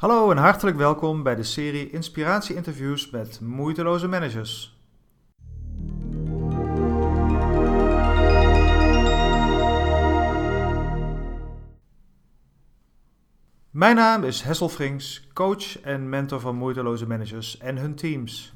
Hallo 0.00 0.30
en 0.30 0.36
hartelijk 0.36 0.76
welkom 0.76 1.22
bij 1.22 1.34
de 1.34 1.42
serie 1.42 1.90
Inspiratie-interviews 1.90 3.10
met 3.10 3.40
moeiteloze 3.40 4.08
managers. 4.08 4.80
Mijn 13.70 13.96
naam 13.96 14.24
is 14.24 14.42
Hessel 14.42 14.68
Frings, 14.68 15.28
coach 15.32 15.80
en 15.80 16.08
mentor 16.08 16.40
van 16.40 16.56
moeiteloze 16.56 17.06
managers 17.06 17.58
en 17.58 17.76
hun 17.76 17.94
teams. 17.94 18.52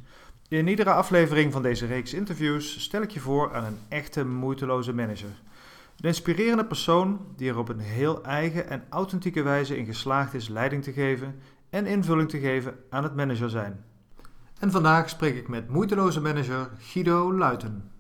In 0.49 0.69
iedere 0.69 0.93
aflevering 0.93 1.53
van 1.53 1.63
deze 1.63 1.87
reeks 1.87 2.15
interviews 2.15 2.83
stel 2.83 3.03
ik 3.03 3.11
je 3.11 3.21
voor 3.21 3.55
aan 3.55 3.65
een 3.65 3.79
echte 3.89 4.27
moeiteloze 4.27 4.93
manager. 4.95 5.33
Een 5.97 6.09
inspirerende 6.09 6.65
persoon 6.65 7.21
die 7.37 7.51
er 7.51 7.59
op 7.59 7.69
een 7.69 7.79
heel 7.79 8.25
eigen 8.25 8.69
en 8.69 8.85
authentieke 8.89 9.43
wijze 9.43 9.77
in 9.77 9.85
geslaagd 9.85 10.35
is 10.35 10.49
leiding 10.49 10.83
te 10.83 10.93
geven 10.93 11.35
en 11.71 11.87
invulling 11.87 12.29
te 12.29 12.39
geven 12.39 12.75
aan 12.91 13.03
het 13.03 13.17
manager 13.17 13.51
zijn. 13.51 13.85
En 14.59 14.71
vandaag 14.71 15.09
spreek 15.09 15.37
ik 15.37 15.49
met 15.49 15.69
moeiteloze 15.69 16.21
manager 16.21 16.71
Guido 16.79 17.35
Luiten. 17.35 17.91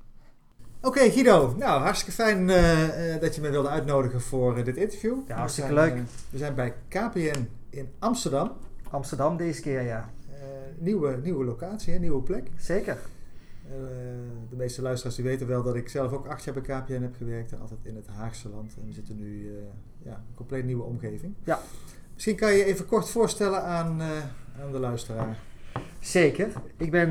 Oké 0.81 1.11
Guido, 1.11 1.55
nou 1.59 1.83
hartstikke 1.83 2.13
fijn 2.13 2.49
uh, 2.49 3.15
uh, 3.15 3.21
dat 3.21 3.35
je 3.35 3.41
me 3.41 3.51
wilde 3.51 3.69
uitnodigen 3.69 4.21
voor 4.21 4.59
uh, 4.59 4.65
dit 4.65 4.77
interview. 4.77 5.17
Ja, 5.27 5.37
hartstikke 5.37 5.75
we 5.75 5.81
zijn, 5.81 5.95
leuk. 5.95 6.05
we 6.31 6.39
zijn 6.39 6.55
bij 6.55 6.75
KPN 6.89 7.49
in 7.71 7.89
Amsterdam. 7.99 8.53
Amsterdam 8.91 9.37
deze 9.37 9.61
keer, 9.61 9.83
ja. 9.83 10.11
nieuwe, 10.79 11.19
nieuwe 11.23 11.45
locatie, 11.45 11.93
hè? 11.93 11.99
nieuwe 11.99 12.23
plek. 12.23 12.49
Zeker. 12.57 12.99
De 14.51 14.57
meeste 14.57 14.83
luisteraars 14.83 15.17
die 15.17 15.25
weten 15.25 15.47
wel 15.47 15.63
dat 15.63 15.75
ik 15.75 15.89
zelf 15.89 16.13
ook 16.13 16.27
acht 16.27 16.45
jaar 16.45 16.55
bij 16.55 16.63
KPN 16.63 17.03
heb 17.03 17.15
gewerkt. 17.17 17.53
En 17.53 17.61
altijd 17.61 17.81
in 17.83 17.97
het 17.97 18.07
Haagse 18.07 18.49
land. 18.49 18.75
En 18.81 18.87
we 18.87 18.93
zitten 18.93 19.17
nu 19.17 19.53
ja, 20.03 20.15
een 20.15 20.35
compleet 20.35 20.65
nieuwe 20.65 20.83
omgeving. 20.83 21.35
Ja. 21.45 21.59
Misschien 22.15 22.37
kan 22.37 22.53
je 22.53 22.59
je 22.59 22.65
even 22.65 22.87
kort 22.87 23.09
voorstellen 23.09 23.63
aan, 23.63 24.03
aan 24.61 24.73
de 24.73 24.79
luisteraar. 24.79 25.39
Zeker. 26.01 26.49
Ik 26.77 26.91
ben 26.91 27.09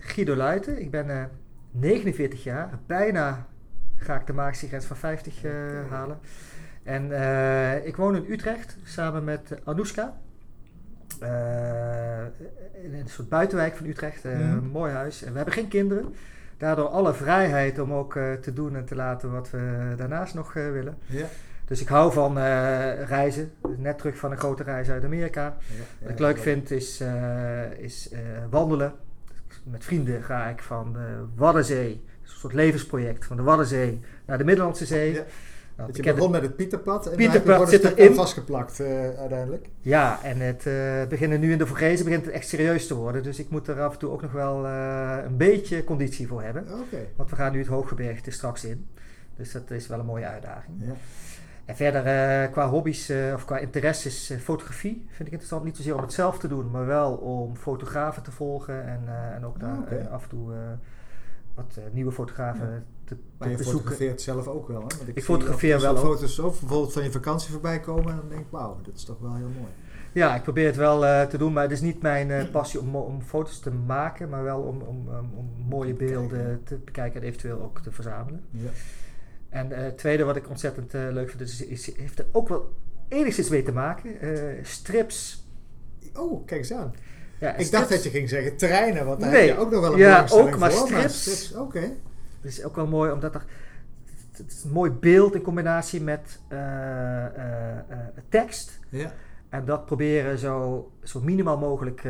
Guido 0.00 0.34
Luiten. 0.34 0.80
Ik 0.80 0.90
ben 0.90 1.30
49 1.70 2.42
jaar. 2.42 2.78
Bijna 2.86 3.46
ga 4.02 4.20
ik 4.20 4.26
de 4.26 4.32
magische 4.32 4.66
grens 4.66 4.84
van 4.84 4.96
50 4.96 5.44
uh, 5.44 5.52
halen. 5.90 6.18
En 6.82 7.10
uh, 7.10 7.86
ik 7.86 7.96
woon 7.96 8.16
in 8.16 8.32
Utrecht 8.32 8.76
samen 8.84 9.24
met 9.24 9.58
Anouska. 9.64 10.20
Uh, 11.22 11.28
in 12.82 12.94
een 12.94 13.08
soort 13.08 13.28
buitenwijk 13.28 13.76
van 13.76 13.86
Utrecht. 13.86 14.24
Een 14.24 14.70
mooi 14.72 14.92
huis. 14.92 15.22
En 15.22 15.30
we 15.30 15.36
hebben 15.36 15.54
geen 15.54 15.68
kinderen. 15.68 16.14
Daardoor 16.56 16.88
alle 16.88 17.14
vrijheid 17.14 17.78
om 17.78 17.92
ook 17.92 18.12
te 18.12 18.52
doen 18.52 18.76
en 18.76 18.84
te 18.84 18.94
laten 18.94 19.32
wat 19.32 19.50
we 19.50 19.94
daarnaast 19.96 20.34
nog 20.34 20.52
willen. 20.52 20.98
Ja. 21.06 21.26
Dus 21.64 21.80
ik 21.80 21.88
hou 21.88 22.12
van 22.12 22.38
reizen. 23.04 23.52
Net 23.76 23.98
terug 23.98 24.16
van 24.16 24.30
een 24.30 24.38
grote 24.38 24.62
reis 24.62 24.90
uit 24.90 25.04
Amerika. 25.04 25.42
Ja, 25.42 25.84
wat 26.00 26.10
ik 26.10 26.18
leuk 26.18 26.38
vind 26.38 26.70
is, 26.70 27.02
is 27.78 28.10
wandelen 28.50 28.92
met 29.64 29.84
vrienden 29.84 30.22
ga 30.22 30.46
ik 30.46 30.62
van 30.62 30.92
de 30.92 31.24
Waddenzee, 31.34 31.90
een 32.22 32.28
soort 32.28 32.52
levensproject, 32.52 33.24
van 33.24 33.36
de 33.36 33.42
Waddenzee 33.42 34.00
naar 34.24 34.38
de 34.38 34.44
Middellandse 34.44 34.86
Zee. 34.86 35.22
Nou, 35.76 35.92
dat 35.92 36.04
je 36.04 36.14
begon 36.14 36.30
met 36.30 36.42
het 36.42 36.56
Pieterpad 36.56 37.06
en 37.06 37.16
Pieterpad 37.16 37.68
zit 37.68 37.84
erin 37.84 38.14
vastgeplakt 38.14 38.80
uh, 38.80 38.88
uiteindelijk. 39.18 39.68
Ja, 39.80 40.18
en 40.22 40.40
het 40.40 40.66
uh, 40.66 41.06
beginnen 41.08 41.40
nu 41.40 41.52
in 41.52 41.58
de 41.58 41.66
Vorgezen 41.66 42.04
begint 42.04 42.24
het 42.24 42.34
echt 42.34 42.48
serieus 42.48 42.86
te 42.86 42.94
worden. 42.94 43.22
Dus 43.22 43.38
ik 43.38 43.50
moet 43.50 43.68
er 43.68 43.80
af 43.80 43.92
en 43.92 43.98
toe 43.98 44.10
ook 44.10 44.22
nog 44.22 44.32
wel 44.32 44.66
uh, 44.66 45.16
een 45.24 45.36
beetje 45.36 45.84
conditie 45.84 46.26
voor 46.26 46.42
hebben. 46.42 46.62
Okay. 46.62 47.08
Want 47.16 47.30
we 47.30 47.36
gaan 47.36 47.52
nu 47.52 47.58
het 47.58 47.68
hooggebergte 47.68 48.30
straks 48.30 48.64
in. 48.64 48.86
Dus 49.36 49.52
dat 49.52 49.70
is 49.70 49.86
wel 49.86 49.98
een 49.98 50.06
mooie 50.06 50.26
uitdaging. 50.26 50.76
Ja. 50.78 50.92
En 51.64 51.76
verder 51.76 52.48
qua 52.48 52.68
hobby's 52.68 53.12
of 53.34 53.44
qua 53.44 53.58
interesses, 53.58 54.34
fotografie 54.40 55.06
vind 55.08 55.26
ik 55.26 55.32
interessant. 55.32 55.64
Niet 55.64 55.76
zozeer 55.76 55.94
om 55.94 56.02
het 56.02 56.12
zelf 56.12 56.38
te 56.38 56.48
doen, 56.48 56.70
maar 56.70 56.86
wel 56.86 57.12
om 57.12 57.56
fotografen 57.56 58.22
te 58.22 58.30
volgen 58.30 58.86
en, 58.86 59.00
en 59.34 59.46
ook 59.46 59.60
daar 59.60 59.76
oh, 59.76 59.80
okay. 59.80 60.06
af 60.10 60.22
en 60.22 60.28
toe 60.28 60.52
wat 61.54 61.78
nieuwe 61.92 62.12
fotografen 62.12 62.66
ja. 62.66 62.82
Te, 63.16 63.22
maar 63.38 63.50
je 63.50 63.58
fotografeert 63.58 64.20
zelf 64.20 64.46
ook 64.46 64.68
wel, 64.68 64.80
hè? 64.80 64.86
Want 64.96 65.08
ik, 65.08 65.16
ik 65.16 65.24
fotografeer 65.24 65.80
wel 65.80 65.96
ook. 65.96 66.04
foto's 66.04 66.34
zo 66.34 66.48
bijvoorbeeld 66.48 66.92
van 66.92 67.02
je 67.02 67.10
vakantie 67.10 67.50
voorbij 67.50 67.80
komen 67.80 68.10
en 68.10 68.16
dan 68.16 68.28
denk 68.28 68.40
ik, 68.40 68.46
wauw, 68.50 68.80
dit 68.82 68.94
is 68.94 69.04
toch 69.04 69.18
wel 69.20 69.34
heel 69.34 69.50
mooi. 69.58 69.70
Ja, 70.12 70.34
ik 70.34 70.42
probeer 70.42 70.66
het 70.66 70.76
wel 70.76 71.26
te 71.28 71.38
doen, 71.38 71.52
maar 71.52 71.62
het 71.62 71.72
is 71.72 71.80
niet 71.80 72.02
mijn 72.02 72.50
passie 72.50 72.80
om, 72.80 72.96
om 72.96 73.22
foto's 73.22 73.58
te 73.58 73.70
maken, 73.70 74.28
maar 74.28 74.42
wel 74.42 74.60
om, 74.60 74.80
om, 74.80 75.08
om 75.34 75.50
mooie 75.68 75.94
beelden 75.94 76.60
te 76.64 76.76
bekijken 76.76 77.20
en 77.20 77.26
eventueel 77.26 77.62
ook 77.62 77.80
te 77.80 77.90
verzamelen. 77.90 78.44
Ja. 78.50 78.70
En 79.48 79.70
het 79.70 79.92
uh, 79.92 79.98
tweede 79.98 80.24
wat 80.24 80.36
ik 80.36 80.48
ontzettend 80.48 80.92
leuk 80.92 81.30
vind, 81.30 81.40
is, 81.40 81.66
is, 81.66 81.96
heeft 81.96 82.18
er 82.18 82.26
ook 82.32 82.48
wel 82.48 82.72
enigszins 83.08 83.48
mee 83.48 83.62
te 83.62 83.72
maken. 83.72 84.10
Strips. 84.62 85.46
Oh, 86.14 86.46
kijk 86.46 86.60
eens 86.60 86.72
aan. 86.72 86.94
Ja, 87.40 87.48
ik 87.48 87.54
strips. 87.54 87.70
dacht 87.70 87.88
dat 87.88 88.02
je 88.02 88.10
ging 88.10 88.28
zeggen 88.28 88.56
treinen, 88.56 89.06
want 89.06 89.20
daar 89.20 89.30
nee. 89.30 89.46
heb 89.46 89.56
je 89.56 89.62
ook 89.62 89.70
nog 89.70 89.80
wel 89.80 89.92
een 89.92 89.98
ja, 89.98 90.26
ook, 90.30 90.58
maar 90.58 90.72
voor. 90.72 90.86
strips. 90.86 91.20
strips 91.20 91.52
Oké. 91.52 91.62
Okay. 91.62 91.96
Dat 92.42 92.50
is 92.50 92.64
ook 92.64 92.76
wel 92.76 92.86
mooi, 92.86 93.12
omdat 93.12 93.34
er... 93.34 93.44
Het 94.32 94.52
is 94.52 94.64
een 94.64 94.70
mooi 94.70 94.90
beeld 94.90 95.34
in 95.34 95.42
combinatie 95.42 96.00
met 96.00 96.40
tekst. 98.28 98.80
Ja. 98.88 99.12
En 99.48 99.64
dat 99.64 99.86
proberen 99.86 100.38
zo, 100.38 100.90
zo 101.02 101.20
minimaal 101.20 101.58
mogelijk 101.58 102.02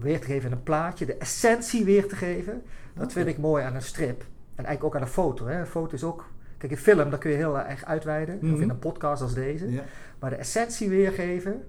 weer 0.00 0.20
te 0.20 0.26
geven 0.26 0.50
in 0.50 0.56
een 0.56 0.62
plaatje. 0.62 1.06
De 1.06 1.16
essentie 1.16 1.84
weer 1.84 2.08
te 2.08 2.16
geven. 2.16 2.62
Dat 2.94 3.12
vind 3.12 3.26
ik 3.28 3.38
mooi 3.38 3.64
aan 3.64 3.74
een 3.74 3.82
strip. 3.82 4.20
En 4.54 4.64
eigenlijk 4.64 4.84
ook 4.84 4.96
aan 4.96 5.06
een 5.06 5.12
foto. 5.12 5.46
Hè. 5.46 5.60
Een 5.60 5.66
foto 5.66 5.94
is 5.94 6.04
ook... 6.04 6.24
Kijk, 6.56 6.72
een 6.72 6.78
film, 6.78 7.10
daar 7.10 7.18
kun 7.18 7.30
je 7.30 7.36
heel 7.36 7.58
erg 7.58 7.84
uitweiden. 7.84 8.34
Mm 8.34 8.40
-hmm. 8.40 8.54
Of 8.54 8.60
in 8.60 8.70
een 8.70 8.78
podcast 8.78 9.22
als 9.22 9.34
deze. 9.34 9.70
Ja. 9.70 9.82
Maar 10.18 10.30
de 10.30 10.36
essentie 10.36 10.88
weergeven 10.88 11.64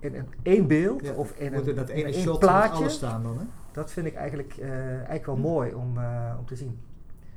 in 0.00 0.14
een 0.14 0.26
één 0.42 0.66
beeld 0.66 1.04
ja. 1.04 1.12
of 1.12 1.32
in 1.36 1.54
een, 1.54 1.74
dat 1.74 1.88
ene 1.88 2.12
shot 2.12 2.38
plaatje. 2.38 2.76
alles 2.76 2.94
staan 2.94 3.22
dan, 3.22 3.38
hè? 3.38 3.44
Dat 3.72 3.90
vind 3.90 4.06
ik 4.06 4.14
eigenlijk, 4.14 4.54
uh, 4.58 4.94
eigenlijk 4.94 5.26
wel 5.26 5.36
mooi 5.36 5.74
om, 5.74 5.98
uh, 5.98 6.34
om 6.38 6.46
te 6.46 6.56
zien. 6.56 6.78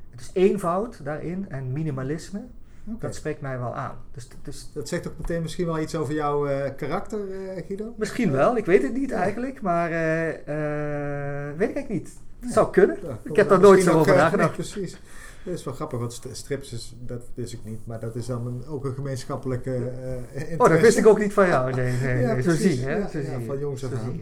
Het 0.10 0.22
is 0.22 0.30
eenvoud 0.34 1.04
daarin 1.04 1.50
en 1.50 1.72
minimalisme. 1.72 2.46
Okay. 2.86 3.00
Dat 3.00 3.16
spreekt 3.16 3.42
mij 3.42 3.60
wel 3.60 3.76
aan. 3.76 3.96
Dus, 4.12 4.28
dus, 4.42 4.70
dat 4.74 4.88
zegt 4.88 5.08
ook 5.08 5.18
meteen 5.18 5.42
misschien 5.42 5.66
wel 5.66 5.80
iets 5.80 5.96
over 5.96 6.14
jouw 6.14 6.48
uh, 6.48 6.64
karakter, 6.78 7.20
Guido? 7.68 7.94
Misschien 7.98 8.32
wel, 8.32 8.58
ik 8.58 8.66
weet 8.66 8.82
het 8.82 8.94
niet 8.94 9.12
eigenlijk. 9.12 9.62
Maar 9.62 9.90
weet 9.90 11.70
ik 11.70 11.76
eigenlijk 11.76 11.90
niet. 11.90 12.14
Het 12.40 12.54
zou 12.54 12.72
kunnen. 12.72 12.98
Ik 13.24 13.36
heb 13.36 13.50
daar 13.50 13.60
nooit 13.60 13.84
zo 13.84 14.00
over 14.00 14.16
nagedacht. 14.16 14.58
Nee, 14.58 14.68
precies. 14.72 14.98
Dat 15.44 15.54
is 15.54 15.64
wel 15.64 15.74
grappig, 15.74 16.00
want 16.00 16.22
strips 16.32 16.74
is, 16.74 16.96
dat 17.00 17.22
wist 17.34 17.54
ik 17.54 17.60
niet, 17.64 17.86
maar 17.86 18.00
dat 18.00 18.16
is 18.16 18.26
dan 18.26 18.48
een, 18.48 18.66
ook 18.66 18.86
een 18.86 18.94
gemeenschappelijke 18.94 19.92
uh, 20.36 20.60
Oh, 20.60 20.70
dat 20.70 20.80
wist 20.80 20.98
ik 20.98 21.06
ook 21.08 21.20
niet 21.20 21.34
van 21.34 21.48
jou. 21.48 21.74
Nee, 21.74 21.98
nee, 21.98 22.22
ja, 22.22 22.34
nee. 22.34 22.42
zo 22.42 22.52
zie 22.52 22.80
je. 22.80 22.86
Hè? 22.86 22.98
Ja, 22.98 23.08
zo 23.08 23.18
ja, 23.18 23.24
zie 23.24 23.40
je. 23.40 23.46
van 23.46 23.60
jongs 23.60 23.86
af 23.86 23.94
aan. 23.94 24.22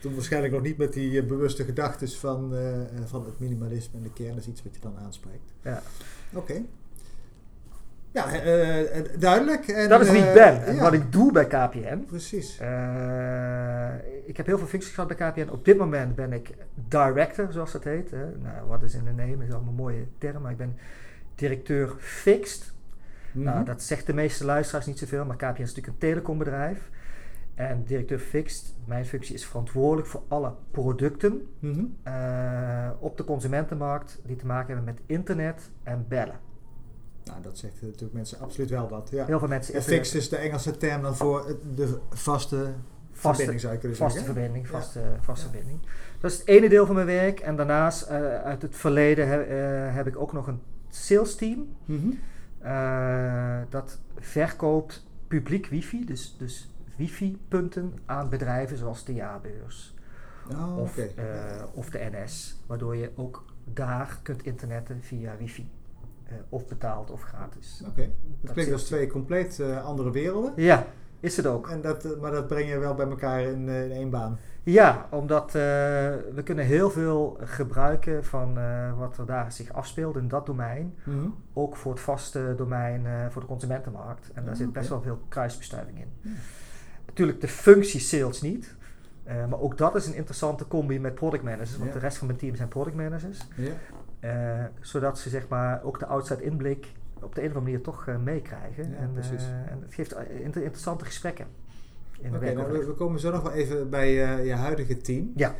Toen 0.00 0.14
waarschijnlijk 0.14 0.52
nog 0.52 0.62
niet 0.62 0.76
met 0.76 0.92
die 0.92 1.10
uh, 1.10 1.28
bewuste 1.28 1.64
gedachten 1.64 2.08
van, 2.08 2.54
uh, 2.54 2.78
van 3.04 3.24
het 3.24 3.38
minimalisme 3.38 3.98
en 3.98 4.02
de 4.02 4.12
kern 4.12 4.36
is 4.36 4.46
iets 4.46 4.62
wat 4.62 4.74
je 4.74 4.80
dan 4.80 4.98
aanspreekt. 4.98 5.52
Ja. 5.62 5.82
Oké. 6.32 6.52
Okay. 6.52 6.64
Ja, 8.14 8.26
duidelijk. 9.18 9.68
En, 9.68 9.88
dat 9.88 10.00
is 10.00 10.10
wie 10.10 10.22
ik 10.22 10.34
ben 10.34 10.64
en 10.64 10.78
wat 10.78 10.92
ik 10.92 11.12
doe 11.12 11.32
bij 11.32 11.46
KPN. 11.46 12.04
Precies. 12.06 12.54
ik 14.24 14.36
heb 14.36 14.46
heel 14.46 14.58
veel 14.58 14.66
functies 14.66 14.94
gehad 14.94 15.16
bij 15.16 15.30
KPN. 15.30 15.48
Op 15.50 15.64
dit 15.64 15.78
moment 15.78 16.14
ben 16.14 16.32
ik 16.32 16.50
director, 16.88 17.52
zoals 17.52 17.72
dat 17.72 17.84
heet. 17.84 18.10
Nou, 18.12 18.66
wat 18.68 18.82
is 18.82 18.94
in 18.94 19.04
de 19.04 19.12
name? 19.12 19.44
is 19.44 19.52
allemaal 19.52 19.68
een 19.68 19.74
mooie 19.74 20.06
term, 20.18 20.42
maar 20.42 20.50
ik 20.50 20.56
ben 20.56 20.78
directeur 21.34 21.94
fixed. 21.98 22.72
Mm 23.32 23.42
-hmm. 23.42 23.52
nou, 23.52 23.64
dat 23.64 23.82
zegt 23.82 24.06
de 24.06 24.14
meeste 24.14 24.44
luisteraars 24.44 24.86
niet 24.86 24.98
zoveel, 24.98 25.24
maar 25.24 25.36
KPN 25.36 25.62
is 25.62 25.68
natuurlijk 25.68 25.86
een 25.86 25.98
telecombedrijf. 25.98 26.90
En 27.54 27.84
directeur 27.84 28.18
fixed, 28.18 28.74
mijn 28.84 29.06
functie 29.06 29.34
is 29.34 29.46
verantwoordelijk 29.46 30.08
voor 30.08 30.22
alle 30.28 30.52
producten 30.70 31.46
mm 31.58 31.72
-hmm. 31.72 31.96
uh, 32.08 32.90
op 32.98 33.16
de 33.16 33.24
consumentenmarkt 33.24 34.20
die 34.24 34.36
te 34.36 34.46
maken 34.46 34.74
hebben 34.74 34.94
met 34.94 35.02
internet 35.06 35.70
en 35.82 36.04
bellen. 36.08 36.40
Nou, 37.24 37.42
dat 37.42 37.58
zegt 37.58 37.82
natuurlijk 37.82 38.12
mensen 38.12 38.38
absoluut 38.38 38.70
wel 38.70 38.88
wat. 38.88 39.08
Ja. 39.10 39.24
Heel 39.24 39.38
veel 39.38 39.48
mensen. 39.48 39.74
En 39.74 39.82
fixed 39.82 40.14
is 40.14 40.28
de 40.28 40.36
Engelse 40.36 40.76
term 40.76 41.02
dan 41.02 41.16
voor 41.16 41.56
de 41.74 41.98
vaste, 42.10 42.72
vaste 43.12 43.26
verbinding, 43.26 43.60
zou 43.60 43.72
je 43.72 43.78
kunnen 43.78 43.98
vaste 43.98 44.18
zeggen. 44.18 44.34
Verbinding, 44.34 44.68
vaste, 44.68 45.00
ja. 45.00 45.16
vaste 45.20 45.46
ja. 45.46 45.52
verbinding. 45.52 45.80
Dat 46.20 46.30
is 46.30 46.38
het 46.38 46.48
ene 46.48 46.68
deel 46.68 46.86
van 46.86 46.94
mijn 46.94 47.06
werk. 47.06 47.40
En 47.40 47.56
daarnaast, 47.56 48.10
uh, 48.10 48.42
uit 48.42 48.62
het 48.62 48.76
verleden, 48.76 49.28
he, 49.28 49.46
uh, 49.86 49.94
heb 49.94 50.06
ik 50.06 50.16
ook 50.16 50.32
nog 50.32 50.46
een 50.46 50.60
sales 50.88 51.34
team. 51.34 51.76
Mm 51.84 51.98
-hmm. 51.98 52.18
uh, 52.64 53.62
dat 53.68 53.98
verkoopt 54.18 55.06
publiek 55.28 55.66
wifi, 55.66 56.04
dus, 56.04 56.36
dus 56.38 56.70
wifi-punten 56.96 57.92
aan 58.06 58.28
bedrijven 58.28 58.78
zoals 58.78 59.04
de 59.04 59.14
jaarbeurs. 59.14 59.94
Oh, 60.52 60.78
of, 60.78 60.92
okay. 60.92 61.10
of 61.74 61.90
de 61.90 62.10
NS. 62.12 62.56
Waardoor 62.66 62.96
je 62.96 63.10
ook 63.14 63.44
daar 63.64 64.18
kunt 64.22 64.44
internetten 64.44 65.02
via 65.02 65.36
wifi. 65.36 65.70
Uh, 66.28 66.32
of 66.48 66.66
betaald 66.66 67.10
of 67.10 67.22
gratis. 67.22 67.80
Oké, 67.80 67.90
okay. 67.90 68.04
dat, 68.04 68.14
dat 68.40 68.52
klinkt 68.52 68.72
als 68.72 68.84
twee 68.84 69.06
compleet 69.06 69.58
uh, 69.58 69.84
andere 69.84 70.10
werelden. 70.10 70.52
Ja, 70.56 70.86
is 71.20 71.36
het 71.36 71.46
ook. 71.46 71.68
En 71.68 71.80
dat, 71.80 72.04
uh, 72.04 72.20
maar 72.20 72.30
dat 72.30 72.46
breng 72.46 72.68
je 72.68 72.78
wel 72.78 72.94
bij 72.94 73.06
elkaar 73.06 73.42
in, 73.42 73.68
in 73.68 73.92
één 73.92 74.10
baan. 74.10 74.38
Ja, 74.62 75.06
omdat 75.10 75.52
we 75.52 76.40
kunnen 76.44 76.64
heel 76.64 76.90
veel 76.90 77.36
gebruiken 77.40 78.24
van 78.24 78.58
wat 78.98 79.18
er 79.18 79.26
daar 79.26 79.52
zich 79.52 79.72
afspeelt 79.72 80.16
in 80.16 80.28
dat 80.28 80.46
domein. 80.46 80.94
Mm 81.04 81.18
-hmm. 81.18 81.34
Ook 81.52 81.76
voor 81.76 81.92
het 81.92 82.00
vaste 82.00 82.54
domein 82.56 83.06
voor 83.30 83.40
de 83.40 83.48
consumentenmarkt. 83.48 84.30
En 84.34 84.42
daar 84.42 84.52
oh, 84.52 84.58
zit 84.58 84.68
okay. 84.68 84.80
best 84.80 84.88
wel 84.88 85.02
veel 85.02 85.18
kruisbestuiving 85.28 85.98
in. 85.98 86.36
Natuurlijk 87.06 87.40
de 87.40 87.48
functie 87.48 88.00
sales 88.00 88.42
niet. 88.42 88.76
Eh, 89.24 89.46
maar 89.46 89.60
ook 89.60 89.78
dat 89.78 89.94
is 89.94 90.06
een 90.06 90.14
interessante 90.14 90.68
combi 90.68 91.00
met 91.00 91.14
product 91.14 91.42
managers. 91.42 91.76
Want 91.76 91.88
Ja. 91.88 91.92
de 91.92 91.98
rest 91.98 92.16
van 92.16 92.26
mijn 92.26 92.38
team 92.38 92.56
zijn 92.56 92.68
product 92.68 92.96
managers. 92.96 93.38
Ja. 93.56 93.72
Eh, 94.24 94.64
zodat 94.80 95.18
ze 95.18 95.28
zeg 95.28 95.48
maar 95.48 95.82
ook 95.82 95.98
de 95.98 96.06
outside 96.06 96.42
inblik 96.42 96.92
op 97.20 97.34
de 97.34 97.40
een 97.40 97.48
of 97.48 97.54
andere 97.56 97.60
manier 97.60 97.80
toch 97.80 98.06
eh, 98.06 98.16
meekrijgen. 98.16 98.90
Ja, 98.90 98.96
en, 98.96 99.12
precies. 99.12 99.42
eh, 99.42 99.72
en 99.72 99.78
het 99.80 99.94
geeft 99.94 100.14
inter- 100.28 100.62
interessante 100.62 101.04
gesprekken 101.04 101.46
in 102.20 102.34
Oké, 102.34 102.52
nou, 102.52 102.86
we, 102.86 102.92
komen 102.94 103.20
zo 103.20 103.30
nog 103.30 103.42
wel 103.42 103.52
even 103.52 103.90
bij 103.90 104.12
je 104.44 104.52
huidige 104.52 104.96
team. 104.96 105.32
Ja. 105.36 105.54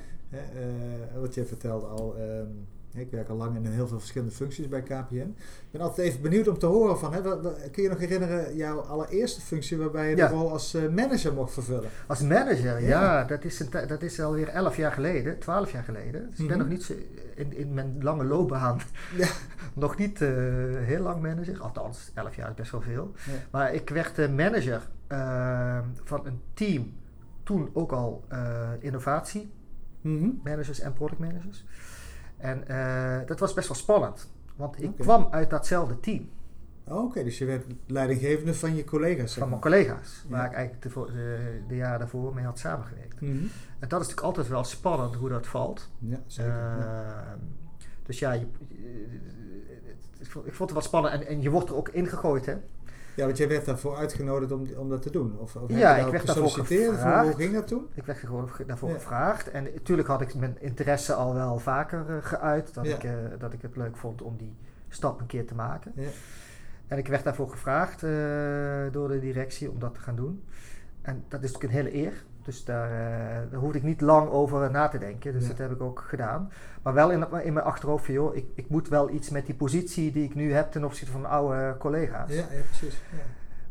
Wat 1.20 1.34
je 1.34 1.44
vertelde 1.44 1.86
al, 1.86 2.16
ehm, 2.16 2.46
ik 2.94 3.10
werk 3.10 3.28
al 3.28 3.36
lang 3.36 3.56
in 3.56 3.66
heel 3.66 3.86
veel 3.88 3.98
verschillende 3.98 4.34
functies 4.34 4.68
bij 4.68 4.82
KPN. 4.82 5.14
Ik 5.36 5.70
ben 5.70 5.80
altijd 5.80 6.08
even 6.08 6.22
benieuwd 6.22 6.48
om 6.48 6.58
te 6.58 6.66
horen 6.66 6.98
van, 6.98 7.12
hè, 7.14 7.20
kun 7.70 7.82
je 7.82 7.88
nog 7.88 7.98
herinneren 7.98 8.56
jouw 8.56 8.80
allereerste 8.80 9.40
functie 9.40 9.76
waarbij 9.78 10.10
je 10.10 10.16
Ja. 10.16 10.28
de 10.28 10.34
rol 10.34 10.50
als 10.50 10.74
eh, 10.74 10.88
manager 10.88 11.32
mocht 11.34 11.52
vervullen? 11.52 11.90
Als 12.06 12.20
manager, 12.20 12.80
ja, 12.80 12.88
Ja. 13.02 13.24
dat, 13.24 13.44
is 13.44 13.60
een, 13.60 13.86
dat 13.86 14.02
is 14.02 14.20
alweer 14.20 14.48
11 14.48 14.76
jaar 14.76 14.92
geleden, 14.92 15.38
12 15.38 15.72
jaar 15.72 15.82
geleden. 15.84 16.30
Dus 16.30 16.38
ik 16.38 16.46
ben 16.48 16.56
Mhm. 16.58 16.66
nog 16.68 16.76
niet 16.76 16.82
zo, 16.84 16.94
in, 17.34 17.56
in 17.56 17.74
mijn 17.74 17.96
lange 18.02 18.24
loopbaan 18.24 18.80
Ja. 19.16 19.26
nog 19.74 19.96
niet 19.96 20.22
eh, 20.22 20.28
heel 20.80 21.02
lang 21.02 21.22
manager. 21.22 21.60
Althans, 21.60 22.10
11 22.14 22.36
jaar 22.36 22.48
is 22.48 22.54
best 22.54 22.70
wel 22.70 22.80
veel. 22.80 23.12
Maar 23.50 23.74
ik 23.74 23.88
werd 23.90 24.14
de 24.16 24.28
manager 24.28 24.88
eh, 25.06 25.78
van 26.02 26.26
een 26.26 26.40
team, 26.54 26.92
toen 27.42 27.70
ook 27.72 27.92
al 27.92 28.24
eh, 28.28 28.68
innovatie 28.80 29.52
Mhm. 30.00 30.28
managers 30.42 30.80
en 30.80 30.92
product 30.92 31.20
managers. 31.20 31.64
En 32.36 32.68
eh, 32.68 33.26
dat 33.26 33.38
was 33.40 33.54
best 33.54 33.68
wel 33.68 33.76
spannend, 33.76 34.30
want 34.56 34.82
ik 34.82 34.90
kwam 34.98 35.28
uit 35.30 35.50
datzelfde 35.50 36.00
team 36.00 36.28
Oh, 36.88 37.04
Oké, 37.04 37.24
dus 37.24 37.38
je 37.38 37.44
werd 37.44 37.64
leidinggevende 37.86 38.54
van 38.54 38.74
je 38.76 38.84
collega's. 38.84 39.30
zeg 39.30 39.38
van 39.38 39.48
mijn 39.48 39.60
collega's, 39.60 40.24
Ja. 40.28 40.36
waar 40.36 40.46
ik 40.46 40.52
eigenlijk 40.52 40.94
de, 40.94 41.12
de, 41.12 41.60
de 41.68 41.76
jaren 41.76 41.98
daarvoor 41.98 42.34
mee 42.34 42.44
had 42.44 42.58
samengewerkt. 42.58 43.20
Mhm. 43.20 43.32
En 43.32 43.88
dat 43.88 44.00
is 44.00 44.06
natuurlijk 44.06 44.20
altijd 44.20 44.48
wel 44.48 44.64
spannend 44.64 45.14
hoe 45.14 45.28
dat 45.28 45.46
valt. 45.46 45.90
Ja, 45.98 46.20
zeker. 46.26 46.52
ja. 46.52 47.24
Ehm, 47.32 47.38
dus 48.02 48.18
ja, 48.18 48.32
je, 48.32 48.46
ik 50.18 50.30
vond 50.30 50.46
ik 50.46 50.54
vond 50.54 50.70
het 50.70 50.78
wel 50.78 50.88
spannend 50.88 51.14
en, 51.14 51.26
en 51.26 51.42
je 51.42 51.50
wordt 51.50 51.68
er 51.68 51.76
ook 51.76 51.88
ingegooid, 51.88 52.46
hè? 52.46 52.54
Ja, 53.16 53.24
want 53.24 53.36
jij 53.36 53.48
werd 53.48 53.64
daarvoor 53.64 53.96
uitgenodigd 53.96 54.52
om, 54.52 54.66
om 54.76 54.88
dat 54.88 55.02
te 55.02 55.10
doen. 55.10 55.38
Of, 55.38 55.56
of 55.56 55.68
heb 55.68 55.78
Ja, 55.78 55.96
je 55.96 56.04
ik 56.04 56.10
werd 56.12 56.26
daarvoor 56.26 56.50
gevraagd. 56.50 57.26
Hoe 57.26 57.34
ging 57.36 57.54
dat 57.54 57.66
toen? 57.66 57.86
Ik 57.94 58.04
werd 58.06 58.18
gewoon 58.18 58.48
ge- 58.48 58.66
daarvoor 58.66 58.88
Ja. 58.88 58.94
gevraagd. 58.94 59.50
En 59.50 59.62
natuurlijk 59.74 60.08
had 60.08 60.20
ik 60.20 60.34
mijn 60.34 60.56
interesse 60.60 61.12
al 61.14 61.34
wel 61.34 61.58
vaker 61.58 62.04
eh, 62.08 62.16
geuit. 62.20 62.74
Dat, 62.74 62.86
Ja. 62.86 62.94
ik, 62.94 63.04
eh, 63.04 63.12
dat 63.38 63.52
ik 63.52 63.62
het 63.62 63.76
leuk 63.76 63.96
vond 63.96 64.22
om 64.22 64.36
die 64.36 64.56
stap 64.88 65.20
een 65.20 65.26
keer 65.26 65.46
te 65.46 65.54
maken. 65.54 65.92
Ja. 65.94 66.08
En 66.88 66.98
ik 66.98 67.06
werd 67.06 67.24
daarvoor 67.24 67.50
gevraagd 67.50 68.02
eh, 68.02 68.10
door 68.92 69.08
de 69.08 69.18
directie 69.20 69.70
om 69.70 69.78
dat 69.78 69.94
te 69.94 70.00
gaan 70.00 70.16
doen. 70.16 70.44
En 71.02 71.24
dat 71.28 71.42
is 71.42 71.52
natuurlijk 71.52 71.78
een 71.80 71.84
hele 71.92 72.04
eer. 72.04 72.24
Dus 72.44 72.64
daar, 72.64 72.88
daar 73.50 73.60
hoefde 73.60 73.78
ik 73.78 73.84
niet 73.84 74.00
lang 74.00 74.28
over 74.30 74.70
na 74.70 74.88
te 74.88 74.98
denken. 74.98 75.32
Dus 75.32 75.42
Ja. 75.42 75.48
dat 75.48 75.58
heb 75.58 75.70
ik 75.70 75.80
ook 75.82 76.04
gedaan. 76.08 76.50
Maar 76.82 76.94
wel 76.94 77.10
in, 77.10 77.26
in 77.42 77.52
mijn 77.52 77.66
achterhoofd 77.66 78.04
van, 78.04 78.14
joh, 78.14 78.36
ik, 78.36 78.44
ik 78.54 78.68
moet 78.68 78.88
wel 78.88 79.10
iets 79.10 79.30
met 79.30 79.46
die 79.46 79.54
positie 79.54 80.12
die 80.12 80.24
ik 80.24 80.34
nu 80.34 80.52
heb 80.52 80.70
ten 80.72 80.84
opzichte 80.84 81.12
van 81.12 81.20
mijn 81.20 81.32
oude 81.32 81.74
collega's. 81.78 82.30
Ja, 82.30 82.36
ja, 82.36 82.60
precies. 82.66 83.00
Ja. 83.12 83.18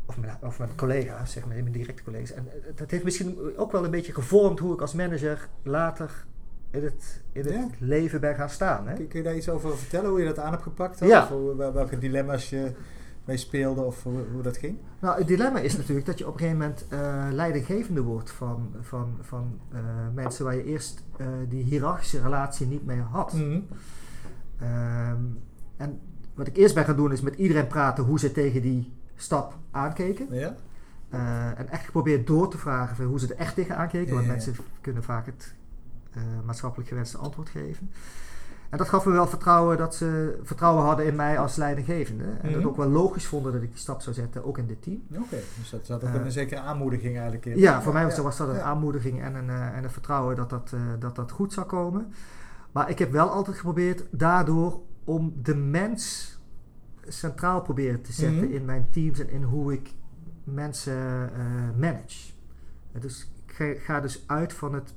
Of, 0.06 0.18
mijn, 0.18 0.36
of 0.42 0.58
mijn 0.58 0.70
collega's, 0.76 1.32
zeg 1.32 1.46
maar, 1.46 1.54
mijn 1.56 1.72
directe 1.72 2.02
collega's. 2.02 2.32
En 2.32 2.46
eh, 2.48 2.76
dat 2.76 2.90
heeft 2.90 3.04
misschien 3.04 3.38
ook 3.56 3.72
wel 3.72 3.84
een 3.84 3.90
beetje 3.90 4.12
gevormd 4.14 4.58
hoe 4.58 4.74
ik 4.74 4.80
als 4.80 4.94
manager 4.94 5.48
later 5.62 6.24
in 6.70 6.84
het, 6.84 7.22
in 7.32 7.44
het 7.44 7.52
Ja. 7.54 7.66
leven 7.78 8.20
ben 8.20 8.34
gaan 8.34 8.50
staan. 8.50 8.88
Hè? 8.88 8.94
Kun, 8.94 9.08
kun 9.08 9.18
je 9.18 9.24
daar 9.24 9.36
iets 9.36 9.48
over 9.48 9.78
vertellen, 9.78 10.10
hoe 10.10 10.18
je 10.20 10.26
dat 10.26 10.38
aan 10.38 10.50
hebt 10.50 10.62
gepakt? 10.62 10.98
Ja. 10.98 11.28
Of 11.32 11.56
welke 11.56 11.98
dilemma's 11.98 12.50
je 12.50 12.72
mee 13.24 13.36
speelde 13.36 13.80
of 13.80 14.02
hoe, 14.02 14.24
hoe 14.32 14.42
dat 14.42 14.56
ging? 14.56 14.78
Nou, 14.98 15.18
het 15.18 15.26
dilemma 15.26 15.58
is 15.58 15.76
natuurlijk 15.76 16.06
dat 16.06 16.18
je 16.18 16.26
op 16.26 16.32
een 16.32 16.38
gegeven 16.38 16.60
moment 16.60 16.86
eh, 16.88 17.26
leidinggevende 17.30 18.02
wordt 18.02 18.30
van, 18.30 18.74
van, 18.80 19.18
van 19.20 19.60
eh, 19.72 19.80
mensen 20.14 20.44
waar 20.44 20.56
je 20.56 20.64
eerst 20.64 21.02
eh, 21.16 21.26
die 21.48 21.64
hiërarchische 21.64 22.20
relatie 22.20 22.66
niet 22.66 22.86
mee 22.86 23.00
had. 23.00 23.32
Mhm. 23.32 23.60
Ehm, 24.58 25.22
en 25.76 26.00
wat 26.34 26.46
ik 26.46 26.56
eerst 26.56 26.74
ben 26.74 26.84
gaan 26.84 26.96
doen 26.96 27.12
is 27.12 27.20
met 27.20 27.34
iedereen 27.34 27.66
praten 27.66 28.04
hoe 28.04 28.18
ze 28.18 28.32
tegen 28.32 28.62
die 28.62 28.92
stap 29.16 29.58
aankeken. 29.70 30.26
Ja? 30.30 30.56
En 31.56 31.68
echt 31.68 31.84
geprobeerd 31.84 32.26
door 32.26 32.50
te 32.50 32.58
vragen 32.58 32.96
van 32.96 33.04
hoe 33.04 33.18
ze 33.18 33.34
er 33.34 33.40
echt 33.40 33.54
tegen 33.54 33.76
aankeken. 33.76 34.06
Ja, 34.06 34.14
want 34.14 34.24
ja, 34.24 34.32
mensen 34.32 34.56
kunnen 34.80 35.02
vaak 35.02 35.26
het 35.26 35.54
maatschappelijk 36.44 36.88
gewenste 36.88 37.18
antwoord 37.18 37.48
geven. 37.48 37.90
En 38.74 38.80
dat 38.80 38.88
gaf 38.88 39.04
me 39.06 39.12
wel 39.12 39.26
vertrouwen 39.26 39.76
dat 39.76 39.94
ze 39.94 40.38
vertrouwen 40.42 40.84
hadden 40.84 41.06
in 41.06 41.16
mij 41.16 41.38
als 41.38 41.56
leidinggevende. 41.56 42.24
En 42.24 42.50
dat 42.52 42.60
Mhm. 42.60 42.68
ook 42.68 42.76
wel 42.76 42.88
logisch 42.88 43.26
vonden 43.26 43.52
dat 43.52 43.62
ik 43.62 43.68
die 43.70 43.78
stap 43.78 44.02
zou 44.02 44.14
zetten, 44.14 44.44
ook 44.44 44.58
in 44.58 44.66
dit 44.66 44.82
team. 44.82 45.02
Oké, 45.10 45.36
dus 45.58 45.70
dat 45.70 45.86
zat 45.86 46.04
ook 46.04 46.14
Eh, 46.14 46.24
een 46.24 46.32
zekere 46.32 46.60
aanmoediging 46.60 47.14
eigenlijk 47.14 47.46
in. 47.46 47.58
Ja, 47.58 47.82
voor 47.82 47.92
mij 47.92 48.04
was, 48.04 48.16
ja, 48.16 48.22
was 48.22 48.36
dat 48.36 48.48
een 48.48 48.54
ja. 48.54 48.60
aanmoediging 48.62 49.22
en 49.22 49.34
een, 49.34 49.48
eh, 49.50 49.76
en 49.76 49.84
een 49.84 49.90
vertrouwen 49.90 50.36
dat 50.36 50.50
dat, 50.50 50.70
eh, 50.74 50.80
dat 50.98 51.16
dat 51.16 51.30
goed 51.30 51.52
zou 51.52 51.66
komen. 51.66 52.12
Maar 52.72 52.90
ik 52.90 52.98
heb 52.98 53.12
wel 53.12 53.28
altijd 53.30 53.56
geprobeerd 53.56 54.04
daardoor 54.10 54.80
om 55.04 55.32
de 55.42 55.54
mens 55.54 56.32
centraal 57.08 57.60
proberen 57.62 58.02
te 58.02 58.12
zetten 58.12 58.44
Mhm. 58.44 58.52
in 58.54 58.64
mijn 58.64 58.86
teams 58.90 59.18
en 59.18 59.30
in 59.30 59.42
hoe 59.42 59.72
ik 59.72 59.90
mensen 60.44 61.30
manage. 61.78 62.32
Dus 63.00 63.30
ik 63.46 63.54
ga, 63.54 63.74
ga 63.94 64.00
dus 64.00 64.24
uit 64.26 64.52
van 64.52 64.74
het. 64.74 64.94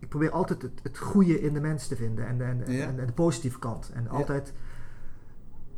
Ik 0.00 0.08
probeer 0.08 0.30
altijd 0.30 0.62
het, 0.62 0.80
het 0.82 0.98
goede 0.98 1.40
in 1.40 1.52
de 1.54 1.60
mens 1.60 1.86
te 1.86 1.96
vinden 1.96 2.26
en 2.26 2.38
de, 2.38 2.44
en, 2.44 2.72
Ja. 2.72 2.86
en 2.86 3.06
de 3.06 3.12
positieve 3.12 3.58
kant. 3.58 3.90
En 3.94 4.08
altijd, 4.08 4.52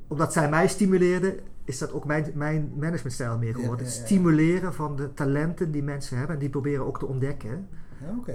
omdat 0.07 0.33
zij 0.33 0.49
mij 0.49 0.69
stimuleerden, 0.69 1.35
is 1.65 1.79
dat 1.79 1.93
ook 1.93 2.05
mijn, 2.05 2.31
mijn 2.35 2.73
managementstijl 2.79 3.39
meer 3.39 3.55
geworden. 3.55 3.87
Het 3.87 3.95
stimuleren 3.95 4.75
van 4.75 4.97
de 4.97 5.15
talenten 5.15 5.71
die 5.71 5.83
mensen 5.83 6.17
hebben 6.17 6.35
en 6.35 6.41
die 6.41 6.51
proberen 6.51 6.87
ook 6.87 6.99
te 6.99 7.07
ontdekken 7.07 7.69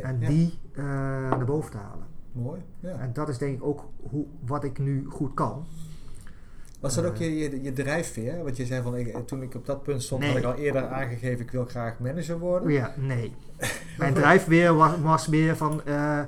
en 0.01 0.19
die 0.19 0.59
eh, 0.73 0.83
naar 1.29 1.45
boven 1.45 1.71
te 1.71 1.77
halen. 1.77 2.05
Mooi, 2.31 2.61
ja. 2.79 2.89
En 2.99 3.13
dat 3.13 3.29
is 3.29 3.37
denk 3.37 3.57
ik 3.57 3.63
ook 3.63 3.83
hoe, 4.09 4.25
wat 4.45 4.63
ik 4.63 4.79
nu 4.79 5.05
goed 5.09 5.33
kan. 5.33 5.65
Was 6.79 6.95
dat 6.95 7.05
ook 7.05 7.13
Eh, 7.13 7.19
je, 7.19 7.37
je, 7.49 7.61
je 7.63 7.73
drijfveer? 7.73 8.43
Want 8.43 8.57
je 8.57 8.65
zei 8.65 8.81
van, 8.81 8.95
ik, 8.95 9.27
toen 9.27 9.41
ik 9.41 9.55
op 9.55 9.65
dat 9.65 9.83
punt 9.83 10.03
stond, 10.03 10.21
Nee. 10.21 10.29
had 10.31 10.39
ik 10.39 10.45
al 10.45 10.55
eerder 10.55 10.87
aangegeven, 10.87 11.39
ik 11.45 11.51
wil 11.51 11.65
graag 11.65 11.99
manager 11.99 12.39
worden. 12.39 12.71
Ja, 12.71 12.93
nee. 12.95 13.35
Mijn 13.97 14.13
drijfveer 14.13 14.73
was, 14.75 14.91
was 15.01 15.27
meer 15.27 15.55
van 15.57 15.81
eh, 15.85 16.19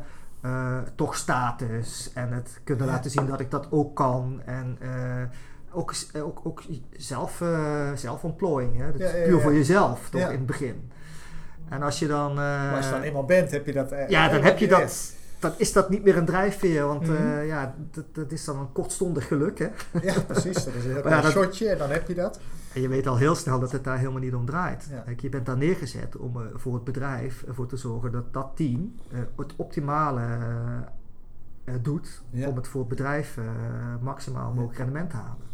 eh, 0.42 0.78
toch 0.96 1.16
status 1.16 2.12
en 2.14 2.32
het 2.32 2.60
kunnen 2.64 2.86
Ja. 2.86 2.92
laten 2.92 3.12
zien 3.12 3.26
dat 3.26 3.40
ik 3.40 3.52
dat 3.52 3.68
ook 3.72 3.96
kan. 3.96 4.42
En 4.46 4.78
ook, 5.72 5.94
ook, 6.16 6.40
ook 6.44 6.62
zelf, 6.92 7.44
zelfontplooiing. 7.96 8.78
Hè? 8.78 8.92
Dat 8.92 9.02
Ja, 9.02 9.08
is 9.08 9.12
ja, 9.18 9.24
puur 9.26 9.36
ja. 9.36 9.42
voor 9.42 9.54
jezelf, 9.54 10.10
toch 10.10 10.22
in 10.22 10.28
het 10.28 10.46
begin. 10.46 10.92
En 11.70 11.82
als 11.82 12.00
je 12.00 12.08
dan... 12.08 12.34
Maar 12.34 12.76
als 12.76 12.86
je 12.86 12.92
dan 12.92 13.02
eenmaal 13.02 13.26
bent, 13.26 13.52
heb 13.52 13.66
je 13.66 13.74
dat... 13.74 13.94
ja, 14.08 14.30
dan 14.30 14.42
heb 14.44 14.58
je 14.58 14.68
dat... 14.68 15.14
Dan 15.40 15.52
is 15.58 15.74
dat 15.74 15.90
niet 15.90 16.04
meer 16.04 16.18
een 16.18 16.26
drijfveer, 16.26 16.86
want 16.88 17.02
Mhm. 17.02 17.12
eh, 17.16 17.48
ja, 17.48 17.76
dat, 17.92 18.06
dat 18.16 18.32
is 18.32 18.46
dan 18.46 18.60
een 18.60 18.72
kortstondig 18.72 19.28
geluk. 19.28 19.60
Hè? 19.60 19.68
Ja, 20.02 20.22
precies. 20.22 20.64
Dat 20.64 20.74
is 20.74 20.86
een, 20.86 20.92
ja, 21.10 21.22
dat- 21.22 21.32
shotje 21.32 21.70
en 21.70 21.78
dan 21.78 21.90
heb 21.90 22.08
je 22.08 22.14
dat. 22.16 22.40
En 22.74 22.82
je 22.82 22.88
weet 22.88 23.08
al 23.08 23.18
heel 23.18 23.36
snel 23.36 23.60
dat 23.60 23.72
het 23.72 23.84
daar 23.84 23.98
helemaal 23.98 24.20
niet 24.22 24.34
om 24.34 24.46
draait. 24.46 24.88
Ja. 24.92 25.00
Kijk, 25.00 25.20
je 25.20 25.30
bent 25.30 25.46
daar 25.46 25.58
neergezet 25.58 26.18
om 26.18 26.36
eh, 26.42 26.48
voor 26.54 26.74
het 26.74 26.84
bedrijf 26.84 27.44
ervoor 27.48 27.68
te 27.68 27.78
zorgen 27.78 28.12
dat 28.12 28.34
dat 28.34 28.52
team 28.56 28.94
eh, 29.12 29.20
het 29.38 29.54
optimale 29.56 30.22
doet 31.82 32.22
Ja. 32.30 32.48
om 32.48 32.56
het 32.56 32.68
voor 32.68 32.80
het 32.80 32.90
bedrijf 32.90 33.38
maximaal 34.02 34.54
mogelijk 34.54 34.78
rendement 34.78 35.10
te 35.10 35.16
halen. 35.16 35.48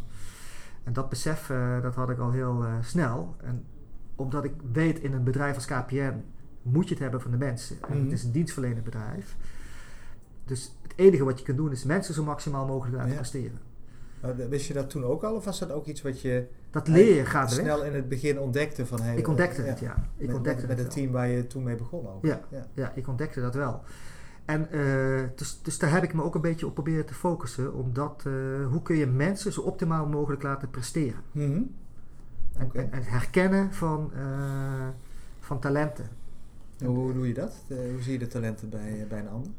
En 0.84 0.92
dat 0.92 1.08
besef 1.08 1.50
dat 1.82 1.94
had 1.94 2.10
ik 2.10 2.18
al 2.18 2.30
heel 2.30 2.64
snel. 2.82 3.36
En 3.44 3.64
omdat 4.14 4.44
ik 4.44 4.52
weet 4.72 4.98
in 4.98 5.12
een 5.12 5.24
bedrijf 5.24 5.54
als 5.54 5.64
KPN 5.64 6.22
moet 6.62 6.84
je 6.84 6.90
het 6.94 7.02
hebben 7.02 7.20
van 7.20 7.30
de 7.30 7.36
mensen. 7.36 7.76
En 7.88 7.94
Mhm. 7.96 8.02
Het 8.04 8.12
is 8.12 8.24
een 8.24 8.32
dienstverlenend 8.32 8.84
bedrijf. 8.84 9.36
Dus 10.46 10.72
het 10.82 10.92
enige 10.96 11.24
wat 11.24 11.38
je 11.38 11.44
kunt 11.44 11.56
doen 11.56 11.72
is 11.72 11.84
mensen 11.84 12.14
zo 12.14 12.24
maximaal 12.24 12.66
mogelijk 12.66 12.96
laten 12.96 13.10
Ja. 13.10 13.16
presteren. 13.16 13.58
Wist 14.48 14.66
je 14.66 14.74
dat 14.74 14.90
toen 14.90 15.04
ook 15.04 15.22
al? 15.22 15.34
Of 15.34 15.44
was 15.44 15.58
dat 15.58 15.72
ook 15.72 15.86
iets 15.86 16.02
wat 16.02 16.20
je 16.20 16.46
Dat 16.70 16.88
leer 16.88 17.26
gaandeweg. 17.26 17.64
snel 17.64 17.84
in 17.84 17.94
het 17.94 18.08
begin 18.08 18.38
ontdekte? 18.40 18.86
Van, 18.86 19.00
hey, 19.00 19.16
Ik 19.16 19.28
ontdekte 19.28 19.62
eh, 19.62 19.68
het, 19.68 19.78
ja. 19.78 20.08
Ik 20.16 20.26
met, 20.26 20.36
ontdekte 20.36 20.66
met, 20.66 20.76
met 20.76 20.84
het 20.84 20.94
team 20.94 21.12
waar 21.12 21.28
je 21.28 21.46
toen 21.46 21.62
mee 21.62 21.76
begon 21.76 22.08
ook. 22.08 22.24
Ja. 22.26 22.40
ja. 22.50 22.66
Ja, 22.74 22.92
ik 22.94 23.08
ontdekte 23.08 23.40
dat 23.40 23.54
wel. 23.54 23.80
En 24.44 24.70
eh, 24.70 25.24
dus, 25.34 25.62
dus 25.62 25.78
daar 25.78 25.90
heb 25.90 26.02
ik 26.02 26.14
me 26.14 26.22
ook 26.22 26.34
een 26.34 26.40
beetje 26.40 26.66
op 26.66 26.74
proberen 26.74 27.06
te 27.06 27.14
focussen. 27.14 27.74
Omdat, 27.74 28.22
eh, 28.26 28.32
hoe 28.70 28.82
kun 28.82 28.96
je 28.96 29.06
mensen 29.06 29.52
zo 29.52 29.60
optimaal 29.60 30.06
mogelijk 30.06 30.42
laten 30.42 30.70
presteren? 30.70 31.20
Mhm. 31.32 31.62
En, 32.72 32.92
en, 32.92 33.02
herkennen 33.02 33.72
van, 33.72 34.12
van 35.40 35.58
talenten. 35.58 36.08
En 36.78 36.86
Hoe 36.86 37.12
doe 37.12 37.28
je 37.28 37.34
dat? 37.34 37.54
Hoe 37.68 38.02
zie 38.02 38.12
je 38.12 38.18
de 38.18 38.26
talenten 38.26 38.68
bij, 38.68 39.06
bij 39.08 39.18
een 39.18 39.28
ander? 39.28 39.50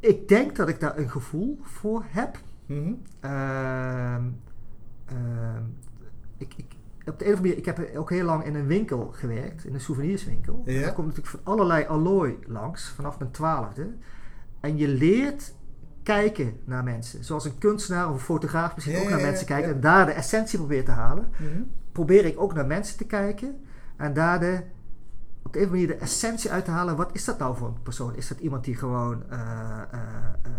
Ik 0.00 0.28
denk 0.28 0.56
dat 0.56 0.68
ik 0.68 0.80
daar 0.80 0.98
een 0.98 1.10
gevoel 1.10 1.58
voor 1.62 2.04
heb. 2.08 2.38
Mhm. 2.66 2.92
Ehm, 3.20 4.24
ehm, 5.06 5.62
ik, 6.36 6.54
ik, 6.56 6.66
op 7.06 7.18
de 7.18 7.24
een 7.26 7.32
of 7.32 7.38
andere 7.38 7.40
manier, 7.40 7.56
ik 7.56 7.64
heb 7.64 7.96
ook 7.96 8.10
heel 8.10 8.24
lang 8.24 8.44
in 8.44 8.54
een 8.54 8.66
winkel 8.66 9.10
gewerkt, 9.12 9.64
in 9.64 9.74
een 9.74 9.80
souvenirswinkel. 9.80 10.62
Ja. 10.64 10.80
Daar 10.80 10.92
komt 10.92 11.06
natuurlijk 11.06 11.36
van 11.36 11.52
allerlei 11.52 11.86
allooi 11.86 12.38
langs, 12.46 12.88
vanaf 12.88 13.18
mijn 13.18 13.30
twaalfde. 13.30 13.94
En 14.60 14.76
je 14.76 14.88
leert 14.88 15.54
kijken 16.02 16.56
naar 16.64 16.84
mensen. 16.84 17.24
Zoals 17.24 17.44
een 17.44 17.58
kunstenaar 17.58 18.08
of 18.08 18.14
een 18.14 18.20
fotograaf 18.20 18.74
misschien 18.74 18.96
Ja, 18.96 19.02
ook 19.02 19.10
naar 19.10 19.18
ja, 19.18 19.26
mensen 19.26 19.46
kijkt 19.46 19.68
en 19.68 19.80
daar 19.80 20.06
de 20.06 20.12
essentie 20.12 20.58
probeert 20.58 20.84
te 20.84 20.90
halen. 20.90 21.28
Mhm. 21.30 21.62
Probeer 21.92 22.24
ik 22.24 22.40
ook 22.40 22.54
naar 22.54 22.66
mensen 22.66 22.96
te 22.96 23.06
kijken 23.06 23.60
en 23.96 24.12
daar 24.12 24.40
de 24.40 24.60
op 25.42 25.54
een 25.54 25.60
of 25.60 25.66
andere 25.66 25.70
manier 25.70 25.86
de 25.86 25.94
essentie 26.04 26.50
uit 26.50 26.64
te 26.64 26.70
halen. 26.70 26.96
Wat 26.96 27.10
is 27.12 27.24
dat 27.24 27.38
nou 27.38 27.56
voor 27.56 27.68
een 27.68 27.82
persoon? 27.82 28.16
Is 28.16 28.28
dat 28.28 28.38
iemand 28.40 28.64
die 28.64 28.76
gewoon 28.76 29.22
eh, 29.30 29.38
eh, 29.90 30.00
eh, 30.42 30.50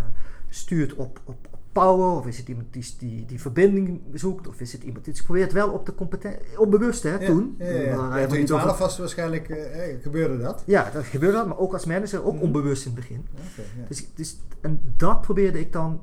stuurt 0.50 0.94
op, 0.94 1.20
op, 1.24 1.48
op 1.52 1.60
power? 1.72 2.08
Of 2.08 2.28
is 2.28 2.38
het 2.38 2.48
iemand 2.48 2.74
die, 2.74 2.86
die, 2.98 3.26
die 3.26 3.42
verbinding 3.42 4.02
zoekt? 4.14 4.48
Of 4.48 4.60
is 4.60 4.72
het 4.74 4.84
iemand 4.84 5.04
die... 5.04 5.12
Dus 5.14 5.22
ik 5.22 5.28
probeer 5.28 5.44
het 5.44 5.54
wel 5.54 5.70
op 5.70 5.86
de 5.86 5.96
competentie... 5.96 6.60
Onbewust, 6.60 7.04
hè, 7.04 7.10
Ja, 7.18 7.26
toen. 7.26 7.56
Ja, 7.58 7.66
ja, 7.66 7.74
ja. 7.82 8.18
Ja, 8.18 8.28
toen 8.28 8.38
over- 8.42 8.46
12 8.46 8.78
was 8.78 8.98
waarschijnlijk 8.98 9.50
eh, 9.50 10.02
gebeurde 10.02 10.38
dat. 10.38 10.64
Ja, 10.66 10.90
dat 10.90 11.06
gebeurde 11.06 11.38
dat. 11.38 11.48
Maar 11.48 11.58
ook 11.58 11.74
als 11.74 11.86
manager, 11.86 12.24
ook 12.26 12.34
Mhm. 12.34 12.44
onbewust 12.44 12.86
in 12.86 12.92
het 12.92 13.00
begin. 13.00 13.26
Ja. 13.58 13.64
Dus, 13.88 14.08
dus, 14.16 14.38
en 14.62 14.94
dat 14.98 15.22
probeerde 15.22 15.60
ik 15.60 15.72
dan 15.74 16.02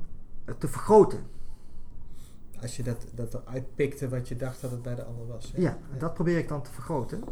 te 0.57 0.67
vergroten. 0.67 1.19
Als 2.61 2.75
je 2.77 2.83
dat, 2.83 3.05
dat 3.15 3.33
eruit 3.33 3.75
pikte 3.75 4.09
wat 4.09 4.27
je 4.27 4.35
dacht 4.35 4.61
dat 4.61 4.71
het 4.71 4.81
bij 4.81 4.95
de 4.95 5.03
ander 5.03 5.27
was. 5.27 5.53
Ja, 5.55 5.77
dat 5.97 6.13
probeer 6.13 6.37
ik 6.37 6.47
dan 6.47 6.61
te 6.63 6.71
vergroten. 6.71 7.23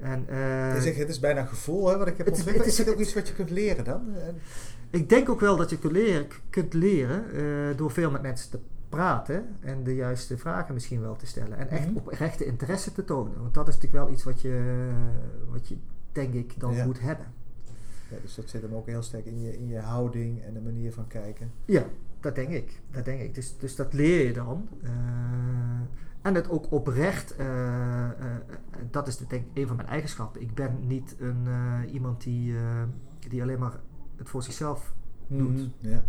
En, 0.00 0.24
eh, 0.28 0.72
Het 0.74 0.84
is, 0.84 0.96
het 0.98 1.08
is 1.08 1.20
bijna 1.20 1.40
een 1.40 1.48
gevoel 1.48 1.88
hè, 1.88 1.98
wat 1.98 2.06
ik 2.06 2.16
heb 2.16 2.26
Het 2.26 2.34
ontwikkeld. 2.34 2.64
het 2.64 2.74
Is 2.74 2.80
is- 2.80 2.86
het 2.86 2.94
ook 2.94 3.00
iets 3.00 3.14
wat 3.14 3.28
je 3.28 3.34
kunt 3.34 3.50
leren 3.50 3.84
dan? 3.84 4.02
Eh, 4.16 4.28
ik 4.90 5.08
denk 5.08 5.28
ook 5.28 5.40
wel 5.40 5.56
dat 5.56 5.70
je 5.70 5.78
kunt 5.78 5.92
leren, 5.92 6.26
kunt 6.50 6.72
leren 6.74 7.32
eh, 7.32 7.76
door 7.76 7.90
veel 7.90 8.10
met 8.10 8.22
mensen 8.22 8.50
te 8.50 8.58
praten 8.88 9.56
en 9.60 9.84
de 9.84 9.94
juiste 9.94 10.38
vragen 10.38 10.74
misschien 10.74 11.00
wel 11.00 11.16
te 11.16 11.26
stellen. 11.26 11.58
En 11.58 11.68
echt 11.68 11.86
Mhm. 11.88 11.96
oprechte 11.96 12.44
interesse 12.44 12.92
te 12.92 13.04
tonen. 13.04 13.40
Want 13.40 13.54
dat 13.54 13.68
is 13.68 13.74
natuurlijk 13.74 14.04
wel 14.04 14.12
iets 14.14 14.24
wat 14.24 14.40
je, 14.40 14.88
wat 15.50 15.68
je 15.68 15.76
denk 16.12 16.34
ik, 16.34 16.60
dan 16.60 16.74
Ja. 16.74 16.84
moet 16.84 17.00
hebben. 17.00 17.26
Ja, 18.10 18.16
dus 18.22 18.34
dat 18.34 18.48
zit 18.48 18.62
hem 18.62 18.74
ook 18.74 18.86
heel 18.86 19.02
sterk 19.02 19.26
in 19.26 19.40
je, 19.40 19.58
in 19.58 19.68
je 19.68 19.78
houding 19.78 20.42
en 20.42 20.54
de 20.54 20.60
manier 20.60 20.92
van 20.92 21.06
kijken. 21.06 21.50
Ja, 21.64 21.84
dat 22.20 22.34
denk 22.34 22.48
ik. 22.50 22.80
Dat 22.90 23.04
denk 23.04 23.20
ik. 23.20 23.34
Dus, 23.34 23.54
dus 23.58 23.76
dat 23.76 23.92
leer 23.92 24.26
je 24.26 24.32
dan. 24.32 24.68
En 26.24 26.34
het 26.34 26.50
ook 26.50 26.66
oprecht, 26.72 27.36
eh, 27.36 27.46
eh, 28.04 28.10
dat 28.90 29.06
is 29.08 29.16
de, 29.16 29.24
denk 29.28 29.42
ik 29.42 29.50
een 29.62 29.66
van 29.66 29.76
mijn 29.76 29.88
eigenschappen. 29.88 30.40
Ik 30.40 30.54
ben 30.54 30.76
niet 30.86 31.14
een, 31.18 31.42
eh, 31.46 31.92
iemand 31.94 32.22
die, 32.22 32.56
eh, 32.56 32.62
die 33.28 33.42
alleen 33.42 33.58
maar 33.58 33.72
het 34.16 34.28
voor 34.28 34.42
zichzelf 34.42 34.92
doet. 35.26 35.50
Mhm, 35.52 35.66
Ja. 35.78 36.02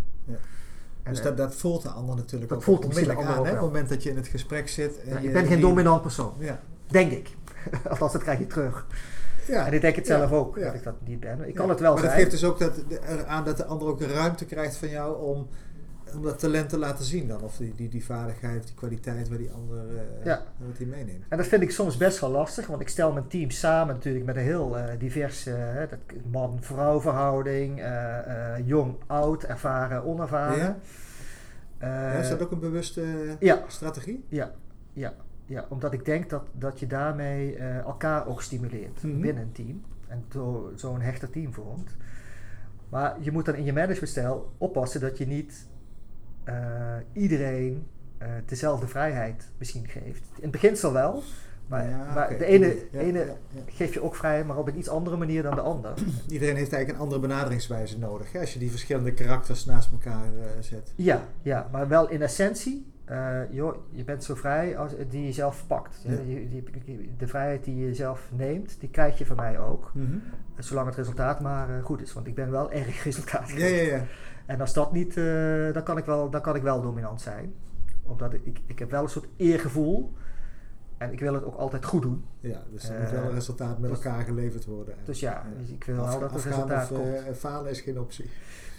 En, 1.04 1.12
Dus 1.12 1.18
eh, 1.20 1.26
dat, 1.26 1.38
dat 1.38 1.56
voelt 1.56 1.82
de 1.82 1.90
ander 1.90 2.16
natuurlijk 2.16 2.50
dat 2.50 2.58
ook 2.58 2.64
voelt 2.64 2.86
misschien 2.88 3.08
de 3.08 3.12
onmiddellijk 3.12 3.40
aan. 3.48 3.54
Hè? 3.56 3.60
Op 3.60 3.66
het 3.66 3.74
moment 3.74 3.90
dat 3.90 4.04
je 4.04 4.10
in 4.10 4.16
het 4.16 4.28
gesprek 4.28 4.68
zit. 4.70 5.02
En 5.02 5.10
ja, 5.10 5.20
je- 5.20 5.28
ik 5.28 5.34
ben 5.34 5.46
geen 5.46 5.62
dominant 5.62 6.02
persoon, 6.02 6.34
Ja. 6.40 6.60
denk 6.88 7.12
ik. 7.12 7.36
Althans, 7.90 8.12
dat 8.12 8.22
krijg 8.22 8.40
je 8.40 8.48
terug. 8.48 8.88
Ja. 9.48 9.66
En 9.68 9.74
ik 9.74 9.82
denk 9.82 9.96
het 9.96 10.08
zelf 10.08 10.30
Ja, 10.30 10.36
ook, 10.36 10.58
ja. 10.58 10.66
dat 10.66 10.74
ik 10.74 10.84
dat 10.84 10.96
niet 11.04 11.20
ben. 11.20 11.40
Ik 11.42 11.48
Ja. 11.48 11.54
kan 11.60 11.70
het 11.70 11.80
wel 11.80 11.92
maar 11.94 12.00
zijn. 12.04 12.12
dat 12.12 12.22
geeft 12.22 12.32
dus 12.32 12.44
ook 12.44 12.60
dat, 12.60 12.84
aan 13.28 13.44
dat 13.46 13.58
de 13.58 13.66
ander 13.66 13.88
ook 13.88 14.00
de 14.00 14.08
ruimte 14.08 14.46
krijgt 14.46 14.76
van 14.78 14.90
jou 14.90 15.22
om, 15.24 15.48
om 16.16 16.24
dat 16.24 16.40
talent 16.40 16.70
te 16.70 16.78
laten 16.78 17.06
zien 17.06 17.28
dan. 17.28 17.42
Of 17.42 17.58
die, 17.58 17.74
die, 17.76 17.90
die 17.90 18.06
vaardigheid, 18.06 18.66
die 18.66 18.76
kwaliteit 18.76 19.30
waar 19.30 19.38
die 19.38 19.52
ander 19.52 19.78
eh, 19.98 20.26
Ja. 20.26 20.44
wat 20.58 20.78
die 20.78 20.88
meeneemt. 20.88 21.24
En 21.30 21.38
dat 21.38 21.48
vind 21.48 21.62
ik 21.62 21.72
soms 21.72 21.98
best 21.98 22.20
wel 22.20 22.30
lastig, 22.30 22.68
want 22.68 22.82
ik 22.82 22.88
stel 22.90 23.12
mijn 23.14 23.28
team 23.28 23.50
samen 23.50 23.94
natuurlijk 23.96 24.26
met 24.26 24.36
een 24.36 24.42
heel 24.42 24.78
eh, 24.78 25.00
divers 25.00 25.46
eh, 25.46 25.56
man-vrouw 26.32 27.02
verhouding, 27.02 27.82
jong, 28.66 28.96
oud, 29.08 29.44
ervaren, 29.44 30.04
onervaren. 30.04 30.58
Ja? 30.58 30.78
Ja, 31.80 32.12
is 32.12 32.30
dat 32.30 32.42
ook 32.42 32.52
een 32.52 32.60
bewuste 32.60 33.04
ja, 33.40 33.64
strategie? 33.68 34.26
ja, 34.30 34.52
ja, 34.94 35.14
ja, 35.46 35.66
omdat 35.70 35.94
ik 35.94 36.06
denk 36.06 36.30
dat, 36.30 36.44
dat 36.52 36.80
je 36.80 36.88
daarmee 36.88 37.56
elkaar 37.58 38.28
ook 38.28 38.42
stimuleert 38.42 39.04
Mhm. 39.04 39.22
binnen 39.22 39.44
een 39.44 39.52
team 39.52 39.82
en 40.08 40.24
zo- 40.32 40.72
zo'n 40.76 41.02
hechter 41.02 41.30
team 41.30 41.54
vormt. 41.54 41.96
Maar 42.90 43.16
je 43.20 43.32
moet 43.32 43.46
dan 43.46 43.56
in 43.56 43.64
je 43.64 43.74
managementstijl 43.74 44.52
oppassen 44.58 45.02
dat 45.02 45.18
je 45.18 45.28
niet 45.28 45.68
eh, 46.46 46.54
iedereen 47.14 47.88
eh, 48.18 48.28
dezelfde 48.46 48.88
vrijheid 48.88 49.50
misschien 49.58 49.88
geeft. 49.88 50.24
In 50.36 50.42
het 50.42 50.52
beginsel 50.52 50.94
wel, 50.94 51.24
maar, 51.68 51.90
Ja, 51.90 52.14
maar 52.14 52.38
de 52.38 52.46
ene, 52.46 52.76
Ja, 52.92 53.00
ene 53.00 53.20
ja, 53.20 53.26
ja. 53.26 53.62
geef 53.66 53.94
je 53.94 54.04
ook 54.04 54.16
vrij, 54.16 54.46
maar 54.46 54.58
op 54.58 54.68
een 54.68 54.78
iets 54.78 54.90
andere 54.90 55.18
manier 55.18 55.44
dan 55.44 55.56
de 55.56 55.62
ander. 55.62 55.94
Iedereen 56.30 56.56
heeft 56.56 56.74
eigenlijk 56.74 56.90
een 56.90 57.04
andere 57.04 57.20
benaderingswijze 57.22 58.00
nodig. 58.00 58.32
Hè? 58.32 58.40
Als 58.40 58.54
je 58.54 58.60
die 58.60 58.70
verschillende 58.72 59.14
karakters 59.14 59.66
naast 59.66 59.92
elkaar 59.92 60.26
eh, 60.26 60.46
zet. 60.60 60.94
Ja, 60.96 61.22
ja, 61.42 61.68
maar 61.72 61.88
wel 61.88 62.10
in 62.10 62.22
essentie. 62.22 62.94
joh, 63.52 63.76
je 63.92 64.04
bent 64.04 64.24
zo 64.24 64.36
vrij 64.36 64.78
als, 64.78 64.92
die 65.10 65.26
je 65.26 65.32
zelf 65.32 65.64
pakt. 65.68 65.98
Je- 66.08 66.48
die- 66.86 67.14
de 67.18 67.28
vrijheid 67.28 67.64
die 67.64 67.76
je 67.88 67.94
zelf 67.94 68.30
neemt, 68.36 68.76
die 68.80 68.90
krijg 68.90 69.18
je 69.18 69.26
van 69.26 69.36
mij 69.36 69.60
ook. 69.60 69.92
Zolang 70.58 70.88
het 70.88 70.96
resultaat 70.96 71.40
maar 71.42 71.68
goed 71.84 72.02
is. 72.02 72.14
Want 72.14 72.28
ik 72.28 72.36
ben 72.36 72.52
wel 72.52 72.72
erg 72.72 73.04
resultaat. 73.10 73.50
Ja, 73.50 73.66
ja, 73.66 73.82
ja. 73.82 74.04
En 74.46 74.62
als 74.62 74.74
dat 74.74 74.92
niet, 74.92 75.18
eh, 75.18 75.74
dan, 75.74 75.84
kan 75.84 75.98
ik 75.98 76.06
wel, 76.06 76.30
dan 76.30 76.42
kan 76.42 76.56
ik 76.56 76.62
wel 76.62 76.82
dominant 76.82 77.22
zijn. 77.22 77.54
Omdat 78.04 78.34
ik, 78.34 78.46
ik, 78.46 78.60
ik 78.66 78.80
heb 78.80 78.92
wel 78.92 79.04
een 79.04 79.10
soort 79.10 79.28
eergevoel. 79.36 80.14
En 80.98 81.12
ik 81.12 81.20
wil 81.20 81.34
het 81.34 81.44
ook 81.44 81.56
altijd 81.56 81.86
goed 81.86 82.02
doen. 82.02 82.26
ja 82.40 82.62
dus 82.72 82.90
er 82.90 82.96
Eh, 82.96 83.02
moet 83.02 83.12
wel 83.12 83.24
een 83.24 83.32
resultaat 83.34 83.80
met 83.80 83.90
dus- 83.90 84.04
elkaar 84.04 84.24
geleverd 84.24 84.66
worden. 84.66 84.96
Dus 85.06 85.20
ja, 85.20 85.32
Ja. 85.32 85.44
dus 85.60 85.70
ik 85.70 85.84
wil 85.84 85.96
wel 85.96 86.06
dat 86.20 86.32
afgaan 86.34 86.52
resultaat 86.52 86.92
of, 86.92 86.98
komt. 86.98 87.14
eh, 87.16 87.34
falen 87.34 87.72
is 87.72 87.82
geen 87.82 88.00
optie. 88.00 88.30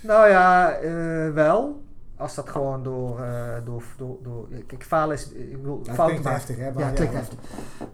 Nou 0.02 0.28
ja, 0.28 0.72
eh, 0.72 1.32
wel. 1.32 1.84
Als 2.16 2.34
dat 2.34 2.48
gewoon 2.48 2.82
door, 2.82 3.20
eh, 3.20 3.54
door, 3.64 3.82
door, 3.96 4.18
door 4.22 4.48
kijk, 4.66 4.82
falen 4.84 5.14
is, 5.16 5.32
ik 5.32 5.56
wil 5.62 5.72
Ja, 5.82 5.86
het 5.86 5.94
fout 5.94 6.06
klinkt 6.08 6.24
maken. 6.24 6.38
heftig, 6.38 6.56
hè? 6.56 6.66
Ja, 6.66 6.72
maar 6.72 6.84
het 6.86 6.94
klinkt 6.94 7.14
heftig. 7.14 7.38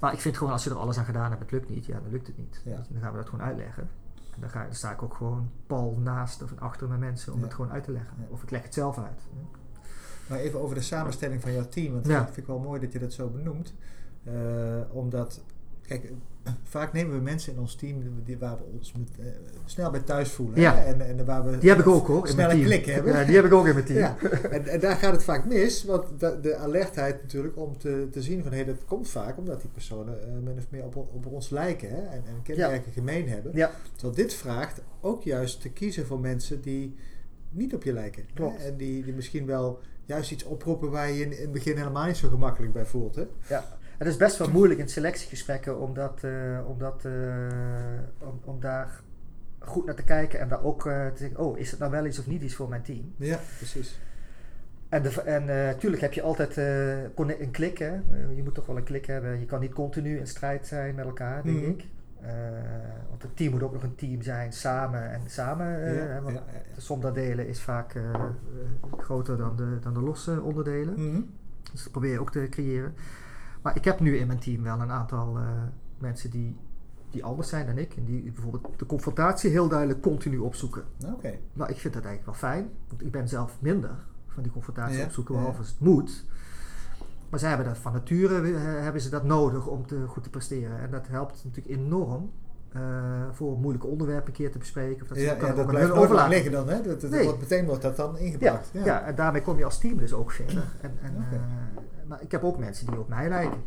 Maar 0.01 0.13
ik 0.13 0.21
vind 0.21 0.37
gewoon 0.37 0.53
als 0.53 0.65
je 0.65 0.71
er 0.71 0.77
alles 0.77 0.99
aan 0.99 1.05
gedaan 1.05 1.29
hebt, 1.31 1.43
het 1.43 1.51
lukt 1.51 1.69
niet, 1.69 1.87
ja, 1.87 1.93
dan 2.01 2.11
lukt 2.11 2.27
het 2.27 2.37
niet. 2.39 2.61
Ja. 2.65 2.71
Je, 2.71 2.93
Dan 2.93 3.03
gaan 3.03 3.11
we 3.13 3.19
dat 3.19 3.29
gewoon 3.29 3.45
uitleggen. 3.47 3.89
Dan, 4.39 4.51
ga, 4.51 4.65
dan 4.65 4.75
sta 4.75 4.91
ik 4.93 5.03
ook 5.03 5.15
gewoon 5.15 5.51
pal 5.67 5.97
naast 6.03 6.43
of 6.43 6.53
achter 6.59 6.89
mijn 6.89 7.01
mensen 7.01 7.33
om 7.33 7.39
Ja. 7.39 7.45
het 7.45 7.55
gewoon 7.55 7.71
uit 7.73 7.85
te 7.85 7.93
leggen. 7.93 8.17
Of 8.29 8.43
ik 8.43 8.51
leg 8.51 8.63
het 8.63 8.75
zelf 8.75 8.99
uit. 8.99 9.21
Maar 10.29 10.39
even 10.39 10.61
over 10.61 10.75
de 10.75 10.81
samenstelling 10.83 11.41
van 11.43 11.53
jouw 11.53 11.69
team. 11.69 11.93
Want 11.93 12.07
Ja. 12.07 12.17
dat 12.19 12.25
vind 12.25 12.37
ik 12.37 12.47
wel 12.47 12.59
mooi 12.59 12.81
dat 12.81 12.93
je 12.93 12.99
dat 12.99 13.13
zo 13.13 13.29
benoemt. 13.29 13.75
Eh, 14.25 14.35
omdat, 14.91 15.45
kijk, 15.83 16.13
vaak 16.63 16.93
nemen 16.93 17.17
we 17.17 17.23
mensen 17.23 17.53
in 17.53 17.59
ons 17.59 17.75
team 17.75 18.03
die, 18.25 18.39
waar 18.39 18.57
we 18.57 18.63
ons 18.77 18.93
met, 18.93 19.09
eh, 19.19 19.27
snel 19.65 19.91
bij 19.91 20.01
thuis 20.01 20.31
voelen. 20.31 20.61
Ja. 20.61 20.75
Hè? 20.75 20.83
En, 20.83 21.19
en 21.19 21.25
waar 21.25 21.45
we 21.45 21.59
Die 21.59 21.69
heb 21.69 21.79
ik 21.79 21.87
ook 21.87 22.07
hoor, 22.07 22.29
snel 22.29 22.51
een 22.51 22.63
klik 22.63 22.87
hebben. 22.87 23.13
Ja, 23.13 23.25
die 23.25 23.35
heb 23.35 23.45
ik 23.45 23.53
ook 23.53 23.67
in 23.67 23.75
mijn 23.75 23.87
team. 23.87 23.99
Ja, 23.99 24.17
en, 24.51 24.67
en 24.67 24.81
daar 24.81 24.97
gaat 24.97 25.13
het 25.13 25.25
vaak 25.25 25.45
mis, 25.45 25.85
want 25.85 26.21
de, 26.21 26.39
de 26.41 26.57
alertheid 26.57 27.23
natuurlijk 27.23 27.57
om 27.57 27.79
te, 27.79 28.09
te 28.11 28.23
zien 28.23 28.43
van 28.43 28.53
hé, 28.53 28.65
dat 28.65 28.85
komt 28.85 29.09
vaak 29.09 29.39
omdat 29.39 29.61
die 29.61 29.71
personen 29.71 30.23
eh, 30.23 30.33
min 30.43 30.59
of 30.59 30.67
meer 30.69 30.85
op, 30.85 30.97
op 30.97 31.27
ons 31.27 31.51
lijken 31.51 31.89
hè, 31.89 32.03
en, 32.03 32.23
en 32.27 32.43
kenmerken 32.43 32.93
gemeen 32.93 33.29
hebben. 33.29 33.53
Ja. 33.55 33.71
Terwijl 33.93 34.15
dit 34.15 34.35
vraagt 34.35 34.81
ook 35.01 35.23
juist 35.23 35.61
te 35.61 35.69
kiezen 35.71 36.07
voor 36.07 36.21
mensen 36.21 36.61
die 36.61 36.97
niet 37.51 37.75
op 37.75 37.83
je 37.83 37.93
lijken. 37.93 38.25
Hè, 38.35 38.47
en 38.47 38.77
die, 38.77 39.05
die 39.05 39.15
misschien 39.15 39.47
wel 39.47 39.81
juist 40.05 40.31
iets 40.31 40.45
oproepen 40.45 40.91
waar 40.91 41.09
je 41.09 41.15
je 41.15 41.25
in, 41.25 41.33
in 41.33 41.43
het 41.43 41.53
begin 41.53 41.77
helemaal 41.77 42.07
niet 42.07 42.17
zo 42.17 42.29
gemakkelijk 42.29 42.73
bij 42.73 42.87
voelt. 42.87 43.15
Hè? 43.15 43.25
Ja. 43.49 43.81
Het 44.03 44.11
is 44.11 44.17
best 44.17 44.37
wel 44.37 44.51
moeilijk 44.51 44.81
in 44.81 44.89
selectiegesprekken 44.89 45.81
om, 45.81 45.95
dat, 45.95 46.19
eh, 46.25 46.59
om, 46.67 46.79
dat, 46.79 47.05
eh, 47.05 47.13
om, 48.19 48.41
om 48.45 48.61
daar 48.61 49.01
goed 49.59 49.85
naar 49.87 49.95
te 49.95 50.03
kijken 50.03 50.41
en 50.41 50.49
daar 50.49 50.63
ook 50.65 50.87
eh, 50.87 51.07
te 51.07 51.19
zeggen, 51.19 51.39
oh, 51.39 51.59
is 51.59 51.71
het 51.71 51.81
nou 51.81 51.91
wel 51.91 52.07
iets 52.07 52.19
of 52.19 52.27
niet 52.27 52.43
iets 52.43 52.55
voor 52.55 52.69
mijn 52.69 52.83
team? 52.83 53.13
Ja, 53.17 53.39
precies. 53.57 53.99
En, 54.89 55.03
de, 55.03 55.23
en 55.23 55.69
eh, 55.69 55.75
tuurlijk 55.79 56.03
heb 56.03 56.13
je 56.13 56.23
altijd 56.23 56.57
een 56.57 57.51
klik, 57.51 57.79
hè. 57.79 57.93
Je 58.35 58.41
moet 58.45 58.55
toch 58.55 58.67
wel 58.67 58.77
een 58.77 58.85
klik 58.85 59.07
hebben. 59.07 59.41
Je 59.41 59.47
kan 59.47 59.61
niet 59.61 59.73
continu 59.73 60.19
in 60.19 60.27
strijd 60.27 60.67
zijn 60.67 60.95
met 60.95 61.05
elkaar, 61.05 61.43
denk 61.43 61.57
Mhm. 61.61 61.71
ik. 61.71 61.85
Want 63.09 63.23
het 63.23 63.37
team 63.37 63.51
moet 63.53 63.63
ook 63.63 63.73
nog 63.73 63.83
een 63.83 63.95
team 63.95 64.23
zijn, 64.23 64.53
samen 64.53 65.11
en 65.13 65.21
samen. 65.27 65.67
ja, 65.67 65.85
hè, 66.07 66.21
want 66.21 66.35
ja, 66.35 66.43
ja, 66.47 66.59
ja. 66.59 66.75
De 66.75 66.81
som 66.81 67.01
der 67.01 67.15
delen 67.15 67.49
is 67.49 67.61
vaak 67.61 67.95
groter 68.99 69.37
dan 69.37 69.57
de, 69.57 69.79
dan 69.81 69.95
de 69.95 70.01
losse 70.01 70.41
onderdelen. 70.41 70.95
Mhm. 71.09 71.21
Dus 71.73 71.83
dat 71.83 71.93
probeer 71.93 72.13
je 72.13 72.21
ook 72.21 72.33
te 72.33 72.47
creëren. 72.51 72.95
Maar 73.63 73.77
ik 73.77 73.85
heb 73.85 74.01
nu 74.01 74.17
in 74.17 74.27
mijn 74.27 74.39
team 74.39 74.63
wel 74.63 74.81
een 74.81 74.91
aantal 74.91 75.39
eh, 75.39 75.45
mensen 75.99 76.31
die, 76.31 76.57
die 77.11 77.25
anders 77.25 77.49
zijn 77.49 77.67
dan 77.67 77.79
ik. 77.79 77.95
En 77.97 78.05
die 78.05 78.23
bijvoorbeeld 78.23 78.79
de 78.79 78.87
confrontatie 78.87 79.51
heel 79.51 79.69
duidelijk 79.69 80.01
continu 80.01 80.39
opzoeken. 80.39 80.85
Oké. 81.07 81.39
Nou, 81.53 81.71
ik 81.71 81.79
vind 81.79 81.95
dat 81.95 82.05
eigenlijk 82.05 82.25
wel 82.25 82.51
fijn. 82.51 82.71
Want 82.89 83.03
ik 83.03 83.11
ben 83.11 83.29
zelf 83.29 83.57
minder 83.61 83.97
van 84.27 84.43
die 84.43 84.53
confrontatie 84.53 84.99
Ja, 84.99 85.05
opzoeken, 85.05 85.35
ja. 85.35 85.41
behalve 85.41 85.61
als 85.61 85.69
het 85.69 85.81
moet. 85.81 86.25
Maar 87.31 87.41
zij 87.41 87.49
hebben 87.49 87.67
dat 87.67 87.79
van 87.79 87.93
nature 87.93 88.53
eh, 88.53 88.63
hebben 88.63 89.01
ze 89.01 89.11
dat 89.11 89.25
nodig 89.25 89.67
om 89.67 89.87
te, 89.87 90.05
goed 90.07 90.23
te 90.23 90.31
presteren. 90.31 90.79
En 90.79 90.91
dat 90.91 91.09
helpt 91.09 91.45
natuurlijk 91.45 91.81
enorm 91.81 92.31
voor 93.33 93.59
moeilijke 93.59 93.87
onderwerpen 93.87 94.27
een 94.29 94.33
keer 94.33 94.51
te 94.53 94.59
bespreken. 94.59 95.03
Of 95.03 95.09
dat 95.09 95.19
Ja, 95.19 95.35
kan 95.35 95.49
ja, 95.49 95.55
dat 95.55 95.67
blijft 95.67 95.95
nooit 95.95 96.29
liggen 96.29 96.53
dan. 96.53 96.69
Hè? 96.69 96.83
Dat, 96.83 97.01
dat 97.01 97.11
Nee. 97.11 97.25
wordt, 97.25 97.41
meteen 97.41 97.67
wordt 97.67 97.83
dat 97.83 97.97
dan 97.97 98.13
Ja, 98.15 98.19
ingebracht. 98.19 98.71
ja. 98.73 99.05
en 99.07 99.15
daarmee 99.15 99.43
kom 99.43 99.59
je 99.59 99.65
als 99.65 99.79
team 99.79 99.97
dus 99.99 100.13
ook 100.13 100.31
verder. 100.31 100.65
En, 100.81 100.93
en, 101.03 101.17
eh, 101.33 101.39
maar 102.09 102.23
ik 102.23 102.31
heb 102.31 102.43
ook 102.45 102.59
mensen 102.59 102.87
die 102.87 102.99
op 102.99 103.09
mij 103.09 103.29
lijken. 103.29 103.63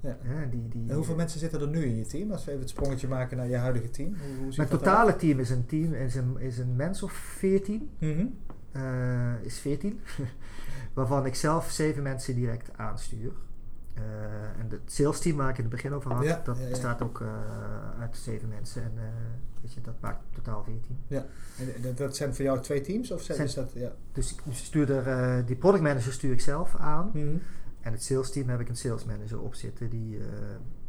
Ja. 0.00 0.16
Die, 0.50 0.68
die, 0.68 0.88
En 0.88 0.94
hoeveel 0.94 1.14
mensen 1.14 1.40
zitten 1.40 1.60
er 1.60 1.68
nu 1.68 1.84
in 1.84 1.96
je 1.96 2.06
team? 2.06 2.30
Als 2.32 2.44
we 2.44 2.50
even 2.50 2.62
het 2.62 2.70
sprongetje 2.70 3.08
maken 3.08 3.36
naar 3.36 3.48
je 3.48 3.56
huidige 3.56 3.90
team. 3.90 4.14
Hoe, 4.38 4.52
Mijn 4.56 4.68
totale 4.68 5.16
team 5.16 5.38
is 5.38 5.50
een 5.50 5.66
team, 5.66 5.92
is 5.94 6.14
een, 6.14 6.36
is 6.38 6.58
een 6.58 6.76
mens 6.76 7.02
of 7.02 7.12
14. 7.12 7.90
eruit? 8.00 8.16
Mhm. 8.16 8.26
eh, 8.72 9.44
is 9.44 9.58
14. 9.58 10.00
waarvan 10.94 11.26
ik 11.26 11.34
zelf 11.34 11.70
zeven 11.70 12.02
mensen 12.02 12.34
direct 12.34 12.70
aanstuur. 12.76 13.32
Eh, 13.96 14.02
en 14.60 14.66
het 14.68 14.80
sales 14.92 15.20
team 15.20 15.36
waar 15.36 15.48
ik 15.50 15.56
in 15.56 15.64
het 15.64 15.72
begin 15.72 15.92
over 15.92 16.12
had, 16.12 16.24
Ja, 16.24 16.40
dat 16.44 16.56
ja, 16.56 16.62
ja. 16.62 16.68
bestaat 16.68 17.02
ook 17.02 17.20
eh, 17.20 17.28
uit 18.00 18.16
zeven 18.16 18.48
mensen. 18.48 18.82
En 18.82 18.92
eh, 18.96 19.02
weet 19.60 19.72
je, 19.72 19.80
dat 19.80 19.94
maakt 20.00 20.20
totaal 20.34 20.64
14. 20.64 20.98
En 21.08 21.24
dat- 21.82 21.96
dat 21.96 22.16
zijn 22.16 22.34
voor 22.34 22.44
jou 22.44 22.60
twee 22.60 22.80
teams? 22.80 23.10
Of 23.10 23.22
zijn, 23.22 23.36
Zijn- 23.36 23.48
is 23.48 23.54
dat, 23.54 23.72
ja. 23.82 23.92
Dus 24.12 24.32
ik 24.34 24.40
stuur 24.50 24.90
er, 25.06 25.46
die 25.46 25.56
product 25.56 25.82
manager 25.82 26.12
stuur 26.12 26.32
ik 26.32 26.40
zelf 26.40 26.74
aan. 26.76 27.10
Mhm. 27.12 27.36
En 27.80 27.92
het 27.92 28.02
sales 28.02 28.30
team 28.32 28.48
heb 28.48 28.60
ik 28.60 28.68
een 28.68 28.76
sales 28.76 29.04
manager 29.04 29.40
op 29.40 29.54
zitten 29.54 29.90
die 29.90 30.18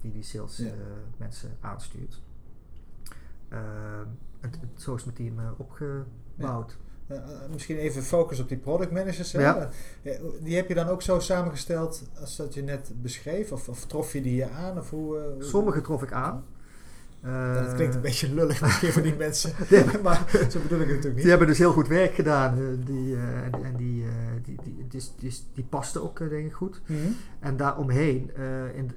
die, 0.01 0.11
die 0.11 0.23
sales 0.23 0.57
Ja. 0.57 0.71
mensen 1.17 1.49
aanstuurt. 1.61 2.21
zo 4.75 4.95
is 4.95 5.03
mijn 5.03 5.15
team 5.15 5.33
opgebouwd. 5.57 6.77
Uh, 7.11 7.17
misschien 7.51 7.77
even 7.77 8.03
focus 8.03 8.39
op 8.39 8.49
die 8.49 8.57
product 8.57 8.91
managers. 8.91 9.31
Ja. 9.31 9.69
Die 10.41 10.55
heb 10.55 10.67
je 10.67 10.73
dan 10.73 10.87
ook 10.87 11.01
zo 11.01 11.19
samengesteld 11.19 12.03
als 12.19 12.35
dat 12.35 12.53
je 12.53 12.63
net 12.63 12.91
beschreef? 13.01 13.51
Of, 13.51 13.69
of 13.69 13.85
trof 13.85 14.13
je 14.13 14.21
die 14.21 14.35
je 14.35 14.49
aan? 14.49 14.77
Of 14.77 14.89
hoe, 14.89 15.17
uh, 15.17 15.43
Sommige 15.45 15.81
trof 15.81 16.03
ik 16.03 16.11
aan. 16.11 16.45
Uh, 17.25 17.63
dat 17.63 17.73
klinkt 17.73 17.95
een 17.95 18.01
beetje 18.01 18.33
lullig 18.33 18.61
misschien 18.61 18.91
voor 18.91 19.01
die 19.01 19.15
mensen. 19.25 19.53
maar 20.03 20.47
zo 20.49 20.59
bedoel 20.59 20.79
ik 20.79 20.87
het 20.87 20.95
natuurlijk 20.95 21.03
niet. 21.05 21.15
Die 21.15 21.29
hebben 21.29 21.47
dus 21.47 21.57
heel 21.57 21.73
goed 21.73 21.87
werk 21.87 22.13
gedaan. 22.13 22.79
Die, 22.85 23.15
en, 23.15 23.63
en 23.63 23.75
die, 23.75 24.05
die, 24.43 24.57
die, 24.63 24.85
die, 24.87 25.01
die, 25.19 25.33
die 25.53 25.65
paste 25.69 26.03
ook 26.03 26.19
denk 26.19 26.45
ik 26.45 26.53
goed. 26.53 26.81
Mm 26.85 26.95
-hmm. 26.95 27.15
En 27.39 27.57
daaromheen, 27.57 28.31
in, 28.75 28.91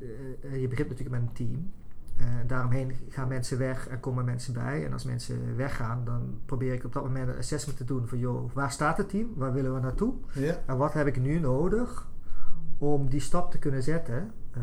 je 0.61 0.69
begint 0.69 0.88
natuurlijk 0.88 1.11
met 1.11 1.21
een 1.21 1.33
team. 1.33 1.73
Uh, 2.20 2.26
daaromheen 2.46 2.92
gaan 3.08 3.28
mensen 3.28 3.58
weg 3.58 3.88
en 3.88 4.00
komen 4.00 4.24
mensen 4.24 4.52
bij. 4.54 4.84
En 4.86 4.92
als 4.92 5.04
mensen 5.04 5.56
weggaan, 5.56 6.04
dan 6.04 6.40
probeer 6.46 6.72
ik 6.72 6.84
op 6.84 6.92
dat 6.92 7.02
moment 7.02 7.28
een 7.28 7.36
assessment 7.38 7.78
te 7.78 7.84
doen 7.84 8.08
van 8.08 8.18
joh, 8.18 8.50
waar 8.52 8.70
staat 8.72 8.96
het 8.96 9.08
team? 9.08 9.28
Waar 9.36 9.52
willen 9.52 9.74
we 9.74 9.80
naartoe? 9.80 10.14
Ja. 10.32 10.58
En 10.66 10.76
wat 10.76 10.92
heb 10.92 11.06
ik 11.06 11.20
nu 11.20 11.38
nodig 11.38 12.08
om 12.78 13.08
die 13.08 13.20
stap 13.20 13.50
te 13.50 13.58
kunnen 13.58 13.82
zetten 13.82 14.30
uh, 14.56 14.62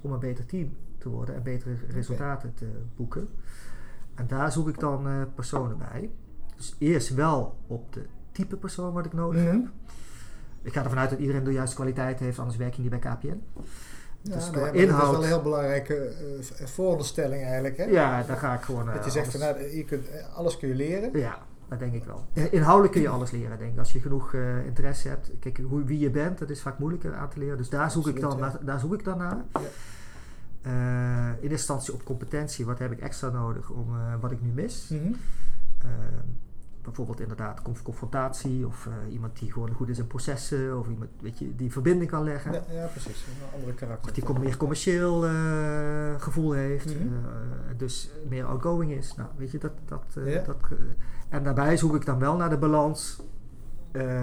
om 0.00 0.12
een 0.12 0.18
beter 0.18 0.46
team 0.46 0.76
te 0.98 1.08
worden 1.08 1.34
en 1.34 1.42
betere 1.42 1.74
resultaten 1.90 2.48
okay. 2.48 2.68
te 2.68 2.80
boeken? 2.96 3.28
En 4.14 4.26
daar 4.26 4.52
zoek 4.52 4.68
ik 4.68 4.78
dan 4.78 5.06
uh, 5.08 5.22
personen 5.34 5.78
bij. 5.78 6.10
Dus 6.56 6.76
eerst 6.78 7.14
wel 7.14 7.58
op 7.66 7.92
de 7.92 8.06
type 8.32 8.56
persoon 8.56 8.92
wat 8.92 9.06
ik 9.06 9.12
nodig 9.12 9.42
Mhm. 9.42 9.50
heb. 9.50 9.68
Ik 10.62 10.72
ga 10.72 10.82
ervan 10.82 10.98
uit 10.98 11.10
dat 11.10 11.18
iedereen 11.18 11.44
de 11.44 11.52
juiste 11.52 11.74
kwaliteit 11.76 12.20
heeft, 12.20 12.38
anders 12.38 12.56
werk 12.56 12.74
je 12.74 12.82
niet 12.82 12.90
bij 12.90 12.98
KPN. 12.98 13.42
Ja, 14.22 14.34
Dus 14.34 14.50
nee, 14.50 14.64
dat 14.64 14.74
is 14.74 14.82
inhoud- 14.82 15.10
wel 15.10 15.20
een 15.22 15.26
heel 15.26 15.42
belangrijke 15.42 15.94
eh, 16.58 16.66
vooronderstelling 16.66 17.42
eigenlijk. 17.42 17.76
Hè? 17.76 17.84
Ja, 17.84 18.22
daar 18.22 18.36
ga 18.36 18.54
ik 18.54 18.60
gewoon. 18.60 18.88
eh, 18.88 18.94
Dat 18.94 19.04
je 19.04 19.10
zegt 19.10 19.30
van 19.30 19.42
alles- 19.42 19.56
nou, 19.56 19.76
je 19.76 19.84
kunt, 19.84 20.08
eh, 20.08 20.36
alles 20.36 20.56
kun 20.58 20.68
je 20.68 20.74
leren. 20.74 21.18
Ja, 21.18 21.38
dat 21.68 21.78
denk 21.78 21.94
ik 21.94 22.04
wel. 22.04 22.24
Eh, 22.32 22.52
Inhoudelijk 22.52 22.92
kun 22.92 23.02
je 23.02 23.08
alles 23.08 23.30
leren, 23.30 23.58
denk 23.58 23.72
ik. 23.72 23.78
Als 23.78 23.92
je 23.92 24.00
genoeg 24.00 24.34
eh, 24.34 24.66
interesse 24.66 25.08
hebt. 25.08 25.30
Kijk, 25.40 25.60
hoe, 25.68 25.84
wie 25.84 25.98
je 25.98 26.10
bent, 26.10 26.38
dat 26.38 26.50
is 26.50 26.60
vaak 26.62 26.78
moeilijker 26.78 27.14
aan 27.14 27.28
te 27.28 27.38
leren. 27.38 27.56
Dus 27.56 27.68
daar 27.68 27.90
zoek, 27.90 28.08
ik, 28.08 28.20
dan, 28.20 28.30
ja. 28.30 28.36
naar, 28.36 28.56
daar 28.60 28.78
zoek 28.80 28.94
ik 28.94 29.04
dan 29.04 29.18
naar. 29.18 29.36
Ja. 29.52 29.60
Eh, 30.62 30.70
in 31.28 31.32
eerste 31.34 31.48
instantie 31.50 31.92
op 31.94 32.04
competentie. 32.04 32.66
Wat 32.66 32.78
heb 32.78 32.92
ik 32.92 33.00
extra 33.00 33.28
nodig 33.28 33.70
om 33.70 33.88
eh, 33.96 34.14
wat 34.20 34.30
ik 34.30 34.42
nu 34.42 34.48
mis? 34.54 34.88
Mhm. 34.88 35.12
Eh, 35.78 35.88
bijvoorbeeld 36.82 37.20
inderdaad 37.20 37.62
conf- 37.62 37.82
confrontatie. 37.82 38.66
Of 38.66 38.86
eh, 38.86 39.12
iemand 39.12 39.38
die 39.38 39.52
gewoon 39.52 39.72
goed 39.72 39.88
is 39.88 39.98
in 39.98 40.06
processen. 40.06 40.78
Of 40.78 40.88
iemand 40.88 41.10
weet 41.20 41.38
je, 41.38 41.56
die 41.56 41.72
verbinding 41.72 42.10
kan 42.10 42.24
leggen. 42.24 42.52
ja, 42.52 42.62
ja, 42.70 42.86
precies. 42.86 43.24
Een 43.26 43.54
andere 43.54 43.74
karakter. 43.74 44.08
Of 44.08 44.26
die 44.28 44.38
meer 44.38 44.56
commercieel 44.56 45.26
eh, 45.26 46.20
gevoel 46.20 46.52
heeft. 46.52 46.94
Mhm. 46.94 47.14
eh, 47.14 47.30
dus 47.76 48.10
meer 48.28 48.44
outgoing 48.44 48.92
is. 48.92 49.14
Nou, 49.14 49.28
weet 49.36 49.50
je, 49.50 49.58
dat... 49.58 49.72
dat, 49.84 50.04
Ja. 50.24 50.42
dat 50.42 50.56
en 51.28 51.42
daarbij 51.44 51.76
zoek 51.76 51.94
ik 51.94 52.04
dan 52.06 52.18
wel 52.18 52.36
naar 52.36 52.50
de 52.50 52.58
balans. 52.58 53.22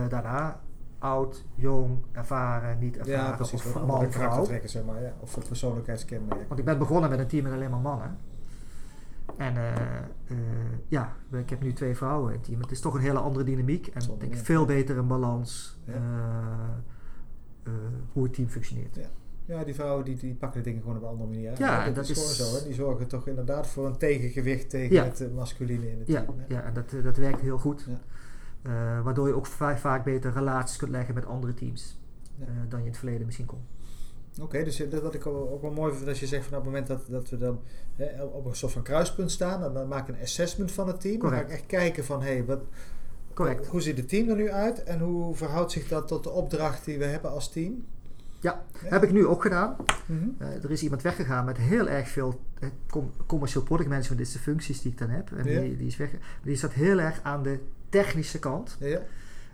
daarna 0.10 0.60
oud, 1.00 1.46
jong, 1.56 1.98
ervaren, 2.12 2.80
niet 2.80 2.98
ervaren. 2.98 3.30
ja, 3.30 3.36
precies. 3.36 3.66
of 3.66 3.86
man, 3.86 4.12
vrouw. 4.12 4.46
zeg 4.46 4.84
maar. 4.86 5.02
Ja. 5.02 5.14
Of 5.20 5.30
voor 5.32 5.44
persoonlijkheidskenmerken. 5.48 6.48
Want 6.48 6.60
ik 6.60 6.66
ben 6.66 6.78
begonnen 6.78 7.10
met 7.10 7.20
een 7.20 7.28
team 7.28 7.44
met 7.44 7.54
alleen 7.54 7.70
maar 7.70 7.80
mannen. 7.80 8.18
En 9.38 9.58
eh, 9.58 9.75
eh, 9.98 10.38
ja, 10.88 11.15
ik 11.32 11.50
heb 11.50 11.62
nu 11.62 11.74
twee 11.74 11.96
vrouwen 11.96 12.32
in 12.32 12.38
het 12.38 12.48
team. 12.48 12.62
Het 12.62 12.72
is 12.72 12.82
toch 12.82 12.94
een 12.94 13.01
hele 13.01 13.20
andere 13.20 13.46
dynamiek. 13.46 13.88
En 13.88 14.01
ik 14.01 14.20
denk 14.20 14.36
veel 14.36 14.65
beter 14.65 14.98
een 14.98 15.08
balans 15.08 15.77
eh, 15.86 15.96
hoe 18.12 18.24
het 18.24 18.34
team 18.34 18.48
functioneert. 18.50 18.98
Ja, 19.46 19.63
die 19.63 19.74
vrouwen 19.75 20.06
die, 20.06 20.15
die 20.15 20.34
pakken 20.36 20.60
de 20.63 20.65
dingen 20.70 20.82
gewoon 20.82 20.98
op 20.98 21.03
een 21.03 21.08
andere 21.10 21.29
manier. 21.29 21.53
Ja, 21.60 21.89
dat, 21.89 22.10
is, 22.10 22.17
gewoon 22.17 22.34
zo. 22.34 22.58
Hè. 22.58 22.63
Die 22.63 22.74
zorgen 22.74 23.08
toch 23.08 23.27
inderdaad 23.27 23.67
voor 23.67 23.86
een 23.86 23.98
tegengewicht 23.98 24.70
tegen 24.70 24.96
Ja. 24.96 25.03
het 25.03 25.34
masculine 25.36 25.91
in 25.91 26.00
het 26.00 26.08
Ja, 26.08 26.22
team. 26.22 26.39
hè. 26.39 26.53
ja 26.56 26.62
en 26.63 26.74
dat, 26.74 26.94
dat 27.03 27.17
werkt 27.17 27.41
heel 27.41 27.58
goed. 27.58 27.88
Ja. 27.88 29.02
Waardoor 29.02 29.28
je 29.28 29.34
ook 29.34 29.45
va- 29.45 29.78
vaak 29.78 30.04
beter 30.04 30.32
relaties 30.34 30.78
kunt 30.78 30.91
leggen 30.91 31.13
met 31.13 31.26
andere 31.26 31.54
teams. 31.54 32.00
Dan 32.67 32.80
je 32.80 32.86
in 32.86 32.91
het 32.91 32.97
verleden 32.97 33.26
misschien 33.26 33.45
kon. 33.45 33.60
Oké, 34.41 34.63
dus 34.63 34.78
je- 34.78 34.88
dat 34.88 35.02
wat 35.02 35.13
ik 35.13 35.26
ook 35.26 35.62
wel 35.62 35.71
mooi 35.71 35.93
vind 35.95 36.08
als 36.08 36.19
je 36.19 36.28
zegt 36.28 36.43
van 36.45 36.58
op 36.58 36.63
het 36.63 36.65
moment 36.73 36.88
dat, 36.88 37.02
dat 37.10 37.30
we 37.30 37.38
dan 37.38 37.60
hè, 37.95 38.23
op 38.23 38.45
een 38.45 38.56
soort 38.56 38.71
van 38.71 38.82
kruispunt 38.84 39.32
staan, 39.32 39.62
dan, 39.62 39.73
dan 39.73 39.88
maak 39.88 40.08
ik 40.08 40.15
een 40.15 40.21
assessment 40.21 40.71
van 40.71 40.88
het 40.88 41.02
team. 41.02 41.19
Dan 41.19 41.30
ga 41.30 41.36
ik 41.36 41.41
Correct. 41.41 41.60
echt 41.62 41.69
kijken 41.69 42.06
van 42.06 42.21
hé, 42.21 42.45
wat, 42.45 42.60
Correct. 43.34 43.67
hoe 43.67 43.82
ziet 43.82 43.97
het 43.97 44.10
team 44.10 44.30
er 44.30 44.36
nu 44.36 44.52
uit 44.52 44.84
en 44.84 45.00
hoe 45.00 45.36
verhoudt 45.36 45.71
zich 45.71 45.88
dat 45.88 46.08
tot 46.08 46.23
de 46.23 46.30
opdracht 46.30 46.86
die 46.86 46.97
we 46.97 47.06
hebben 47.06 47.32
als 47.32 47.52
team? 47.52 47.86
Ja, 48.39 48.63
Ja. 48.84 48.89
heb 48.89 49.04
ik 49.04 49.12
nu 49.12 49.26
ook 49.26 49.41
gedaan. 49.41 49.76
Mhm. 50.06 50.28
Eh, 50.38 50.63
er 50.63 50.71
is 50.71 50.84
iemand 50.84 51.02
weggegaan 51.02 51.45
met 51.45 51.58
heel 51.58 51.88
erg 51.88 52.10
veel 52.10 52.39
eh, 52.60 52.69
com- 52.89 53.12
commercieel 53.26 53.63
product 53.63 53.89
management. 53.89 54.17
Dit 54.19 54.28
is 54.28 54.34
de 54.34 54.39
functies 54.39 54.82
die 54.82 54.91
ik 54.91 54.97
dan 54.97 55.10
heb. 55.10 55.32
En 55.32 55.52
Ja. 55.52 55.60
die, 55.62 55.78
die 55.78 55.88
is 55.88 55.97
weg. 55.97 56.10
Die 56.43 56.56
zat 56.56 56.73
heel 56.73 57.00
erg 57.00 57.19
aan 57.23 57.43
de 57.43 57.60
technische 57.89 58.39
kant. 58.39 58.78
Ja, 58.80 59.02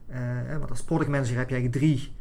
Eh, 0.08 0.58
want 0.58 0.70
als 0.70 0.84
product 0.84 1.10
manager 1.10 1.38
heb 1.38 1.50
jij 1.50 1.70
drie 1.70 2.12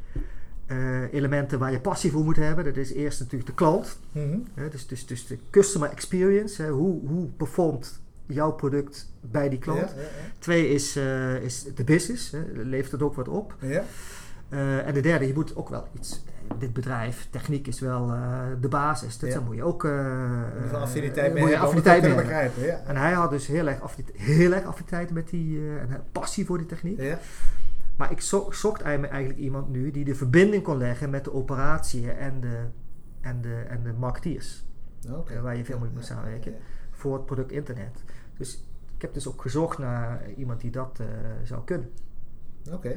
eh, 0.73 1.13
elementen 1.13 1.59
waar 1.59 1.73
je 1.73 1.81
passie 1.81 2.11
voor 2.11 2.25
moet 2.25 2.37
hebben. 2.37 2.65
Dat 2.65 2.77
is 2.77 2.93
eerst 2.93 3.21
natuurlijk 3.21 3.51
de 3.51 3.55
klant. 3.55 3.99
Mhm. 4.13 4.39
Dus, 4.71 4.87
dus, 4.87 5.07
dus 5.07 5.27
de 5.27 5.39
customer 5.51 5.91
experience. 5.91 6.63
Hè, 6.63 6.71
hoe, 6.71 7.09
hoe 7.09 7.27
performt 7.27 8.01
jouw 8.27 8.53
product 8.53 9.13
bij 9.21 9.49
die 9.49 9.59
klant? 9.59 9.79
Ja, 9.79 9.87
ja, 9.87 10.09
Twee 10.39 10.69
is, 10.69 10.97
eh, 10.97 11.35
is 11.35 11.65
de 11.75 11.85
business. 11.85 12.31
Hè, 12.31 12.39
levert 12.55 12.93
het 12.93 13.03
ook 13.03 13.15
wat 13.15 13.29
op? 13.29 13.55
Eh, 14.49 14.87
en 14.87 14.95
de 14.95 15.01
derde, 15.01 15.27
je 15.27 15.35
moet 15.35 15.57
ook 15.57 15.69
wel 15.69 15.89
iets. 15.99 16.25
Dit 16.59 16.73
bedrijf, 16.73 17.29
techniek 17.31 17.67
is 17.67 17.81
wel 17.81 18.07
de 18.61 18.69
basis. 18.69 19.19
Dus 19.19 19.33
daar 19.33 19.43
moet 19.43 19.57
je 19.57 19.63
ook. 19.63 19.83
van 20.69 20.81
affiniteit 20.81 21.33
mee 21.33 21.43
moet 21.43 21.51
je 21.51 21.59
affiniteit 21.59 22.03
mee 22.03 22.15
begrijpen. 22.15 22.63
Ja. 22.63 22.83
En 22.87 22.97
hij 22.97 23.13
had 23.13 23.31
dus 23.31 23.47
heel 23.47 23.69
erg, 23.69 23.81
affiniteit, 23.81 24.19
heel 24.21 24.53
erg 24.53 24.65
affiniteit 24.65 25.11
met 25.11 25.29
die. 25.29 25.59
en 25.59 26.03
passie 26.13 26.47
voor 26.47 26.59
die 26.59 26.67
techniek. 26.67 27.01
Maar 27.97 28.11
ik 28.11 28.21
zo- 28.21 28.51
zocht 28.51 28.81
eigenlijk 28.83 29.39
iemand 29.39 29.69
nu 29.69 29.91
die 29.91 30.05
de 30.05 30.15
verbinding 30.15 30.63
kon 30.63 30.77
leggen 30.77 31.11
met 31.11 31.25
de 31.25 31.33
operatie 31.33 32.11
en 32.11 32.41
de, 32.41 32.59
en 33.21 33.41
de, 33.41 33.55
en 33.69 33.83
de 33.83 33.93
marketeers. 33.93 34.65
Eh, 35.27 35.41
waar 35.41 35.57
je 35.57 35.65
veel 35.65 35.79
mee 35.79 35.91
moet 35.95 36.05
samenwerken. 36.05 36.55
Voor 36.91 37.15
het 37.15 37.27
product 37.27 37.51
internet. 37.53 38.03
Dus 38.37 38.65
ik 38.97 39.03
heb 39.03 39.15
dus 39.15 39.29
ook 39.29 39.43
gezocht 39.43 39.79
naar 39.79 40.31
iemand 40.37 40.61
die 40.61 40.71
dat 40.71 40.99
eh, 41.01 41.07
zou 41.43 41.65
kunnen. 41.65 41.91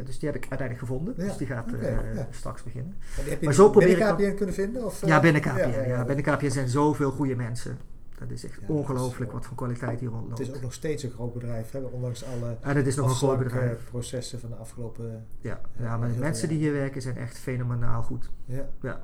Dus 0.05 0.19
die 0.19 0.29
heb 0.29 0.35
ik 0.37 0.45
uiteindelijk 0.49 0.79
gevonden. 0.79 1.13
Ja, 1.17 1.23
Dus 1.23 1.37
die 1.37 1.47
gaat 1.47 1.73
eh, 1.73 2.13
ja. 2.15 2.27
straks 2.31 2.63
beginnen. 2.63 2.95
Maar 3.27 3.37
die 3.39 3.53
zo 3.53 3.69
probeer 3.69 3.87
binnen 3.89 4.07
ik 4.09 4.17
dan- 4.17 4.27
KPN 4.29 4.35
kunnen 4.35 4.55
vinden? 4.55 4.85
Of, 4.85 5.01
eh? 5.01 5.07
Ja, 5.09 5.19
binnen 5.19 5.41
KPN. 5.41 5.57
Ja, 5.57 5.67
ja, 5.67 5.83
ja. 5.83 6.05
binnen 6.05 6.25
KPN 6.25 6.49
zijn 6.49 6.67
zoveel 6.67 7.11
goede 7.11 7.35
mensen. 7.35 7.77
Dat 8.19 8.29
is 8.31 8.43
echt 8.45 8.59
Ja, 8.61 8.67
ongelooflijk 8.67 9.31
wel- 9.31 9.39
wat 9.39 9.47
voor 9.47 9.57
kwaliteit 9.57 9.99
hier 9.99 10.09
Het 10.09 10.17
rondloopt. 10.17 10.39
is 10.41 10.53
ook 10.53 10.61
nog 10.61 10.73
steeds 10.73 11.03
een 11.03 11.11
groot 11.11 11.33
bedrijf, 11.33 11.71
hè, 11.71 11.79
ondanks 11.79 12.23
alle 12.25 12.57
En 12.61 12.75
het 12.75 12.87
is 12.87 12.95
nog 12.95 13.09
een 13.09 13.15
groot 13.15 13.37
bedrijf. 13.37 13.63
afslankprocessen 13.71 14.39
van 14.39 14.49
de 14.49 14.55
afgelopen... 14.55 15.25
Ja, 15.39 15.61
Ja, 15.77 15.83
ja 15.85 15.97
maar 15.97 16.11
de 16.11 16.19
mensen 16.19 16.47
die 16.49 16.57
hier 16.57 16.71
werken 16.73 17.01
zijn 17.01 17.17
echt 17.17 17.37
fenomenaal 17.37 18.01
goed. 18.03 18.29
Ja. 18.45 18.69
Ja. 18.81 19.03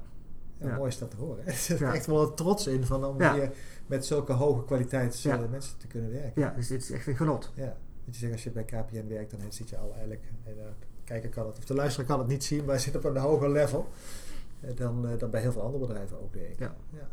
Ja. 0.57 0.75
Mooi 0.75 0.87
is 0.89 0.97
dat 0.97 1.09
te 1.09 1.15
horen. 1.17 1.45
Er 1.47 1.53
zit 1.53 1.81
echt 1.81 2.05
wel 2.05 2.23
een 2.23 2.33
trots 2.35 2.67
in 2.67 2.85
van 2.85 3.05
om 3.05 3.21
hier 3.21 3.51
met 3.87 4.05
zulke 4.05 4.33
hoge 4.33 4.65
kwaliteits 4.65 5.23
Ja. 5.23 5.41
eh, 5.41 5.49
mensen 5.49 5.77
te 5.77 5.87
kunnen 5.87 6.11
werken. 6.11 6.41
Ja, 6.41 6.49
dus 6.55 6.67
dit 6.67 6.81
is 6.81 6.91
echt 6.91 7.07
een 7.07 7.15
genot. 7.15 7.51
Ja. 7.55 7.75
Dat 8.05 8.13
je 8.15 8.19
zegt, 8.19 8.31
als 8.31 8.43
je 8.43 8.51
bij 8.51 8.63
KPN 8.63 9.07
werkt, 9.07 9.31
dan 9.31 9.39
zit 9.49 9.69
je 9.69 9.77
al 9.77 9.91
eigenlijk... 9.91 10.23
eh, 10.43 10.53
de 10.53 10.87
kijker 11.03 11.29
kan 11.29 11.47
het, 11.47 11.57
of 11.57 11.65
de 11.65 11.73
luisteraar 11.73 12.07
kan 12.07 12.19
het 12.19 12.27
niet 12.27 12.43
zien, 12.43 12.65
maar 12.65 12.75
je 12.75 12.81
zit 12.81 12.95
op 12.95 13.03
een 13.03 13.17
hoger 13.17 13.49
level 13.49 13.87
eh, 14.61 14.75
dan, 14.75 15.07
eh, 15.07 15.17
dan 15.19 15.29
bij 15.29 15.41
heel 15.41 15.51
veel 15.51 15.61
andere 15.61 15.85
bedrijven 15.87 16.21
ook, 16.21 16.33
denk 16.33 16.47
ik. 16.47 16.59
Ja. 16.59 16.75
ja. 16.89 17.07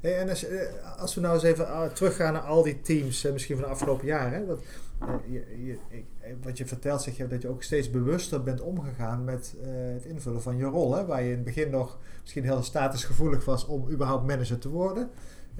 Hey, 0.00 0.18
en 0.18 0.28
als, 0.28 0.44
eh, 0.44 0.98
als 0.98 1.14
we 1.14 1.20
nou 1.20 1.34
eens 1.34 1.42
even 1.42 1.68
ah, 1.68 1.90
teruggaan 1.90 2.32
naar 2.32 2.42
al 2.42 2.62
die 2.62 2.80
teams, 2.80 3.24
eh, 3.24 3.32
misschien 3.32 3.56
van 3.56 3.64
de 3.64 3.70
afgelopen 3.70 4.06
jaren. 4.06 4.46
Dat, 4.46 4.60
eh, 5.00 5.08
je, 5.30 5.78
wat 6.42 6.58
je 6.58 6.66
vertelt, 6.66 7.02
zeg 7.02 7.16
je 7.16 7.26
dat 7.26 7.42
je 7.42 7.48
ook 7.48 7.62
steeds 7.62 7.90
bewuster 7.90 8.42
bent 8.42 8.60
omgegaan 8.60 9.24
met 9.24 9.54
het 9.94 10.04
invullen 10.04 10.42
van 10.42 10.56
je 10.56 10.64
rol. 10.64 10.94
Hè, 10.94 11.06
waar 11.06 11.22
je 11.22 11.30
in 11.30 11.34
het 11.34 11.44
begin 11.44 11.70
nog 11.70 11.98
misschien 12.20 12.44
heel 12.44 12.62
statusgevoelig 12.62 13.44
was 13.44 13.66
om 13.66 13.90
überhaupt 13.90 14.26
manager 14.26 14.58
te 14.58 14.68
worden. 14.68 15.10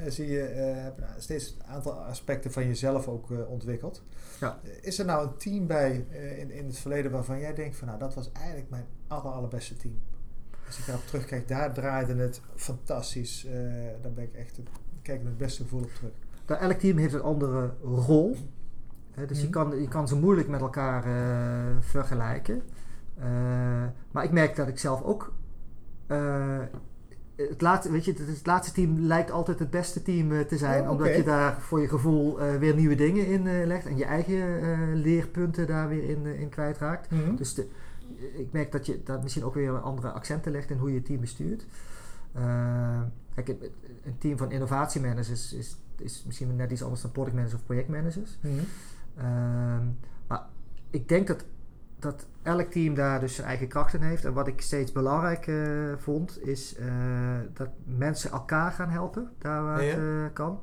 Zie 0.06 0.26
je 0.26 0.52
nou 0.98 1.20
steeds 1.20 1.56
een 1.58 1.66
aantal 1.66 1.92
aspecten 1.92 2.52
van 2.52 2.66
jezelf 2.66 3.08
ook 3.08 3.28
ontwikkeld. 3.48 4.02
Ja. 4.40 4.60
Is 4.80 4.98
er 4.98 5.04
nou 5.04 5.26
een 5.26 5.36
team 5.36 5.66
bij 5.66 6.06
in, 6.38 6.50
in 6.50 6.66
het 6.66 6.78
verleden 6.78 7.10
waarvan 7.10 7.38
jij 7.38 7.54
denkt 7.54 7.76
van 7.76 7.86
nou 7.86 7.98
dat 7.98 8.14
was 8.14 8.32
eigenlijk 8.32 8.70
mijn 8.70 8.86
aller, 9.06 9.32
allerbeste 9.32 9.76
team? 9.76 9.98
Als 10.68 10.78
ik 10.78 10.86
daarop 10.86 11.06
terugkijk, 11.06 11.48
daar 11.48 11.72
draaide 11.72 12.14
het 12.14 12.40
fantastisch. 12.54 13.46
Eh 13.46 13.52
daar 14.02 14.12
ben 14.12 14.24
ik 14.24 14.34
echt, 14.34 14.60
kijk 15.02 15.20
ik 15.20 15.26
het 15.26 15.38
beste 15.38 15.62
gevoel 15.62 15.80
op 15.82 15.94
terug. 15.94 16.10
Nou, 16.46 16.60
elk 16.60 16.78
team 16.78 16.96
heeft 16.98 17.14
een 17.14 17.22
andere 17.22 17.70
rol. 17.82 18.36
Hè, 19.10 19.26
dus 19.26 19.38
je, 19.40 19.48
Mhm. 19.48 19.52
kan, 19.52 19.80
je 19.80 19.88
kan 19.88 20.08
ze 20.08 20.16
moeilijk 20.16 20.48
met 20.48 20.60
elkaar 20.60 21.04
eh, 21.04 21.76
vergelijken. 21.80 22.62
Eh, 23.18 23.26
maar 24.10 24.24
ik 24.24 24.30
merk 24.30 24.56
dat 24.56 24.68
ik 24.68 24.78
zelf 24.78 25.02
ook. 25.02 25.32
het, 27.36 27.60
laatste, 27.60 27.92
weet 27.92 28.04
je, 28.04 28.10
het, 28.12 28.26
het 28.26 28.46
laatste 28.46 28.74
team 28.74 29.00
lijkt 29.00 29.30
altijd 29.30 29.58
het 29.58 29.70
beste 29.70 30.02
team 30.02 30.46
te 30.46 30.56
zijn. 30.56 30.82
Oh, 30.82 30.90
Omdat 30.90 31.16
je 31.16 31.22
daar 31.22 31.60
voor 31.60 31.80
je 31.80 31.88
gevoel 31.88 32.38
weer 32.58 32.74
nieuwe 32.74 32.94
dingen 32.94 33.26
in 33.26 33.66
legt. 33.66 33.86
En 33.86 33.96
je 33.96 34.04
eigen 34.04 34.94
leerpunten 34.94 35.66
daar 35.66 35.88
weer 35.88 36.08
in, 36.08 36.26
in 36.26 36.48
kwijtraakt. 36.48 37.08
Dus 37.36 37.54
de, 37.54 37.68
ik 38.16 38.52
merk 38.52 38.72
dat 38.72 38.86
je 38.86 39.02
daar 39.04 39.22
misschien 39.22 39.44
ook 39.44 39.54
weer 39.54 39.80
andere 39.80 40.10
accenten 40.10 40.52
legt 40.52 40.70
in 40.70 40.78
hoe 40.78 40.88
je 40.90 40.96
het 40.96 41.04
team 41.04 41.20
bestuurt. 41.20 41.66
Eh, 42.32 43.00
kijk, 43.34 43.48
een- 43.48 44.18
team 44.18 44.36
van 44.38 44.50
innovatiemanagers 44.50 45.28
is, 45.30 45.52
is 45.52 45.76
is 46.00 46.22
misschien 46.26 46.56
net 46.56 46.70
iets 46.70 46.82
anders 46.82 47.02
dan 47.02 47.10
product 47.10 47.34
managers 47.36 47.60
of 47.60 47.66
projectmanagers. 47.66 48.38
Mhm. 48.40 48.52
Ehm, 49.16 49.86
maar 50.26 50.42
ik 50.90 51.08
denk 51.08 51.26
dat, 51.26 51.44
dat 51.98 52.26
elk 52.42 52.70
team 52.70 52.94
daar 52.94 53.20
dus 53.20 53.34
zijn 53.34 53.46
eigen 53.46 53.68
krachten 53.68 54.02
heeft. 54.02 54.24
En 54.24 54.32
wat 54.32 54.46
ik 54.48 54.60
steeds 54.60 54.92
belangrijk 54.92 55.46
eh, 55.46 55.92
vond, 55.96 56.46
is 56.46 56.74
eh, 56.76 56.86
dat 57.54 57.68
mensen 57.84 58.30
elkaar 58.30 58.72
gaan 58.72 58.88
helpen, 58.90 59.30
daar 59.38 59.62
waar 59.62 59.84
Ja. 59.84 59.96
het 59.98 60.32
kan. 60.32 60.60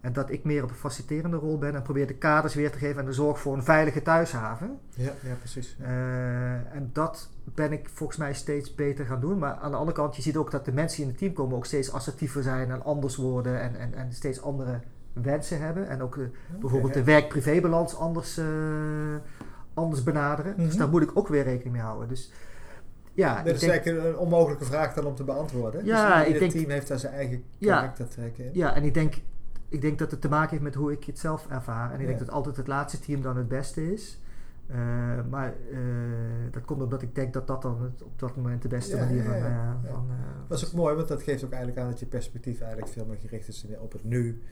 En 0.00 0.12
dat 0.12 0.30
ik 0.30 0.44
meer 0.44 0.62
op 0.62 0.70
een 0.70 0.76
faciliterende 0.76 1.36
rol 1.36 1.58
ben 1.58 1.74
en 1.74 1.82
probeer 1.82 2.06
de 2.06 2.14
kaders 2.14 2.54
weer 2.54 2.70
te 2.70 2.78
geven 2.78 3.00
en 3.00 3.06
de 3.06 3.12
zorg 3.12 3.38
voor 3.40 3.54
een 3.54 3.62
veilige 3.64 4.02
thuishaven. 4.02 4.78
Ja, 4.94 5.12
ja, 5.22 5.34
precies. 5.38 5.76
Eh, 5.80 6.52
en 6.74 6.90
dat 6.92 7.28
ben 7.44 7.72
ik 7.72 7.88
volgens 7.92 8.18
mij 8.18 8.34
steeds 8.34 8.74
beter 8.74 9.04
gaan 9.06 9.20
doen. 9.20 9.38
Maar 9.38 9.54
aan 9.54 9.70
de 9.70 9.76
andere 9.76 9.96
kant, 9.96 10.16
je 10.16 10.22
ziet 10.22 10.36
ook 10.36 10.50
dat 10.50 10.64
de 10.64 10.72
mensen 10.72 10.96
die 10.96 11.04
in 11.06 11.10
het 11.10 11.20
team 11.20 11.32
komen 11.32 11.56
ook 11.56 11.66
steeds 11.66 11.92
assertiever 11.92 12.42
zijn 12.42 12.70
en 12.70 12.84
anders 12.84 13.16
worden 13.16 13.60
en, 13.60 13.76
en, 13.78 13.94
en 13.94 14.12
steeds 14.12 14.42
andere 14.42 14.80
wensen 15.12 15.60
hebben. 15.60 15.88
En 15.88 16.02
ook 16.02 16.14
de, 16.14 16.30
bijvoorbeeld 16.60 16.94
ja. 16.94 16.98
de 17.00 17.04
werk-privébalans 17.06 17.96
anders, 17.96 18.38
eh, 18.38 18.46
anders 19.74 20.02
benaderen. 20.02 20.56
Dus 20.56 20.68
Mhm. 20.68 20.78
daar 20.78 20.88
moet 20.88 21.02
ik 21.02 21.10
ook 21.14 21.28
weer 21.28 21.42
rekening 21.44 21.72
mee 21.72 21.82
houden. 21.84 22.08
Dus 22.08 22.32
ja, 23.12 23.42
dat 23.42 23.54
is 23.54 23.60
denk, 23.60 23.72
eigenlijk 23.72 24.06
een 24.06 24.16
onmogelijke 24.16 24.64
vraag 24.64 24.94
dan 24.94 25.04
om 25.06 25.14
te 25.14 25.24
beantwoorden. 25.24 25.84
Ja, 25.84 26.08
dus 26.12 26.20
ik 26.20 26.26
ieder 26.26 26.40
denk- 26.40 26.52
team 26.52 26.70
heeft 26.70 26.88
daar 26.88 26.98
zijn 26.98 27.14
eigen 27.14 27.42
Ja. 27.58 27.76
karaktertrekken 27.76 28.44
in. 28.44 28.50
ja, 28.54 28.74
en 28.74 28.82
ik 28.84 28.94
denk, 28.94 29.14
ik 29.68 29.80
denk 29.80 29.98
dat 29.98 30.10
het 30.10 30.20
te 30.20 30.28
maken 30.28 30.50
heeft 30.50 30.62
met 30.62 30.74
hoe 30.74 30.92
ik 30.92 31.04
het 31.04 31.18
zelf 31.18 31.46
ervaar. 31.50 31.88
En 31.88 31.94
ik 31.94 32.00
Ja. 32.00 32.06
denk 32.06 32.18
dat 32.18 32.30
altijd 32.30 32.56
het 32.56 32.66
laatste 32.66 32.98
team 33.00 33.22
dan 33.22 33.36
het 33.36 33.48
beste 33.48 33.92
is. 33.92 34.20
Eh, 34.66 34.78
maar 35.30 35.54
eh, 35.72 35.78
dat 36.50 36.64
komt 36.64 36.82
omdat 36.82 37.02
ik 37.02 37.14
denk 37.14 37.32
dat 37.32 37.46
dat 37.46 37.62
dan 37.62 37.82
het, 37.82 38.02
op 38.02 38.18
dat 38.18 38.36
moment 38.36 38.62
de 38.62 38.68
beste 38.68 38.96
Ja, 38.96 39.04
manier 39.04 39.22
van... 39.22 39.36
ja, 39.36 39.76
eh, 39.84 39.90
van, 39.92 40.06
Dat 40.48 40.58
is 40.58 40.66
ook 40.66 40.72
mooi, 40.72 40.94
want 40.94 41.08
dat 41.08 41.22
geeft 41.22 41.44
ook 41.44 41.50
eigenlijk 41.52 41.80
aan 41.82 41.90
dat 41.90 42.00
je 42.00 42.06
perspectief 42.06 42.60
eigenlijk 42.60 42.92
veel 42.92 43.04
meer 43.06 43.16
gericht 43.16 43.48
is 43.48 43.66
op 43.78 43.92
het 43.92 44.04
nu. 44.04 44.42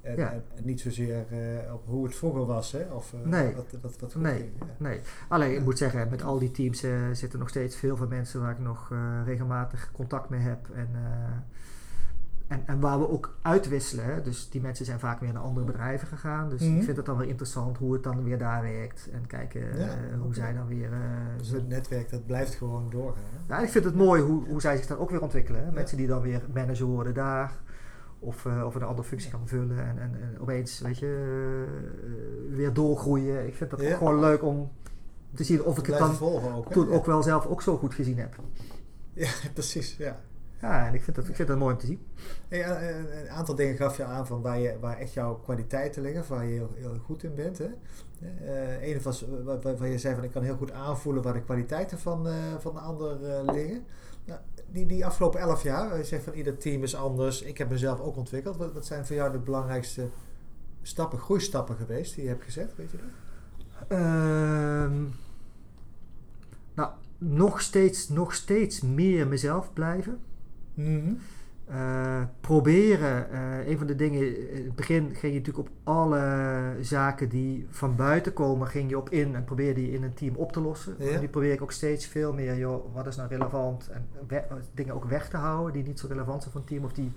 En, 0.00 0.16
Ja. 0.16 0.32
en 0.32 0.42
niet 0.62 0.80
zozeer 0.80 1.24
op 1.72 1.82
hoe 1.86 2.04
het 2.06 2.14
vroeger 2.16 2.46
was, 2.46 2.72
hè? 2.72 2.84
Of 2.92 3.12
eh, 3.12 3.20
Nee. 3.30 3.54
wat, 3.80 3.98
wat, 4.00 4.14
Nee. 4.14 4.36
ging. 4.36 4.50
Ja. 4.58 4.66
Nee, 4.76 5.00
alleen 5.28 5.50
ik 5.50 5.58
Ja. 5.58 5.62
moet 5.64 5.78
zeggen, 5.78 6.08
met 6.10 6.22
al 6.22 6.38
die 6.38 6.50
teams 6.50 6.82
eh, 6.82 6.92
zitten 7.12 7.38
nog 7.38 7.48
steeds 7.48 7.76
veel 7.76 7.96
van 7.96 8.08
mensen 8.08 8.40
waar 8.40 8.50
ik 8.52 8.58
nog 8.58 8.92
regelmatig 9.24 9.90
contact 9.92 10.28
mee 10.28 10.40
heb. 10.40 10.68
En, 10.74 10.88
en, 12.46 12.62
en 12.66 12.80
waar 12.80 12.98
we 12.98 13.08
ook 13.08 13.36
uitwisselen. 13.42 14.04
Hè. 14.04 14.22
Dus 14.22 14.50
die 14.50 14.60
mensen 14.60 14.84
zijn 14.84 14.98
vaak 14.98 15.20
weer 15.20 15.32
naar 15.32 15.42
andere 15.42 15.66
bedrijven 15.66 16.08
gegaan. 16.08 16.48
Dus 16.48 16.60
Mhm. 16.62 16.76
ik 16.76 16.82
vind 16.84 16.96
het 16.96 17.06
dan 17.06 17.16
weer 17.16 17.28
interessant 17.28 17.78
hoe 17.78 17.92
het 17.92 18.02
dan 18.02 18.22
weer 18.24 18.38
daar 18.38 18.62
werkt. 18.62 19.08
En 19.12 19.26
kijken 19.26 19.78
eh, 19.78 19.88
hoe 20.20 20.34
zij 20.34 20.52
dan 20.52 20.66
weer. 20.66 20.92
eh, 20.92 20.98
Dus 21.38 21.48
het 21.48 21.68
netwerk 21.68 22.10
dat 22.10 22.26
blijft 22.26 22.54
gewoon 22.54 22.90
doorgaan. 22.90 23.22
Hè? 23.46 23.54
ja, 23.54 23.60
ik 23.62 23.68
vind 23.68 23.84
het 23.84 23.94
mooi 23.94 24.22
hoe, 24.22 24.46
hoe 24.48 24.60
zij 24.60 24.76
zich 24.76 24.86
dan 24.86 24.98
ook 24.98 25.10
weer 25.10 25.22
ontwikkelen. 25.22 25.64
Hè. 25.64 25.70
Mensen 25.72 25.96
die 25.96 26.06
dan 26.06 26.20
weer 26.22 26.42
manager 26.54 26.86
worden 26.86 27.14
daar. 27.14 27.52
Of, 28.18 28.46
eh, 28.46 28.62
of 28.66 28.74
een 28.74 28.82
andere 28.82 29.08
functie 29.08 29.30
gaan 29.30 29.48
vullen. 29.48 29.78
En, 29.78 29.98
en, 29.98 30.14
en 30.22 30.40
opeens, 30.40 30.80
weet 30.80 30.98
je, 30.98 31.64
weer 32.50 32.72
doorgroeien. 32.72 33.46
Ik 33.46 33.54
vind 33.54 33.70
dat 33.70 33.80
Ja. 33.80 33.90
ook 33.92 33.98
gewoon 33.98 34.20
leuk 34.20 34.42
om 34.42 34.70
te 35.34 35.44
zien 35.44 35.62
of 35.64 35.78
ik 35.78 35.86
het 35.86 35.98
dan 35.98 36.16
ook. 36.20 36.72
Toen 36.72 36.90
ook 36.90 37.06
wel 37.06 37.22
zelf 37.22 37.46
ook 37.46 37.62
zo 37.62 37.76
goed 37.76 37.94
gezien 37.94 38.18
heb. 38.18 38.36
Ja, 39.12 39.30
precies. 39.54 39.96
Ja. 39.96 40.20
Ja, 40.64 40.86
en 40.86 40.94
ik 40.94 41.02
vind 41.02 41.16
dat, 41.16 41.28
ik 41.28 41.36
vind 41.36 41.48
dat 41.48 41.58
mooi 41.58 41.74
om 41.74 41.80
te 41.80 41.86
zien. 41.86 42.06
Hey, 42.48 42.62
eh, 42.62 42.90
eh, 42.90 43.22
een 43.22 43.30
aantal 43.30 43.54
dingen 43.54 43.76
gaf 43.76 43.96
je 43.96 44.04
aan 44.04 44.26
van 44.26 44.42
waar, 44.42 44.58
je, 44.58 44.76
waar 44.80 44.98
echt 44.98 45.12
jouw 45.12 45.34
kwaliteiten 45.34 46.02
liggen, 46.02 46.24
waar 46.28 46.44
je 46.44 46.52
heel, 46.52 46.70
heel 46.74 46.98
goed 47.04 47.22
in 47.22 47.34
bent. 47.34 47.58
Hè? 47.58 47.68
Eh 48.44 48.88
een 48.88 49.02
was 49.02 49.24
waar, 49.62 49.88
je 49.88 49.98
zei 49.98 50.14
van 50.14 50.24
ik 50.24 50.30
kan 50.30 50.42
heel 50.42 50.56
goed 50.56 50.72
aanvoelen 50.72 51.22
waar 51.22 51.32
de 51.32 51.42
kwaliteiten 51.42 51.98
van, 51.98 52.28
van 52.58 52.74
de 52.74 52.80
ander 52.80 53.18
liggen. 53.52 53.84
Nou, 54.24 54.40
die, 54.70 54.86
die 54.86 55.06
afgelopen 55.06 55.40
elf 55.40 55.62
jaar, 55.62 55.96
je 55.96 56.04
zegt 56.04 56.24
van 56.24 56.32
ieder 56.32 56.58
team 56.58 56.82
is 56.82 56.94
anders. 56.94 57.42
Ik 57.42 57.58
heb 57.58 57.70
mezelf 57.70 58.00
ook 58.00 58.16
ontwikkeld. 58.16 58.56
Wat, 58.56 58.72
wat 58.72 58.86
zijn 58.86 59.06
voor 59.06 59.16
jou 59.16 59.32
de 59.32 59.38
belangrijkste 59.38 60.08
stappen, 60.82 61.18
groeistappen 61.18 61.76
geweest 61.76 62.14
die 62.14 62.22
je 62.22 62.28
hebt 62.28 62.44
gezet? 62.44 62.76
Weet 62.76 62.90
je 62.90 62.96
dat? 62.96 63.88
Ehm, 63.88 65.02
nou, 66.74 66.90
nog 67.18 67.60
steeds, 67.60 68.08
nog 68.08 68.34
steeds 68.34 68.80
meer 68.80 69.26
mezelf 69.26 69.72
blijven. 69.72 70.20
Eh, 71.64 72.22
proberen, 72.40 73.30
eh, 73.30 73.68
een 73.68 73.78
van 73.78 73.86
de 73.86 73.94
dingen, 73.94 74.50
in 74.50 74.64
het 74.64 74.74
begin 74.74 75.02
ging 75.14 75.32
je 75.32 75.38
natuurlijk 75.38 75.68
op 75.68 75.70
alle 75.82 76.22
zaken 76.80 77.28
die 77.28 77.66
van 77.70 77.96
buiten 77.96 78.32
komen, 78.32 78.66
ging 78.66 78.90
je 78.90 78.98
op 78.98 79.10
in 79.10 79.34
en 79.34 79.44
probeerde 79.44 79.80
die 79.80 79.92
in 79.92 80.02
een 80.02 80.14
team 80.14 80.34
op 80.36 80.52
te 80.52 80.60
lossen. 80.60 80.94
Ja. 80.98 81.10
En 81.10 81.20
nu 81.20 81.28
probeer 81.28 81.52
ik 81.52 81.62
ook 81.62 81.72
steeds 81.72 82.06
veel 82.06 82.32
meer, 82.32 82.56
joh, 82.56 82.94
wat 82.94 83.06
is 83.06 83.16
nou 83.16 83.28
relevant 83.28 83.88
en 83.90 84.06
dingen 84.74 84.94
ook 84.94 85.04
weg 85.04 85.28
te 85.28 85.36
houden 85.36 85.72
die 85.72 85.82
niet 85.82 85.98
zo 85.98 86.06
relevant 86.06 86.40
zijn 86.42 86.52
voor 86.52 86.60
een 86.60 86.66
team 86.66 86.84
of 86.84 86.92
die, 86.92 87.12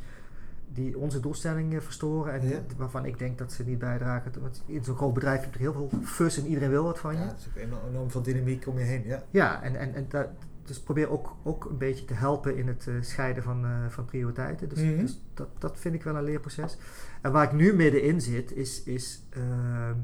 die 0.74 0.98
onze 0.98 1.20
doelstellingen 1.20 1.84
verstoren 1.84 2.34
en 2.34 2.48
Ja. 2.48 2.60
waarvan 2.78 3.06
ik 3.06 3.20
denk 3.20 3.38
dat 3.38 3.52
ze 3.52 3.64
niet 3.64 3.80
bijdragen. 3.80 4.32
Want 4.42 4.64
in 4.66 4.84
zo'n 4.84 4.96
groot 4.96 5.14
bedrijf 5.14 5.42
heb 5.42 5.54
je 5.54 5.60
heel 5.60 5.74
veel 5.74 5.90
fuss 6.04 6.38
en 6.38 6.46
iedereen 6.46 6.70
wil 6.70 6.84
wat 6.84 7.00
van 7.00 7.14
je. 7.14 7.20
Ja, 7.20 7.26
het 7.28 7.40
is 7.40 7.48
ook 7.48 7.64
enorm, 7.64 7.82
enorm 7.90 8.12
veel 8.12 8.22
dynamiek 8.22 8.68
om 8.68 8.78
je 8.78 8.84
heen. 8.84 9.04
Ja. 9.06 9.24
Ja, 9.32 9.62
en, 9.64 9.76
en, 9.76 9.94
en 9.94 10.06
dat, 10.10 10.28
dus 10.68 10.80
probeer 10.82 11.10
ook, 11.10 11.36
ook 11.44 11.66
een 11.66 11.78
beetje 11.78 12.06
te 12.06 12.14
helpen 12.14 12.58
in 12.58 12.68
het 12.68 12.88
eh, 12.88 12.94
scheiden 13.02 13.44
van, 13.44 13.66
eh, 13.66 13.72
van 13.90 14.06
prioriteiten. 14.06 14.70
Dus, 14.70 14.80
Mhm. 14.82 14.98
dus 14.98 15.22
dat, 15.34 15.48
dat 15.58 15.80
vind 15.80 15.96
ik 15.96 16.04
wel 16.04 16.16
een 16.16 16.24
leerproces. 16.24 16.78
En 17.22 17.32
waar 17.32 17.44
ik 17.44 17.52
nu 17.54 17.74
middenin 17.76 18.22
zit, 18.22 18.52
is, 18.52 18.84
is 18.84 19.24
ehm, 19.30 19.96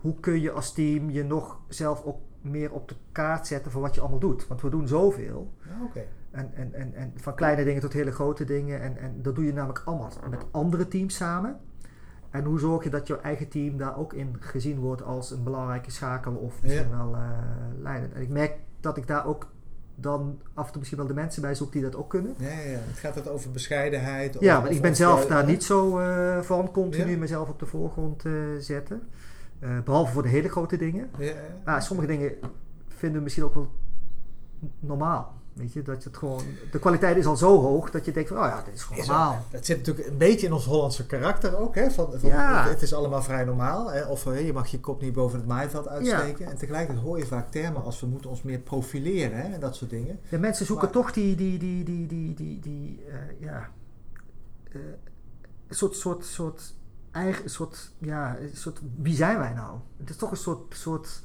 hoe 0.00 0.20
kun 0.20 0.40
je 0.40 0.50
als 0.50 0.72
team 0.72 1.10
je 1.10 1.24
nog 1.24 1.60
zelf 1.68 2.04
ook 2.04 2.18
meer 2.40 2.72
op 2.72 2.88
de 2.88 2.94
kaart 3.12 3.46
zetten 3.46 3.72
voor 3.72 3.80
wat 3.80 3.94
je 3.94 4.00
allemaal 4.00 4.18
doet. 4.18 4.46
Want 4.46 4.60
we 4.60 4.70
doen 4.70 4.88
zoveel. 4.88 5.52
Ja, 5.64 5.84
Oké. 5.84 6.04
En, 6.30 6.50
en, 6.54 6.74
en, 6.74 6.94
en 6.94 7.12
van 7.16 7.34
kleine 7.34 7.64
dingen 7.64 7.80
tot 7.80 7.92
hele 7.92 8.12
grote 8.12 8.44
dingen. 8.44 8.80
En, 8.80 8.96
en 8.96 9.22
dat 9.22 9.34
doe 9.34 9.44
je 9.44 9.52
namelijk 9.52 9.82
allemaal 9.84 10.12
met 10.30 10.44
andere 10.50 10.88
teams 10.88 11.16
samen. 11.16 11.60
En 12.30 12.44
hoe 12.44 12.58
zorg 12.58 12.84
je 12.84 12.90
dat 12.90 13.06
jouw 13.06 13.20
eigen 13.20 13.48
team 13.48 13.76
daar 13.76 13.96
ook 13.98 14.12
in 14.12 14.36
gezien 14.40 14.78
wordt 14.78 15.02
als 15.02 15.30
een 15.30 15.42
belangrijke 15.42 15.90
schakel 15.90 16.34
of 16.34 16.62
misschien 16.62 16.90
wel 16.90 17.14
eh, 17.14 17.20
leidend. 17.82 18.12
En 18.12 18.20
ik 18.22 18.28
merk 18.28 18.54
dat 18.80 18.96
ik 18.96 19.06
daar 19.06 19.26
ook 19.26 19.50
dan 20.00 20.38
af 20.54 20.64
en 20.64 20.70
toe 20.70 20.78
misschien 20.78 20.98
wel 20.98 21.08
de 21.08 21.14
mensen 21.14 21.42
bij 21.42 21.54
zoek 21.54 21.72
die 21.72 21.82
dat 21.82 21.96
ook 21.96 22.10
kunnen. 22.10 22.34
Ja, 22.38 22.48
ja, 22.48 22.60
ja. 22.70 22.78
Het 22.86 22.98
gaat 22.98 23.14
het 23.14 23.28
over 23.28 23.50
bescheidenheid. 23.50 24.36
Ja, 24.40 24.62
want 24.62 24.74
ik 24.74 24.82
ben 24.82 24.96
zelf 24.96 25.22
eh, 25.22 25.28
daar 25.28 25.44
niet 25.46 25.64
zo 25.64 25.98
eh, 25.98 26.40
van 26.40 26.70
continu 26.70 27.10
Ja. 27.10 27.16
mezelf 27.18 27.48
op 27.48 27.58
de 27.58 27.66
voorgrond 27.66 28.24
eh, 28.24 28.32
zetten. 28.58 29.02
Eh, 29.58 29.70
behalve 29.84 30.12
voor 30.12 30.22
de 30.22 30.28
hele 30.28 30.48
grote 30.48 30.76
dingen. 30.76 31.08
Ja, 31.18 31.24
ja. 31.24 31.34
Maar 31.64 31.82
sommige 31.82 32.08
dingen 32.08 32.32
vinden 32.88 33.16
we 33.18 33.22
misschien 33.22 33.44
ook 33.44 33.54
wel 33.54 33.70
normaal. 34.80 35.36
Weet 35.58 35.72
je, 35.72 35.82
dat 35.82 36.02
je 36.02 36.08
het 36.08 36.18
gewoon, 36.18 36.42
de 36.70 36.78
kwaliteit 36.78 37.16
is 37.16 37.26
al 37.26 37.36
zo 37.36 37.60
hoog 37.60 37.90
dat 37.90 38.04
je 38.04 38.12
denkt 38.12 38.28
van, 38.28 38.38
oh 38.38 38.44
ja, 38.44 38.62
dit 38.62 38.74
is 38.74 38.82
gewoon 38.82 39.06
normaal. 39.06 39.44
Dat 39.50 39.66
zit 39.66 39.76
natuurlijk 39.76 40.06
een 40.08 40.16
beetje 40.16 40.46
in 40.46 40.52
ons 40.52 40.64
Hollandse 40.64 41.06
karakter 41.06 41.58
ook. 41.58 41.74
Hè? 41.74 41.90
Van, 41.90 42.12
van, 42.18 42.28
Ja. 42.30 42.62
het, 42.62 42.70
het 42.70 42.82
is 42.82 42.94
allemaal 42.94 43.22
vrij 43.22 43.44
normaal. 43.44 43.92
Hè? 43.92 44.04
Of 44.06 44.24
je 44.24 44.52
mag 44.52 44.66
je 44.66 44.80
kop 44.80 45.00
niet 45.00 45.12
boven 45.12 45.38
het 45.38 45.48
maaiveld 45.48 45.88
uitsteken. 45.88 46.46
En 46.46 46.58
tegelijkertijd 46.58 47.04
hoor 47.06 47.18
je 47.18 47.26
vaak 47.26 47.50
termen 47.50 47.84
als 47.84 48.00
we 48.00 48.06
moeten 48.06 48.30
ons 48.30 48.42
meer 48.42 48.58
profileren 48.58 49.38
hè? 49.38 49.54
en 49.54 49.60
dat 49.60 49.76
soort 49.76 49.90
dingen. 49.90 50.20
De 50.28 50.38
mensen 50.38 50.66
zoeken 50.66 50.84
Maar- 50.84 50.94
toch 50.94 51.12
die, 51.12 51.36
die, 51.36 51.58
die, 51.58 51.84
die, 51.84 52.06
die, 52.06 52.34
die, 52.34 52.60
die 52.60 53.02
eh, 53.08 53.14
ja, 53.40 53.68
eh, 54.72 54.80
een 55.68 55.74
soort, 55.76 55.96
soort, 55.96 56.24
soort 56.24 56.74
eigen, 57.10 57.50
soort, 57.50 57.90
ja, 57.98 58.36
soort, 58.52 58.80
wie 58.96 59.14
zijn 59.14 59.38
wij 59.38 59.52
nou? 59.52 59.78
Het 59.96 60.10
is 60.10 60.16
toch 60.16 60.30
een 60.30 60.36
soort, 60.36 60.74
soort 60.76 61.22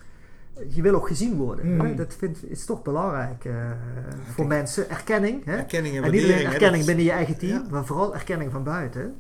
je 0.67 0.81
wil 0.81 0.95
ook 0.95 1.07
gezien 1.07 1.35
worden. 1.35 1.75
Mm. 1.75 1.95
Dat 1.95 2.15
vind, 2.15 2.49
is 2.49 2.65
toch 2.65 2.81
belangrijk 2.81 3.45
eh, 3.45 3.53
voor 4.33 4.47
mensen. 4.47 4.89
Erkenning. 4.89 5.45
Hè? 5.45 5.55
Erkenning 5.57 5.95
en 5.97 6.03
En 6.03 6.11
niet 6.11 6.23
alleen 6.23 6.45
erkenning 6.45 6.85
binnen 6.85 7.05
je 7.05 7.11
eigen 7.11 7.37
team, 7.37 7.63
Ja. 7.63 7.69
maar 7.69 7.85
vooral 7.85 8.13
erkenning 8.13 8.51
van 8.51 8.63
buiten. 8.63 9.15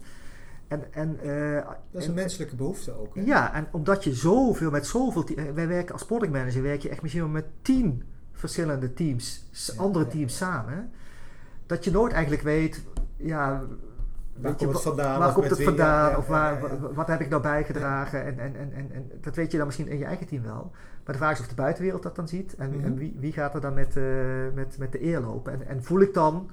En, 0.67 0.93
en, 0.93 1.19
eh, 1.23 1.65
dat 1.91 2.01
is 2.01 2.03
en- 2.03 2.09
een 2.09 2.15
menselijke 2.15 2.55
behoefte 2.55 2.99
ook. 2.99 3.15
Hè? 3.15 3.21
ja, 3.21 3.53
en 3.53 3.67
omdat 3.71 4.03
je 4.03 4.13
zoveel 4.13 4.71
met 4.71 4.85
zoveel 4.87 5.23
teams. 5.23 5.51
Wij 5.53 5.67
werken 5.67 5.93
als 5.93 6.05
product 6.05 6.31
manager 6.31 6.61
werk 6.61 6.81
je 6.81 6.89
echt 6.89 7.01
misschien 7.01 7.23
wel 7.23 7.31
met 7.31 7.45
tien 7.61 8.03
verschillende 8.31 8.93
teams, 8.93 9.45
Ja, 9.51 9.73
andere 9.81 10.07
teams 10.07 10.39
ja. 10.39 10.45
samen. 10.45 10.91
Dat 11.65 11.83
je 11.83 11.91
nooit 11.91 12.11
eigenlijk 12.11 12.43
weet, 12.43 12.81
ja, 13.17 13.63
Waar 14.41 14.55
komt 14.55 14.73
het 14.73 14.81
vandaan? 14.81 15.19
waar 15.19 15.33
komt 15.33 15.49
het 15.49 15.63
vandaan? 15.63 16.09
Ja, 16.11 16.17
of 16.17 16.27
waar, 16.27 16.61
wat 16.93 17.07
heb 17.07 17.19
ik 17.21 17.29
nou 17.29 17.41
bijgedragen? 17.41 18.25
En, 18.25 18.39
en, 18.39 18.55
en, 18.55 18.73
en, 18.91 19.11
dat 19.21 19.35
weet 19.35 19.51
je 19.51 19.57
dan 19.57 19.65
misschien 19.65 19.87
in 19.87 19.97
je 19.97 20.05
eigen 20.05 20.27
team 20.27 20.43
wel. 20.43 20.71
Maar 21.05 21.13
de 21.15 21.21
vraag 21.21 21.33
is 21.33 21.39
of 21.39 21.47
de 21.47 21.55
buitenwereld 21.55 22.03
dat 22.03 22.15
dan 22.15 22.27
ziet. 22.27 22.55
En, 22.55 22.69
Mhm. 22.69 22.85
en 22.85 22.95
wie, 22.95 23.15
wie 23.19 23.31
gaat 23.31 23.53
er 23.55 23.61
dan 23.61 23.73
met, 23.73 23.97
eh, 23.97 24.03
met, 24.53 24.77
met 24.77 24.91
de 24.91 25.03
eer 25.03 25.19
lopen? 25.19 25.53
En, 25.53 25.67
en 25.67 25.83
voel 25.83 25.99
ik 26.01 26.13
dan 26.13 26.49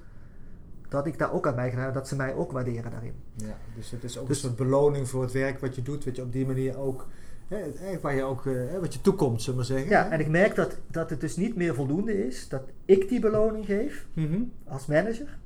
dat 0.88 1.06
ik 1.06 1.18
daar 1.18 1.32
ook 1.32 1.46
aan 1.46 1.54
bijgedragen 1.54 1.84
heb, 1.92 1.94
dat 2.00 2.08
ze 2.08 2.16
mij 2.16 2.34
ook 2.34 2.52
waarderen 2.52 2.90
daarin. 2.90 3.14
Ja, 3.34 3.54
dus 3.76 3.90
het 3.90 4.04
is 4.04 4.18
ook 4.18 4.26
Dus- 4.28 4.42
een 4.42 4.48
soort 4.48 4.56
beloning 4.68 5.08
voor 5.08 5.22
het 5.22 5.32
werk 5.32 5.58
wat 5.60 5.74
je 5.74 5.82
doet. 5.82 6.04
Wat 6.04 6.16
je 6.16 6.22
op 6.22 6.32
die 6.32 6.46
manier 6.46 6.78
ook... 6.78 7.06
Hè, 7.48 8.00
waar 8.00 8.14
je 8.14 8.22
ook 8.22 8.46
eh, 8.46 8.52
hè, 8.54 8.80
wat 8.80 8.94
je 8.94 9.00
toekomt, 9.00 9.42
zullen 9.42 9.58
we 9.58 9.64
zeggen. 9.66 9.88
Ja, 9.88 10.02
hè? 10.04 10.08
en 10.10 10.20
ik 10.20 10.28
merk 10.28 10.54
dat, 10.54 10.78
dat 10.86 11.10
het 11.10 11.20
dus 11.20 11.36
niet 11.36 11.56
meer 11.56 11.74
voldoende 11.74 12.26
is 12.26 12.48
dat 12.48 12.62
ik 12.84 13.08
die 13.08 13.20
beloning 13.20 13.64
geef 13.66 14.06
Mhm. 14.12 14.42
als 14.68 14.86
manager, 14.86 15.38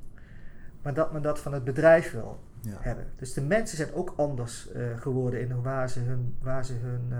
maar 0.85 0.93
dat 0.93 1.11
men 1.13 1.21
dat 1.21 1.39
van 1.39 1.53
het 1.53 1.63
bedrijf 1.63 2.11
wil 2.11 2.39
Ja. 2.61 2.77
hebben. 2.79 3.05
Dus 3.15 3.33
de 3.33 3.41
mensen 3.41 3.77
zijn 3.77 3.93
ook 3.93 4.13
anders 4.15 4.71
eh, 4.71 4.83
geworden 4.97 5.39
in 5.41 5.51
hoe- 5.51 5.63
waar 5.63 5.89
ze 5.89 5.99
hun, 5.99 6.35
waar 6.41 6.65
ze 6.65 6.73
hun, 6.73 7.01
eh, 7.09 7.17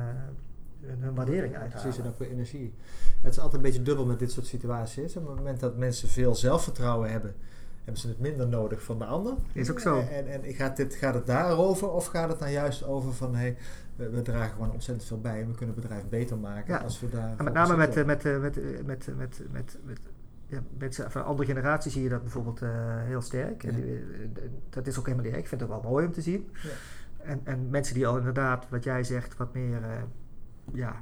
hun, 0.82 1.02
hun 1.02 1.16
waardering 1.16 1.56
uithalen. 1.56 1.82
Precies, 1.84 2.00
en 2.04 2.08
ook 2.08 2.20
weer 2.20 2.30
energie. 2.30 2.74
Het 3.22 3.32
is 3.32 3.38
altijd 3.40 3.56
een 3.56 3.62
beetje 3.70 3.82
dubbel 3.84 4.06
met 4.06 4.20
dit 4.20 4.32
soort 4.32 4.46
situaties. 4.46 5.16
Op 5.18 5.28
het 5.28 5.36
moment 5.36 5.60
dat 5.60 5.78
mensen 5.78 6.10
veel 6.10 6.36
zelfvertrouwen 6.36 7.12
hebben 7.12 7.36
hebben 7.84 8.02
ze 8.04 8.08
het 8.08 8.20
minder 8.20 8.48
nodig 8.48 8.84
van 8.84 9.00
de 9.00 9.06
ander. 9.06 9.34
Is 9.54 9.72
ook 9.72 9.80
zo. 9.80 10.00
En, 10.00 10.28
en 10.44 10.54
gaat, 10.54 10.78
dit, 10.78 10.96
gaat 10.96 11.14
het 11.14 11.26
daarover 11.26 11.90
of 11.92 12.06
gaat 12.06 12.30
het 12.30 12.40
dan 12.40 12.52
juist 12.52 12.84
over 12.84 13.14
van 13.14 13.36
hey, 13.36 13.58
we, 13.96 14.10
we 14.10 14.22
dragen 14.22 14.52
gewoon 14.54 14.72
ontzettend 14.72 15.08
veel 15.08 15.22
bij 15.22 15.42
en 15.42 15.48
we 15.48 15.56
kunnen 15.56 15.76
het 15.76 15.84
bedrijf 15.84 16.04
beter 16.10 16.38
maken 16.38 16.74
Ja. 16.74 16.80
als 16.80 17.00
we 17.00 17.10
daar. 17.10 17.34
En 17.38 17.44
met 17.44 17.54
name 17.54 17.76
met, 17.76 17.96
eh, 17.98 18.06
met, 18.06 18.24
met, 18.24 18.42
met, 18.86 19.08
met, 19.18 19.42
met, 19.52 19.78
met 19.84 20.00
ja, 20.48 20.60
mensen 20.78 21.12
van 21.12 21.26
andere 21.26 21.48
generaties 21.48 21.94
zie 21.94 22.04
je 22.04 22.10
dat 22.10 22.22
bijvoorbeeld 22.22 22.62
eh, 22.62 22.70
heel 23.04 23.22
sterk. 23.22 23.64
En 23.64 23.78
Ja. 23.78 23.84
eh, 23.84 24.42
dat 24.70 24.88
is 24.88 25.00
ook 25.00 25.06
helemaal 25.06 25.26
niet. 25.26 25.36
Ik 25.36 25.48
vind 25.48 25.62
het 25.62 25.70
wel 25.70 25.82
mooi 25.82 26.06
om 26.06 26.12
te 26.12 26.22
zien. 26.22 26.50
Ja. 26.64 26.70
En, 27.18 27.42
en 27.44 27.70
mensen 27.70 27.94
die 27.94 28.08
al 28.08 28.18
inderdaad, 28.18 28.66
wat 28.70 28.84
jij 28.84 29.04
zegt, 29.04 29.38
wat 29.38 29.54
meer, 29.54 29.84
eh, 29.84 29.90
ja, 30.74 30.96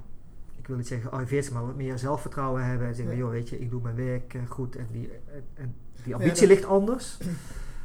ik 0.58 0.67
wil 0.67 0.77
niet 0.77 0.88
zeggen 0.88 1.12
arriveert, 1.12 1.51
maar 1.51 1.65
wat 1.65 1.75
meer 1.75 1.97
zelfvertrouwen 1.97 2.65
hebben. 2.65 2.88
En 2.88 2.95
zeggen, 2.95 3.17
joh, 3.17 3.29
weet 3.29 3.49
je, 3.49 3.60
ik 3.60 3.69
doe 3.69 3.82
mijn 3.82 3.95
werk 3.95 4.36
goed 4.47 4.75
en 4.75 4.88
die, 4.91 5.10
en, 5.53 5.75
die 6.03 6.13
ambitie 6.15 6.47
ligt 6.47 6.65
anders. 6.65 7.17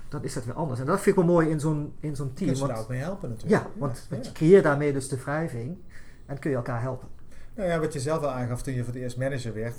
Dan 0.08 0.24
is 0.24 0.34
dat 0.34 0.44
weer 0.44 0.54
anders. 0.54 0.80
En 0.80 0.86
dat 0.86 1.00
vind 1.00 1.16
ik 1.16 1.22
wel 1.24 1.32
mooi 1.32 1.48
in 1.48 1.60
zo'n, 1.60 1.92
in 2.00 2.16
zo'n 2.16 2.32
team. 2.32 2.36
Kunnen 2.36 2.56
ze 2.56 2.66
daar 2.66 2.72
Want, 2.72 2.82
ook 2.86 2.90
mee 2.92 3.00
helpen 3.00 3.28
natuurlijk. 3.28 3.62
ja, 3.62 3.70
want, 3.76 4.06
want 4.10 4.26
je 4.26 4.32
creëert 4.32 4.64
daarmee 4.64 4.92
dus 4.92 5.08
de 5.08 5.16
wrijving 5.16 5.78
en 6.26 6.38
kun 6.38 6.50
je 6.50 6.56
elkaar 6.56 6.80
helpen. 6.80 7.08
Nou 7.54 7.68
ja, 7.68 7.78
wat 7.78 7.92
je 7.92 8.00
zelf 8.00 8.22
al 8.22 8.30
aangaf 8.30 8.62
toen 8.62 8.74
je 8.74 8.84
voor 8.84 8.92
het 8.92 9.02
eerst 9.02 9.16
manager 9.18 9.54
werd, 9.54 9.76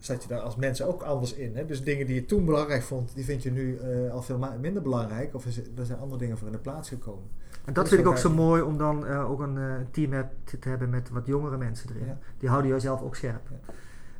zat 0.00 0.22
je 0.22 0.28
daar 0.28 0.40
als 0.40 0.56
mensen 0.56 0.86
ook 0.86 1.02
anders 1.02 1.34
in. 1.34 1.56
Hè? 1.56 1.66
Dus 1.66 1.82
dingen 1.82 2.06
die 2.06 2.14
je 2.14 2.24
toen 2.24 2.44
belangrijk 2.44 2.82
vond, 2.82 3.14
die 3.14 3.24
vind 3.24 3.42
je 3.42 3.50
nu 3.50 3.76
eh, 3.76 4.12
al 4.12 4.22
veel 4.22 4.38
minder 4.60 4.82
belangrijk. 4.82 5.34
Of 5.34 5.46
is, 5.46 5.56
er 5.56 5.86
zijn 5.86 5.98
andere 5.98 6.18
dingen 6.20 6.38
voor 6.38 6.46
in 6.46 6.52
de 6.52 6.58
plaats 6.58 6.88
gekomen. 6.88 7.24
En 7.64 7.72
Dat 7.72 7.88
vind 7.88 8.00
ik 8.00 8.06
ook 8.06 8.16
zo 8.16 8.30
mooi 8.30 8.62
om 8.62 8.78
dan 8.78 9.06
eh, 9.06 9.30
ook 9.30 9.40
een 9.40 9.58
eh, 9.58 9.74
team 9.90 10.12
heb, 10.12 10.32
te 10.60 10.68
hebben 10.68 10.90
met 10.90 11.10
wat 11.10 11.26
jongere 11.26 11.56
mensen 11.56 11.90
erin. 11.90 12.06
Ja. 12.06 12.18
Die 12.38 12.48
houden 12.48 12.70
jezelf 12.70 13.02
ook 13.02 13.16
scherp. 13.16 13.48
Ja. 13.50 13.72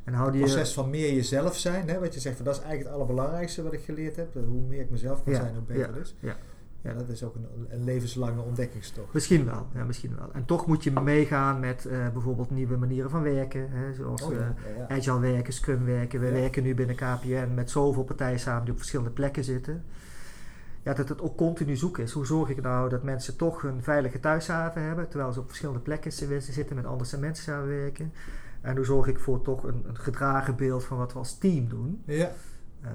En 0.03 0.13
houden 0.13 0.41
Het 0.41 0.49
je, 0.49 0.55
proces 0.55 0.73
van 0.73 0.89
meer 0.89 1.13
jezelf 1.13 1.57
zijn, 1.57 1.89
hè? 1.89 1.99
wat 1.99 2.13
je 2.13 2.19
zegt, 2.19 2.35
van, 2.35 2.45
dat 2.45 2.55
is 2.55 2.61
eigenlijk 2.61 2.89
het 2.89 2.99
allerbelangrijkste 2.99 3.63
wat 3.63 3.73
ik 3.73 3.83
geleerd 3.83 4.15
heb. 4.15 4.33
Hoe 4.33 4.61
meer 4.67 4.79
ik 4.79 4.89
mezelf 4.89 5.23
kan 5.23 5.33
Ja, 5.33 5.39
zijn, 5.39 5.53
hoe 5.53 5.63
beter 5.63 5.81
ja, 5.81 5.87
het 5.87 6.05
is. 6.05 6.15
Ja, 6.81 6.93
dat 6.93 7.09
is 7.09 7.23
ook 7.23 7.35
een, 7.35 7.47
een 7.69 7.83
levenslange 7.83 8.41
ontdekkingstocht. 8.41 9.13
Misschien 9.13 9.45
wel, 9.45 9.67
ja, 9.73 9.83
misschien 9.83 10.15
wel. 10.15 10.29
En 10.33 10.45
toch 10.45 10.67
moet 10.67 10.83
je 10.83 10.91
meegaan 10.91 11.59
met 11.59 11.85
eh, 11.85 12.09
bijvoorbeeld 12.13 12.49
nieuwe 12.51 12.77
manieren 12.77 13.09
van 13.09 13.21
werken. 13.23 13.67
Hè, 13.71 13.93
zoals 13.93 14.21
Oh, 14.21 14.31
eh, 14.31 14.37
ja, 14.39 14.45
ja, 14.77 14.85
ja. 14.89 14.95
agile 14.95 15.19
werken, 15.19 15.53
scrum 15.53 15.85
werken. 15.85 16.19
We 16.19 16.31
werken 16.31 16.63
nu 16.63 16.75
binnen 16.75 16.95
KPN 16.95 17.51
met 17.55 17.69
zoveel 17.69 18.03
partijen 18.03 18.39
samen 18.39 18.63
die 18.63 18.71
op 18.71 18.77
verschillende 18.77 19.11
plekken 19.11 19.43
zitten. 19.43 19.83
Ja, 20.83 20.93
dat 20.93 21.09
het 21.09 21.21
ook 21.21 21.37
continu 21.37 21.75
zoeken 21.75 22.03
is. 22.03 22.11
Hoe 22.11 22.25
zorg 22.25 22.49
ik 22.49 22.61
nou 22.61 22.89
dat 22.89 23.03
mensen 23.03 23.37
toch 23.37 23.63
een 23.63 23.83
veilige 23.83 24.19
thuishaven 24.19 24.81
hebben, 24.81 25.07
terwijl 25.09 25.31
ze 25.33 25.39
op 25.39 25.47
verschillende 25.47 25.79
plekken 25.81 26.11
zi- 26.11 26.39
zitten 26.39 26.75
met 26.75 26.85
andere 26.85 27.17
mensen 27.19 27.43
samenwerken. 27.43 28.13
En 28.61 28.75
hoe 28.75 28.85
zorg 28.85 29.07
ik 29.07 29.19
voor 29.19 29.41
toch 29.41 29.63
een, 29.63 29.83
een 29.87 29.97
gedragen 29.97 30.55
beeld 30.55 30.83
van 30.83 30.97
wat 30.97 31.13
we 31.13 31.19
als 31.19 31.37
team 31.37 31.69
doen. 31.69 32.01
Ja. 32.05 32.31
Eh, 32.81 32.91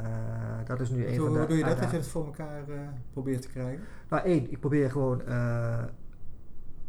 dat 0.64 0.80
is 0.80 0.90
nu 0.90 1.06
een 1.06 1.16
Hoe, 1.16 1.24
van 1.24 1.32
de 1.32 1.38
hoe 1.38 1.48
doe 1.48 1.56
je 1.56 1.64
dat? 1.64 1.78
Dat 1.78 1.90
je 1.90 1.96
het 1.96 2.06
voor 2.06 2.24
elkaar 2.24 2.68
eh, 2.68 2.78
probeert 3.12 3.42
te 3.42 3.48
krijgen? 3.48 3.84
Nou, 4.08 4.24
één, 4.24 4.50
ik 4.50 4.60
probeer 4.60 4.90
gewoon 4.90 5.22
eh, 5.22 5.82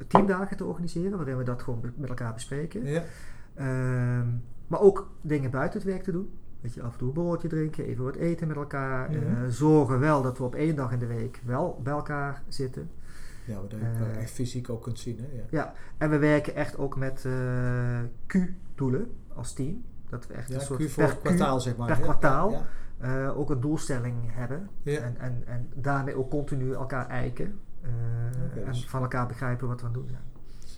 teamdagen 0.07 0.57
te 0.57 0.65
organiseren, 0.65 1.17
waarin 1.17 1.37
we 1.37 1.43
dat 1.43 1.61
gewoon 1.61 1.93
met 1.95 2.09
elkaar 2.09 2.33
bespreken. 2.33 2.85
Ja. 2.85 3.03
Ehm, 3.53 4.27
maar 4.67 4.79
ook 4.79 5.11
dingen 5.21 5.51
buiten 5.51 5.79
het 5.79 5.89
werk 5.89 6.03
te 6.03 6.11
doen. 6.11 6.29
Weet 6.61 6.73
je, 6.73 6.81
af 6.81 6.91
en 6.91 6.97
toe 6.97 7.07
een 7.07 7.13
broodje 7.13 7.47
drinken, 7.47 7.85
even 7.85 8.03
wat 8.03 8.15
eten 8.15 8.47
met 8.47 8.57
elkaar. 8.57 9.09
Zorgen 9.49 9.99
wel 9.99 10.21
dat 10.21 10.37
we 10.37 10.43
op 10.43 10.55
één 10.55 10.75
dag 10.75 10.91
in 10.91 10.99
de 10.99 11.05
week 11.05 11.41
wel 11.45 11.79
bij 11.83 11.93
elkaar 11.93 12.43
zitten. 12.47 12.89
Ja, 13.45 13.59
je 13.69 14.19
echt 14.19 14.31
fysiek 14.31 14.69
ook 14.69 14.83
kunt 14.83 14.99
zien. 14.99 15.17
Hè? 15.17 15.37
Ja. 15.37 15.43
Ja, 15.49 15.73
en 15.97 16.09
we 16.09 16.17
werken 16.17 16.55
echt 16.55 16.77
ook 16.77 16.97
met 16.97 17.27
Q-doelen 18.25 19.11
als 19.33 19.53
team. 19.53 19.83
Dat 20.09 20.27
we 20.27 20.33
echt 20.33 20.49
Ja, 20.49 20.55
een 20.55 20.61
soort 20.61 20.85
Q 20.85 20.89
voor 20.89 21.03
per 21.03 21.17
kwartaal, 21.17 21.59
zeg 21.59 21.77
maar. 21.77 21.87
per 21.87 21.97
Ja, 21.97 22.03
kwartaal. 22.03 22.65
Eh, 22.97 23.37
ook 23.39 23.49
een 23.49 23.61
doelstelling 23.61 24.15
hebben. 24.27 24.69
ja. 24.81 24.99
En, 24.99 25.15
en, 25.19 25.43
en 25.45 25.69
daarmee 25.75 26.15
ook 26.15 26.29
continu 26.29 26.73
elkaar 26.73 27.07
eiken. 27.07 27.59
Eh, 27.81 27.89
en 28.61 28.71
dus- 28.71 28.85
van 28.89 29.01
elkaar 29.01 29.27
begrijpen 29.27 29.67
wat 29.67 29.81
we 29.81 29.87
aan 29.87 29.91
het 29.93 30.01
doen 30.01 30.09
zijn. 30.09 30.21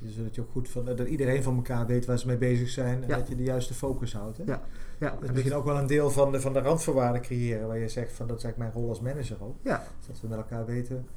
Dus 0.01 0.15
Zodat 0.15 0.35
je 0.35 0.41
ook 0.41 0.51
goed 0.51 0.69
van, 0.69 0.85
dat 0.85 0.99
iedereen 0.99 1.43
van 1.43 1.55
elkaar 1.55 1.85
weet 1.85 2.05
waar 2.05 2.19
ze 2.19 2.27
mee 2.27 2.37
bezig 2.37 2.69
zijn 2.69 3.01
en 3.03 3.07
Ja. 3.09 3.17
dat 3.17 3.27
je 3.27 3.35
de 3.35 3.43
juiste 3.43 3.73
focus 3.73 4.13
houdt. 4.13 4.37
Hè? 4.37 4.43
Ja. 4.43 4.61
Ja, 4.99 5.09
Dat 5.09 5.21
is 5.21 5.27
en 5.27 5.33
misschien 5.33 5.55
ook 5.55 5.65
wel 5.65 5.77
een 5.77 5.87
deel 5.87 6.09
van 6.09 6.31
de, 6.31 6.41
van 6.41 6.53
de 6.53 6.59
randvoorwaarden 6.59 7.21
creëren, 7.21 7.67
waar 7.67 7.77
je 7.77 7.87
zegt 7.89 8.11
van 8.13 8.27
dat 8.27 8.37
is 8.37 8.43
eigenlijk 8.43 8.73
mijn 8.73 8.83
rol 8.83 8.89
als 8.93 9.01
manager 9.01 9.43
ook. 9.43 9.55
ja, 9.61 9.83
Dat 10.07 10.21
we 10.21 10.27
met 10.27 10.37
elkaar 10.37 10.65
weten 10.65 11.07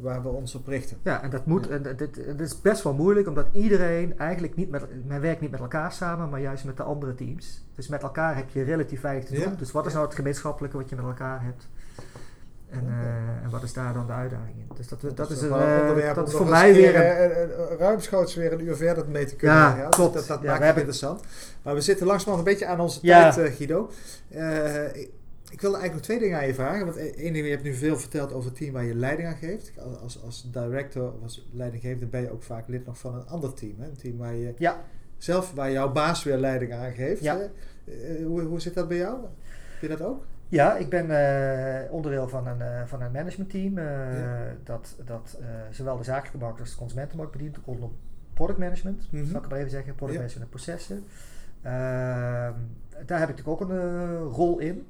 waar 0.00 0.22
we 0.22 0.28
ons 0.28 0.54
op 0.54 0.66
richten. 0.66 0.96
ja, 1.02 1.22
en 1.22 1.30
dat 1.30 1.46
moet. 1.46 1.64
Ja. 1.66 1.70
En 1.70 1.82
dit, 1.96 2.14
dit 2.14 2.40
is 2.40 2.60
best 2.60 2.82
wel 2.82 2.94
moeilijk, 2.94 3.28
omdat 3.28 3.46
iedereen 3.52 4.18
eigenlijk 4.18 4.56
niet 4.56 4.70
met. 4.70 4.86
Men 5.06 5.20
werkt 5.20 5.40
niet 5.40 5.50
met 5.50 5.60
elkaar 5.60 5.92
samen, 5.92 6.28
maar 6.28 6.40
juist 6.40 6.64
met 6.64 6.76
de 6.76 6.82
andere 6.82 7.14
teams. 7.14 7.64
Dus 7.74 7.88
met 7.88 8.02
elkaar 8.02 8.36
heb 8.36 8.48
je 8.50 8.62
relatief 8.62 9.00
weinig 9.00 9.24
te 9.24 9.34
doen. 9.34 9.42
Ja, 9.42 9.50
Dus 9.58 9.72
wat 9.72 9.84
is 9.86 9.90
ja. 9.90 9.96
nou 9.96 10.08
het 10.08 10.16
gemeenschappelijke 10.18 10.76
wat 10.76 10.88
je 10.88 10.96
met 10.96 11.04
elkaar 11.04 11.42
hebt? 11.44 11.68
En, 12.70 12.86
eh, 12.88 13.44
en 13.44 13.50
wat 13.50 13.62
is 13.62 13.72
daar 13.72 13.92
dan 13.94 14.06
de 14.06 14.12
uitdaging 14.12 14.56
in? 14.56 14.66
Dus 14.76 14.88
dat, 14.88 15.16
dat, 15.16 15.30
is, 15.30 15.40
een, 15.42 15.48
eh, 15.52 15.78
onderwerp 15.80 16.14
dat 16.14 16.28
is 16.28 16.34
voor 16.34 16.46
mij 16.46 16.72
weer 16.74 16.94
een, 16.96 17.30
eh, 17.30 17.78
ruimschoots 17.78 18.34
weer 18.34 18.52
een 18.52 18.60
uur 18.64 18.76
verder 18.76 19.04
mee 19.08 19.24
te 19.24 19.36
kunnen. 19.36 19.56
Ja, 19.56 19.88
klopt. 19.88 20.14
Dat, 20.14 20.26
dat 20.26 20.38
Ja, 20.40 20.44
maakt 20.46 20.48
het 20.58 20.62
hebben- 20.64 20.82
interessant. 20.82 21.20
Maar 21.62 21.74
we 21.74 21.80
zitten 21.80 22.06
langzamerhand 22.06 22.48
een 22.48 22.52
beetje 22.54 22.68
aan 22.72 22.80
onze 22.80 22.98
Ja. 23.02 23.30
tijd, 23.32 23.54
Guido. 23.54 23.90
Ik, 24.92 25.10
ik 25.52 25.60
wilde 25.60 25.76
eigenlijk 25.76 25.92
nog 25.92 26.00
twee 26.00 26.18
dingen 26.18 26.38
aan 26.38 26.46
je 26.46 26.54
vragen. 26.54 26.84
Want 26.84 26.96
eh, 26.96 27.04
één 27.04 27.32
ding, 27.32 27.44
je 27.44 27.50
hebt 27.50 27.62
nu 27.62 27.74
veel 27.74 27.98
verteld 27.98 28.32
over 28.32 28.50
het 28.50 28.58
team 28.58 28.72
waar 28.72 28.84
je 28.84 28.94
leiding 28.94 29.28
aan 29.28 29.36
geeft. 29.36 29.72
Als, 30.02 30.22
als, 30.22 30.50
director 30.50 31.12
of 31.12 31.22
als 31.22 31.48
leidinggevende 31.52 32.06
ben 32.06 32.20
je 32.20 32.32
ook 32.32 32.42
vaak 32.42 32.68
lid 32.68 32.86
nog 32.86 32.98
van 32.98 33.14
een 33.14 33.26
ander 33.26 33.54
team. 33.54 33.74
Hè? 33.78 33.86
Een 33.86 33.96
team 33.96 34.16
waar 34.16 34.34
je 34.34 34.54
ja, 34.58 34.84
zelf, 35.16 35.52
waar 35.52 35.70
jouw 35.70 35.92
baas 35.92 36.24
weer 36.24 36.36
leiding 36.36 36.72
aan 36.72 36.92
geeft. 36.92 37.22
Ja. 37.22 37.38
Eh, 37.84 38.26
hoe, 38.26 38.42
hoe 38.42 38.60
zit 38.60 38.74
dat 38.74 38.88
bij 38.88 38.96
jou? 38.96 39.18
Vind 39.78 39.92
je 39.92 39.98
dat 39.98 40.06
ook? 40.06 40.24
Ja, 40.48 40.76
ik 40.76 40.88
ben 40.88 41.10
eh, 41.10 41.92
onderdeel 41.92 42.28
van 42.28 42.46
een, 42.46 42.60
eh, 42.60 42.82
van 42.86 43.02
een 43.02 43.12
managementteam 43.12 43.78
Ja. 43.78 44.56
dat, 44.64 44.96
dat 45.04 45.38
zowel 45.70 45.96
de 45.96 46.04
zakelijke 46.04 46.38
markt 46.38 46.60
als 46.60 46.70
de 46.70 46.76
consumentenmarkt 46.76 47.32
bedient 47.32 47.58
rondom 47.64 47.96
product 48.34 48.58
management. 48.58 49.12
Mhm. 49.12 49.26
Zal 49.26 49.42
ik 49.42 49.48
maar 49.48 49.58
even 49.58 49.70
zeggen, 49.70 49.94
product 49.94 50.18
Ja. 50.18 50.24
management 50.24 50.52
en 50.52 50.58
processen. 50.58 51.04
Ehm, 51.62 52.52
daar 53.06 53.18
heb 53.18 53.28
ik 53.28 53.36
natuurlijk 53.36 53.48
ook 53.48 53.68
een 53.68 54.18
rol 54.18 54.58
in. 54.58 54.86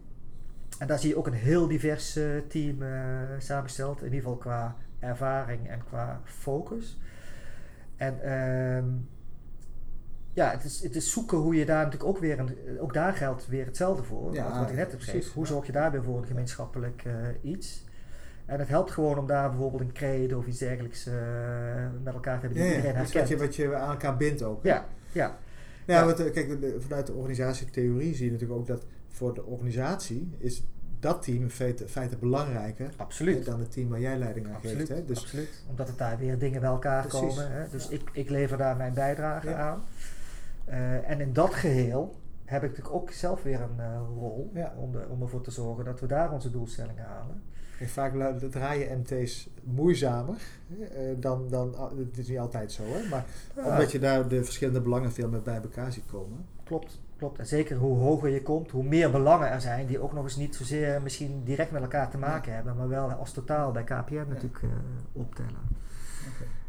En 0.78 0.86
daar 0.86 0.98
zie 0.98 1.08
je 1.08 1.16
ook 1.16 1.26
een 1.26 1.32
heel 1.32 1.66
divers 1.68 2.16
eh, 2.16 2.24
team 2.48 2.82
eh, 2.82 2.90
samengesteld, 3.38 3.98
in 3.98 4.04
ieder 4.04 4.18
geval 4.20 4.36
qua 4.36 4.76
ervaring 4.98 5.68
en 5.68 5.84
qua 5.84 6.20
focus. 6.24 6.98
En 7.96 8.22
ehm, 8.22 8.84
ja, 10.32 10.50
het 10.50 10.64
is, 10.64 10.82
het 10.82 10.96
is 10.96 11.12
zoeken 11.12 11.38
hoe 11.38 11.54
je 11.54 11.64
daar 11.64 11.84
natuurlijk 11.84 12.10
ook 12.10 12.18
weer, 12.18 12.38
een, 12.38 12.56
ook 12.80 12.94
daar 12.94 13.12
geldt 13.12 13.46
weer 13.46 13.66
hetzelfde 13.66 14.02
voor. 14.02 14.34
Ja, 14.34 14.44
wat, 14.48 14.58
wat 14.58 14.70
ik 14.70 14.76
net 14.76 14.90
heb 14.90 15.00
gezegd. 15.00 15.26
Hoe 15.32 15.46
zorg 15.46 15.66
je 15.66 15.72
daar 15.72 15.90
weer 15.90 16.02
voor 16.02 16.18
een 16.18 16.26
gemeenschappelijk 16.26 17.02
eh, 17.04 17.12
iets? 17.50 17.84
En 18.46 18.58
het 18.58 18.68
helpt 18.68 18.90
gewoon 18.90 19.18
om 19.18 19.26
daar 19.26 19.48
bijvoorbeeld 19.50 19.82
een 19.82 19.92
credo 19.92 20.38
of 20.38 20.46
iets 20.46 20.58
dergelijks 20.58 21.06
eh, 21.06 21.14
met 22.02 22.14
elkaar 22.14 22.40
te 22.40 22.46
hebben 22.46 22.64
Ja, 22.64 22.68
iedereen 22.68 22.94
wat 22.96 23.02
herkent. 23.02 23.28
je, 23.28 23.36
wat 23.36 23.56
je 23.56 23.74
aan 23.74 23.90
elkaar 23.90 24.16
bindt 24.16 24.42
ook. 24.42 24.64
Ja, 24.64 24.86
ja, 25.12 25.36
Ja, 25.86 25.98
Ja. 25.98 26.04
want 26.04 26.20
eh, 26.20 26.32
kijk, 26.32 26.58
vanuit 26.78 27.06
de 27.06 27.12
organisatietheorie 27.12 28.14
zie 28.14 28.24
je 28.24 28.30
natuurlijk 28.32 28.60
ook 28.60 28.66
dat 28.66 28.84
voor 29.22 29.34
de 29.34 29.44
organisatie 29.44 30.30
is 30.38 30.62
dat 31.00 31.22
team 31.22 31.42
in 31.42 31.50
feite, 31.50 31.88
feite 31.88 32.16
belangrijker 32.16 32.90
absoluut. 32.96 33.44
dan 33.44 33.60
het 33.60 33.72
team 33.72 33.88
waar 33.88 34.00
jij 34.00 34.18
leiding 34.18 34.46
aan 34.46 34.54
Absoluut, 34.54 34.76
geeft. 34.76 34.88
Hè? 34.88 35.04
Dus 35.04 35.18
absoluut. 35.20 35.64
Omdat 35.70 35.88
het 35.88 35.98
daar 35.98 36.18
weer 36.18 36.38
dingen 36.38 36.60
bij 36.60 36.70
elkaar 36.70 37.06
Precies. 37.06 37.28
komen. 37.28 37.52
Hè? 37.52 37.68
Dus 37.70 37.84
Ja. 37.88 37.90
ik, 37.94 38.10
ik 38.12 38.30
lever 38.30 38.56
daar 38.58 38.76
mijn 38.76 38.94
bijdrage 38.94 39.48
Ja. 39.48 39.56
aan. 39.58 39.82
Eh, 40.64 41.10
en 41.10 41.20
in 41.20 41.32
dat 41.32 41.54
geheel 41.54 42.14
heb 42.44 42.62
ik 42.62 42.68
natuurlijk 42.68 42.94
ook 42.94 43.10
zelf 43.10 43.42
weer 43.42 43.60
een 43.60 43.80
eh, 43.80 44.00
rol 44.14 44.50
Ja. 44.54 44.74
om, 44.76 44.92
de, 44.92 45.06
om 45.08 45.22
ervoor 45.22 45.40
te 45.42 45.50
zorgen 45.50 45.84
dat 45.84 46.00
we 46.00 46.06
daar 46.06 46.32
onze 46.32 46.50
doelstellingen 46.50 47.04
halen. 47.04 47.42
kijk, 47.78 47.90
vaak 47.90 48.38
draaien 48.50 48.98
MT's 48.98 49.48
moeizamer 49.62 50.36
hè, 50.68 50.84
eh, 50.84 51.16
dan, 51.20 51.48
dan, 51.48 51.74
ah, 51.76 51.90
het 51.98 52.18
is 52.18 52.28
niet 52.28 52.38
altijd 52.38 52.72
zo, 52.72 52.82
hè? 52.86 53.08
maar 53.08 53.24
Ja. 53.56 53.64
omdat 53.70 53.92
je 53.92 53.98
daar 53.98 54.28
de 54.28 54.44
verschillende 54.44 54.80
belangen 54.80 55.12
veel 55.12 55.28
meer 55.28 55.42
bij 55.42 55.60
elkaar 55.62 55.92
ziet 55.92 56.06
komen. 56.10 56.44
Klopt, 56.64 57.00
klopt. 57.22 57.38
En 57.38 57.46
zeker 57.46 57.76
hoe 57.76 57.98
hoger 57.98 58.28
je 58.28 58.42
komt, 58.42 58.70
hoe 58.70 58.84
meer 58.84 59.10
belangen 59.10 59.50
er 59.50 59.60
zijn 59.60 59.86
die 59.86 59.98
ook 59.98 60.12
nog 60.12 60.24
eens 60.24 60.36
niet 60.36 60.54
zozeer 60.54 61.02
misschien 61.02 61.42
direct 61.44 61.70
met 61.70 61.82
elkaar 61.82 62.10
te 62.10 62.18
maken 62.18 62.54
hebben, 62.54 62.76
maar 62.76 62.88
wel 62.88 63.10
als 63.10 63.32
totaal 63.32 63.72
bij 63.72 63.84
KPN 63.84 64.26
natuurlijk 64.28 64.62
eh, 64.62 64.68
optellen. 65.12 65.80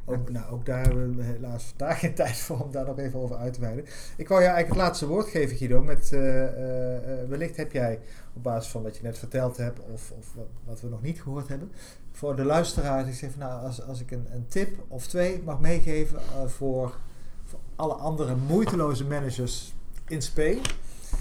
Ook, 0.05 0.29
nou, 0.29 0.51
ook 0.51 0.65
daar 0.65 0.83
hebben 0.83 1.15
we 1.15 1.23
helaas 1.23 1.63
vandaag 1.63 1.99
geen 1.99 2.13
tijd 2.23 2.37
voor 2.37 2.59
om 2.59 2.71
daar 2.71 2.85
nog 2.85 2.97
even 2.97 3.19
over 3.19 3.35
uit 3.35 3.53
te 3.53 3.59
wijden. 3.59 3.85
Ik 4.17 4.27
wou 4.27 4.41
je 4.41 4.47
eigenlijk 4.47 4.75
het 4.75 4.87
laatste 4.87 5.07
woord 5.07 5.27
geven, 5.27 5.57
Guido. 5.57 5.81
Met, 5.81 6.13
eh, 6.13 6.45
eh, 6.45 7.29
wellicht 7.29 7.57
heb 7.57 7.71
jij 7.71 7.99
op 8.33 8.43
basis 8.43 8.71
van 8.71 8.83
wat 8.83 8.97
je 8.97 9.03
net 9.03 9.17
verteld 9.17 9.57
hebt, 9.57 9.79
of, 9.93 10.11
of 10.11 10.33
wat, 10.35 10.47
wat 10.63 10.81
we 10.81 10.89
nog 10.89 11.01
niet 11.01 11.21
gehoord 11.21 11.47
hebben, 11.47 11.71
voor 12.11 12.35
de 12.35 12.45
luisteraars, 12.45 13.07
ik 13.07 13.13
zeg 13.13 13.31
van 13.31 13.39
nou, 13.39 13.65
als, 13.65 13.81
als 13.87 14.01
ik 14.01 14.11
een, 14.11 14.27
een 14.31 14.47
tip 14.47 14.83
of 14.87 15.07
twee 15.07 15.41
mag 15.43 15.59
meegeven 15.59 16.19
voor, 16.45 16.97
voor 17.43 17.59
alle 17.75 17.93
andere 17.93 18.35
moeiteloze 18.35 19.05
managers 19.05 19.73
in 20.07 20.21
spe. 20.21 20.59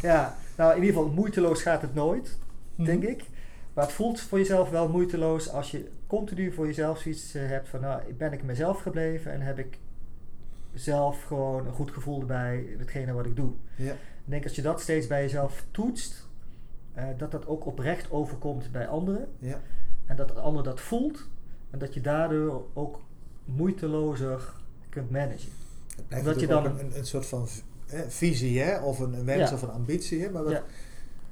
Ja, 0.03 0.37
nou 0.57 0.71
in 0.77 0.83
ieder 0.83 0.97
geval 0.97 1.11
moeiteloos 1.13 1.63
gaat 1.63 1.83
het 1.83 1.95
nooit, 1.95 2.39
Mhm. 2.75 2.87
denk 2.87 3.03
ik. 3.03 3.25
Maar 3.73 3.85
het 3.85 3.93
voelt 3.95 4.21
voor 4.21 4.39
jezelf 4.39 4.71
wel 4.71 4.89
moeiteloos 4.89 5.51
als 5.51 5.71
je 5.71 5.91
continu 6.07 6.53
voor 6.53 6.67
jezelf 6.67 6.99
zoiets 6.99 7.35
eh, 7.35 7.47
hebt 7.47 7.69
van, 7.69 7.81
nou, 7.81 8.13
ben 8.13 8.33
ik 8.33 8.43
mezelf 8.43 8.81
gebleven 8.83 9.33
en 9.33 9.41
heb 9.41 9.59
ik 9.59 9.79
zelf 10.75 11.23
gewoon 11.23 11.67
een 11.67 11.73
goed 11.73 11.91
gevoel 11.91 12.25
bij 12.27 12.67
hetgene 12.79 13.13
wat 13.13 13.27
ik 13.27 13.37
doe. 13.37 13.53
Ja. 13.77 13.93
Ik 13.93 13.99
denk 14.31 14.45
als 14.45 14.55
je 14.55 14.63
dat 14.63 14.81
steeds 14.81 15.07
bij 15.07 15.23
jezelf 15.23 15.65
toetst, 15.71 16.27
eh, 16.93 17.05
dat 17.17 17.31
dat 17.31 17.47
ook 17.47 17.67
oprecht 17.67 18.11
overkomt 18.11 18.73
bij 18.73 18.89
anderen. 18.89 19.29
Ja. 19.39 19.61
En 20.07 20.17
dat 20.17 20.29
de 20.29 20.35
ander 20.35 20.63
dat 20.63 20.81
voelt. 20.81 21.29
En 21.71 21.79
dat 21.79 21.95
je 21.95 22.01
daardoor 22.01 22.67
ook 22.73 23.01
moeitelozer 23.45 24.53
kunt 24.89 25.11
managen. 25.11 25.51
Dat 26.25 26.41
je 26.41 26.47
dan- 26.47 26.67
een, 26.79 26.97
een 26.99 27.07
soort 27.07 27.27
van 27.27 27.47
hè, 27.93 28.11
visie, 28.11 28.61
hè? 28.61 28.79
of 28.83 28.99
een, 28.99 29.13
een 29.15 29.25
wens 29.25 29.49
Ja. 29.51 29.55
of 29.57 29.63
een 29.63 29.71
ambitie. 29.71 30.23
Hè? 30.23 30.31
Maar 30.31 30.43
wat, 30.43 30.53
Ja. 30.53 30.63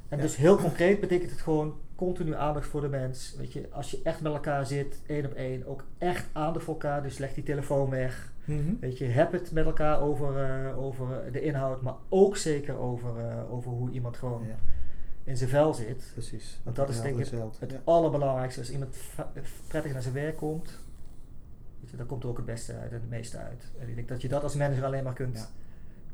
En 0.08 0.16
Ja. 0.16 0.22
dus 0.22 0.36
heel 0.36 0.56
concreet 0.56 1.00
betekent 1.00 1.30
het 1.30 1.40
gewoon 1.40 1.74
continu 1.94 2.34
aandacht 2.34 2.66
voor 2.68 2.80
de 2.80 2.88
mens. 2.88 3.34
Weet 3.38 3.52
je, 3.52 3.68
als 3.70 3.90
je 3.90 4.00
echt 4.04 4.20
met 4.20 4.32
elkaar 4.32 4.66
zit, 4.66 5.00
één 5.06 5.24
op 5.26 5.32
één, 5.32 5.66
ook 5.66 5.84
echt 5.98 6.26
aandacht 6.32 6.64
voor 6.64 6.74
elkaar. 6.74 7.02
Dus 7.02 7.18
leg 7.18 7.34
die 7.34 7.44
telefoon 7.44 7.90
weg. 7.90 8.32
Mhm. 8.44 8.74
Weet 8.80 8.98
je, 8.98 9.04
heb 9.04 9.32
het 9.32 9.52
met 9.52 9.64
elkaar 9.64 10.00
over, 10.00 10.44
eh, 10.44 10.78
over 10.78 11.32
de 11.32 11.40
inhoud, 11.40 11.82
maar 11.82 11.94
ook 12.08 12.36
zeker 12.36 12.76
over, 12.78 13.18
eh, 13.18 13.52
over 13.52 13.70
hoe 13.70 13.90
iemand 13.90 14.16
gewoon 14.16 14.46
Ja, 14.46 14.54
in 15.24 15.36
zijn 15.36 15.50
vel 15.50 15.74
zit. 15.74 16.10
precies. 16.12 16.60
Want 16.62 16.76
dat 16.76 16.88
is 16.88 17.00
denk 17.00 17.18
ik. 17.18 17.26
Het 17.58 17.70
Ja. 17.70 17.80
allerbelangrijkste. 17.84 18.60
Als 18.60 18.70
iemand 18.70 18.96
prettig 19.66 19.92
naar 19.92 20.02
zijn 20.02 20.14
werk 20.14 20.36
komt, 20.36 20.78
weet 21.80 21.90
je, 21.90 21.96
dan 21.96 22.06
komt 22.06 22.22
er 22.22 22.28
ook 22.28 22.36
het 22.36 22.46
beste 22.46 22.74
uit 22.74 22.90
en 22.92 23.00
het 23.00 23.10
meeste 23.10 23.36
uit. 23.38 23.64
En 23.78 23.88
ik 23.88 23.94
denk 23.94 24.08
dat 24.08 24.22
je 24.22 24.28
dat 24.28 24.42
als 24.42 24.54
manager 24.54 24.84
alleen 24.84 25.04
maar 25.04 25.14
kunt. 25.14 25.52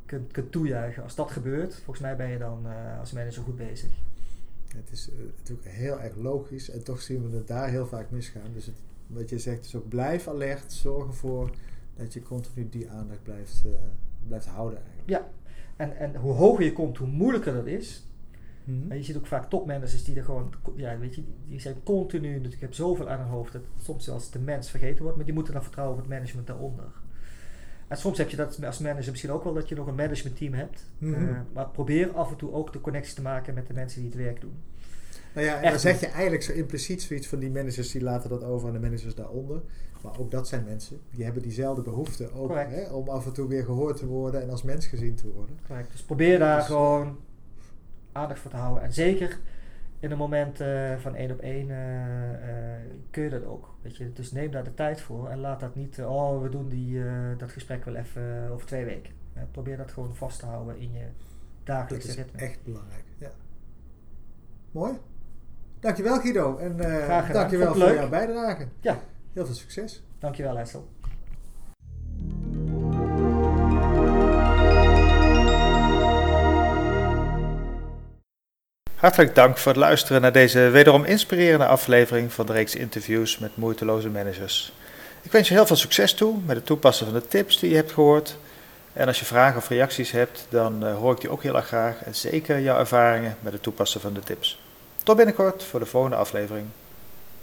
Kunt, 0.07 0.33
kunt 0.33 0.53
toejuichen. 0.53 1.03
Als 1.03 1.15
dat 1.15 1.31
gebeurt, 1.31 1.75
volgens 1.75 2.01
mij 2.01 2.17
ben 2.17 2.29
je 2.29 2.39
dan 2.39 2.67
eh, 2.67 2.99
als 2.99 3.13
manager 3.13 3.43
goed 3.43 3.57
bezig. 3.57 3.91
Het 4.77 4.91
is 4.91 5.11
eh, 5.11 5.17
natuurlijk 5.37 5.69
heel 5.69 6.01
erg 6.01 6.17
logisch 6.17 6.71
en 6.71 6.85
toch 6.85 7.03
zien 7.03 7.31
we 7.31 7.37
het 7.37 7.47
daar 7.47 7.69
heel 7.69 7.87
vaak 7.87 8.11
misgaan. 8.11 8.53
Dus 8.53 8.67
het, 8.67 8.75
wat 9.07 9.29
je 9.31 9.39
zegt 9.39 9.65
is 9.65 9.75
ook 9.75 9.89
blijf 9.89 10.29
alert, 10.29 10.73
zorg 10.73 11.07
ervoor 11.07 11.51
dat 11.97 12.13
je 12.13 12.23
continu 12.23 12.69
die 12.69 12.91
aandacht 12.91 13.23
blijft, 13.23 13.63
eh, 13.67 13.73
blijft 14.27 14.47
houden 14.47 14.79
eigenlijk. 14.79 15.09
Ja, 15.09 15.29
en, 15.77 15.97
en 15.97 16.17
hoe 16.17 16.33
hoger 16.33 16.65
je 16.65 16.73
komt, 16.73 16.97
hoe 16.97 17.09
moeilijker 17.09 17.55
dat 17.55 17.67
is. 17.67 18.07
Mhm. 18.65 18.91
En 18.91 18.97
je 18.97 19.03
ziet 19.03 19.17
ook 19.17 19.27
vaak 19.27 19.51
topmanagers 19.51 20.05
die 20.05 20.17
er 20.17 20.25
gewoon, 20.25 20.53
ja, 20.77 20.99
weet 20.99 21.15
je, 21.15 21.23
die 21.49 21.61
zijn 21.61 21.83
continu, 21.83 22.41
ik 22.41 22.61
heb 22.61 22.75
zoveel 22.75 23.09
aan 23.09 23.19
hun 23.19 23.29
hoofd 23.29 23.53
dat 23.53 23.63
soms 23.83 24.05
zelfs 24.05 24.31
de 24.31 24.39
mens 24.39 24.71
vergeten 24.71 25.03
wordt, 25.03 25.17
maar 25.17 25.25
die 25.25 25.35
moeten 25.35 25.53
dan 25.53 25.63
vertrouwen 25.63 25.97
op 25.97 26.03
het 26.03 26.13
management 26.13 26.47
daaronder. 26.47 26.93
En 27.89 27.97
soms 27.97 28.19
heb 28.19 28.29
je 28.31 28.37
dat 28.37 28.65
als 28.65 28.79
manager 28.79 29.11
misschien 29.11 29.31
ook 29.33 29.45
wel 29.45 29.55
dat 29.55 29.69
je 29.69 29.75
nog 29.75 29.87
een 29.87 29.95
managementteam 29.95 30.53
hebt. 30.53 30.85
Mhm. 30.99 31.29
Eh, 31.29 31.37
maar 31.53 31.69
probeer 31.69 32.13
af 32.13 32.31
en 32.31 32.37
toe 32.37 32.53
ook 32.53 32.73
de 32.73 32.81
connectie 32.81 33.15
te 33.15 33.23
maken 33.23 33.55
met 33.55 33.67
de 33.67 33.75
mensen 33.75 34.01
die 34.01 34.11
het 34.11 34.19
werk 34.19 34.41
doen. 34.41 34.55
Nou 35.35 35.47
ja, 35.47 35.61
en 35.61 35.71
dan 35.71 35.81
zeg 35.81 36.01
je 36.01 36.07
eigenlijk 36.07 36.43
zo 36.43 36.53
impliciet 36.53 37.03
zoiets 37.03 37.27
van 37.27 37.39
die 37.39 37.51
managers 37.51 37.91
die 37.91 38.03
laten 38.03 38.31
dat 38.31 38.45
over 38.45 38.69
aan 38.69 38.75
de 38.75 38.81
managers 38.81 39.15
daaronder. 39.15 39.61
Maar 40.03 40.19
ook 40.19 40.31
dat 40.31 40.49
zijn 40.49 40.65
mensen, 40.65 41.01
die 41.11 41.25
hebben 41.25 41.43
diezelfde 41.43 41.83
behoefte 41.83 42.33
ook 42.33 42.55
hè, 42.55 42.83
om 42.93 43.09
af 43.09 43.27
en 43.27 43.33
toe 43.33 43.49
weer 43.49 43.65
gehoord 43.65 43.97
te 43.97 44.07
worden 44.07 44.43
en 44.43 44.51
als 44.51 44.63
mens 44.63 44.87
gezien 44.87 45.15
te 45.15 45.29
worden. 45.29 45.59
Correct. 45.67 45.91
Dus 45.93 46.03
probeer 46.03 46.39
daar 46.39 46.57
Dus- 46.57 46.67
gewoon 46.67 47.19
aandacht 48.13 48.41
voor 48.41 48.51
te 48.51 48.57
houden. 48.57 48.83
En 48.83 48.93
zeker 48.93 49.39
in 50.01 50.11
een 50.11 50.19
moment 50.19 50.61
eh, 50.61 50.97
van 50.97 51.15
één 51.15 51.31
op 51.31 51.39
één 51.41 51.71
eh, 51.71 52.75
eh, 52.75 52.81
kun 53.11 53.23
je 53.23 53.31
dat 53.31 53.45
ook. 53.45 53.75
Weet 53.83 53.97
je? 53.97 54.13
Dus 54.13 54.33
neem 54.33 54.51
daar 54.51 54.65
de 54.65 54.75
tijd 54.75 55.01
voor 55.01 55.29
en 55.29 55.39
laat 55.39 55.61
dat 55.61 55.75
niet, 55.75 56.01
oh 56.03 56.43
we 56.43 56.49
doen 56.49 56.69
die, 56.69 57.03
dat 57.37 57.51
gesprek 57.53 57.85
wel 57.85 57.95
even 57.95 58.49
over 58.51 58.67
twee 58.67 58.85
weken. 58.85 59.13
Probeer 59.51 59.77
dat 59.77 59.91
gewoon 59.93 60.15
vast 60.15 60.39
te 60.39 60.47
houden 60.47 60.79
in 60.79 60.93
je 60.93 60.99
Dat 61.01 61.77
dagelijkse 61.77 62.09
is 62.09 62.15
ritme. 62.17 62.39
echt 62.41 62.59
belangrijk. 62.65 63.05
Ja. 63.19 63.31
Mooi. 64.71 64.93
Dankjewel 65.81 66.21
Guido 66.21 66.57
en 66.57 66.81
eh 66.81 67.05
Graag 67.05 67.27
gedaan. 67.27 67.41
dankjewel 67.41 67.75
voor 67.75 67.95
jouw 67.95 68.09
bijdrage. 68.09 68.67
Ja, 68.81 68.99
Heel 69.33 69.47
veel 69.47 69.55
succes. 69.55 70.05
dankjewel 70.19 70.57
Hessel. 70.57 70.89
Hartelijk 79.07 79.35
dank 79.35 79.59
voor 79.59 79.73
het 79.73 79.81
luisteren 79.81 80.23
naar 80.23 80.33
deze 80.33 80.59
wederom 80.59 81.05
inspirerende 81.05 81.67
aflevering 81.67 82.33
van 82.33 82.47
de 82.47 82.53
reeks 82.53 82.75
interviews 82.75 83.39
met 83.39 83.57
moeiteloze 83.57 84.09
managers. 84.09 84.73
Ik 85.23 85.33
wens 85.33 85.49
je 85.49 85.55
heel 85.55 85.67
veel 85.67 85.77
succes 85.77 86.15
toe 86.15 86.39
met 86.47 86.57
het 86.57 86.67
toepassen 86.67 87.07
van 87.07 87.15
de 87.15 87.29
tips 87.29 87.59
die 87.59 87.71
je 87.71 87.77
hebt 87.77 87.93
gehoord. 87.93 88.37
En 88.93 89.07
als 89.07 89.19
je 89.19 89.25
vragen 89.25 89.57
of 89.57 89.69
reacties 89.69 90.11
hebt, 90.11 90.47
dan 90.49 90.87
eh, 90.87 90.97
hoor 90.97 91.13
ik 91.13 91.21
die 91.21 91.31
ook 91.31 91.43
heel 91.43 91.57
erg 91.57 91.67
graag. 91.67 92.05
En 92.05 92.15
zeker 92.15 92.61
jouw 92.61 92.79
ervaringen 92.79 93.37
met 93.41 93.53
het 93.53 93.63
toepassen 93.63 94.01
van 94.01 94.13
de 94.13 94.21
tips. 94.21 94.61
Tot 95.03 95.17
binnenkort 95.17 95.63
voor 95.63 95.81
de 95.81 95.87
volgende 95.87 96.17
aflevering. 96.17 96.67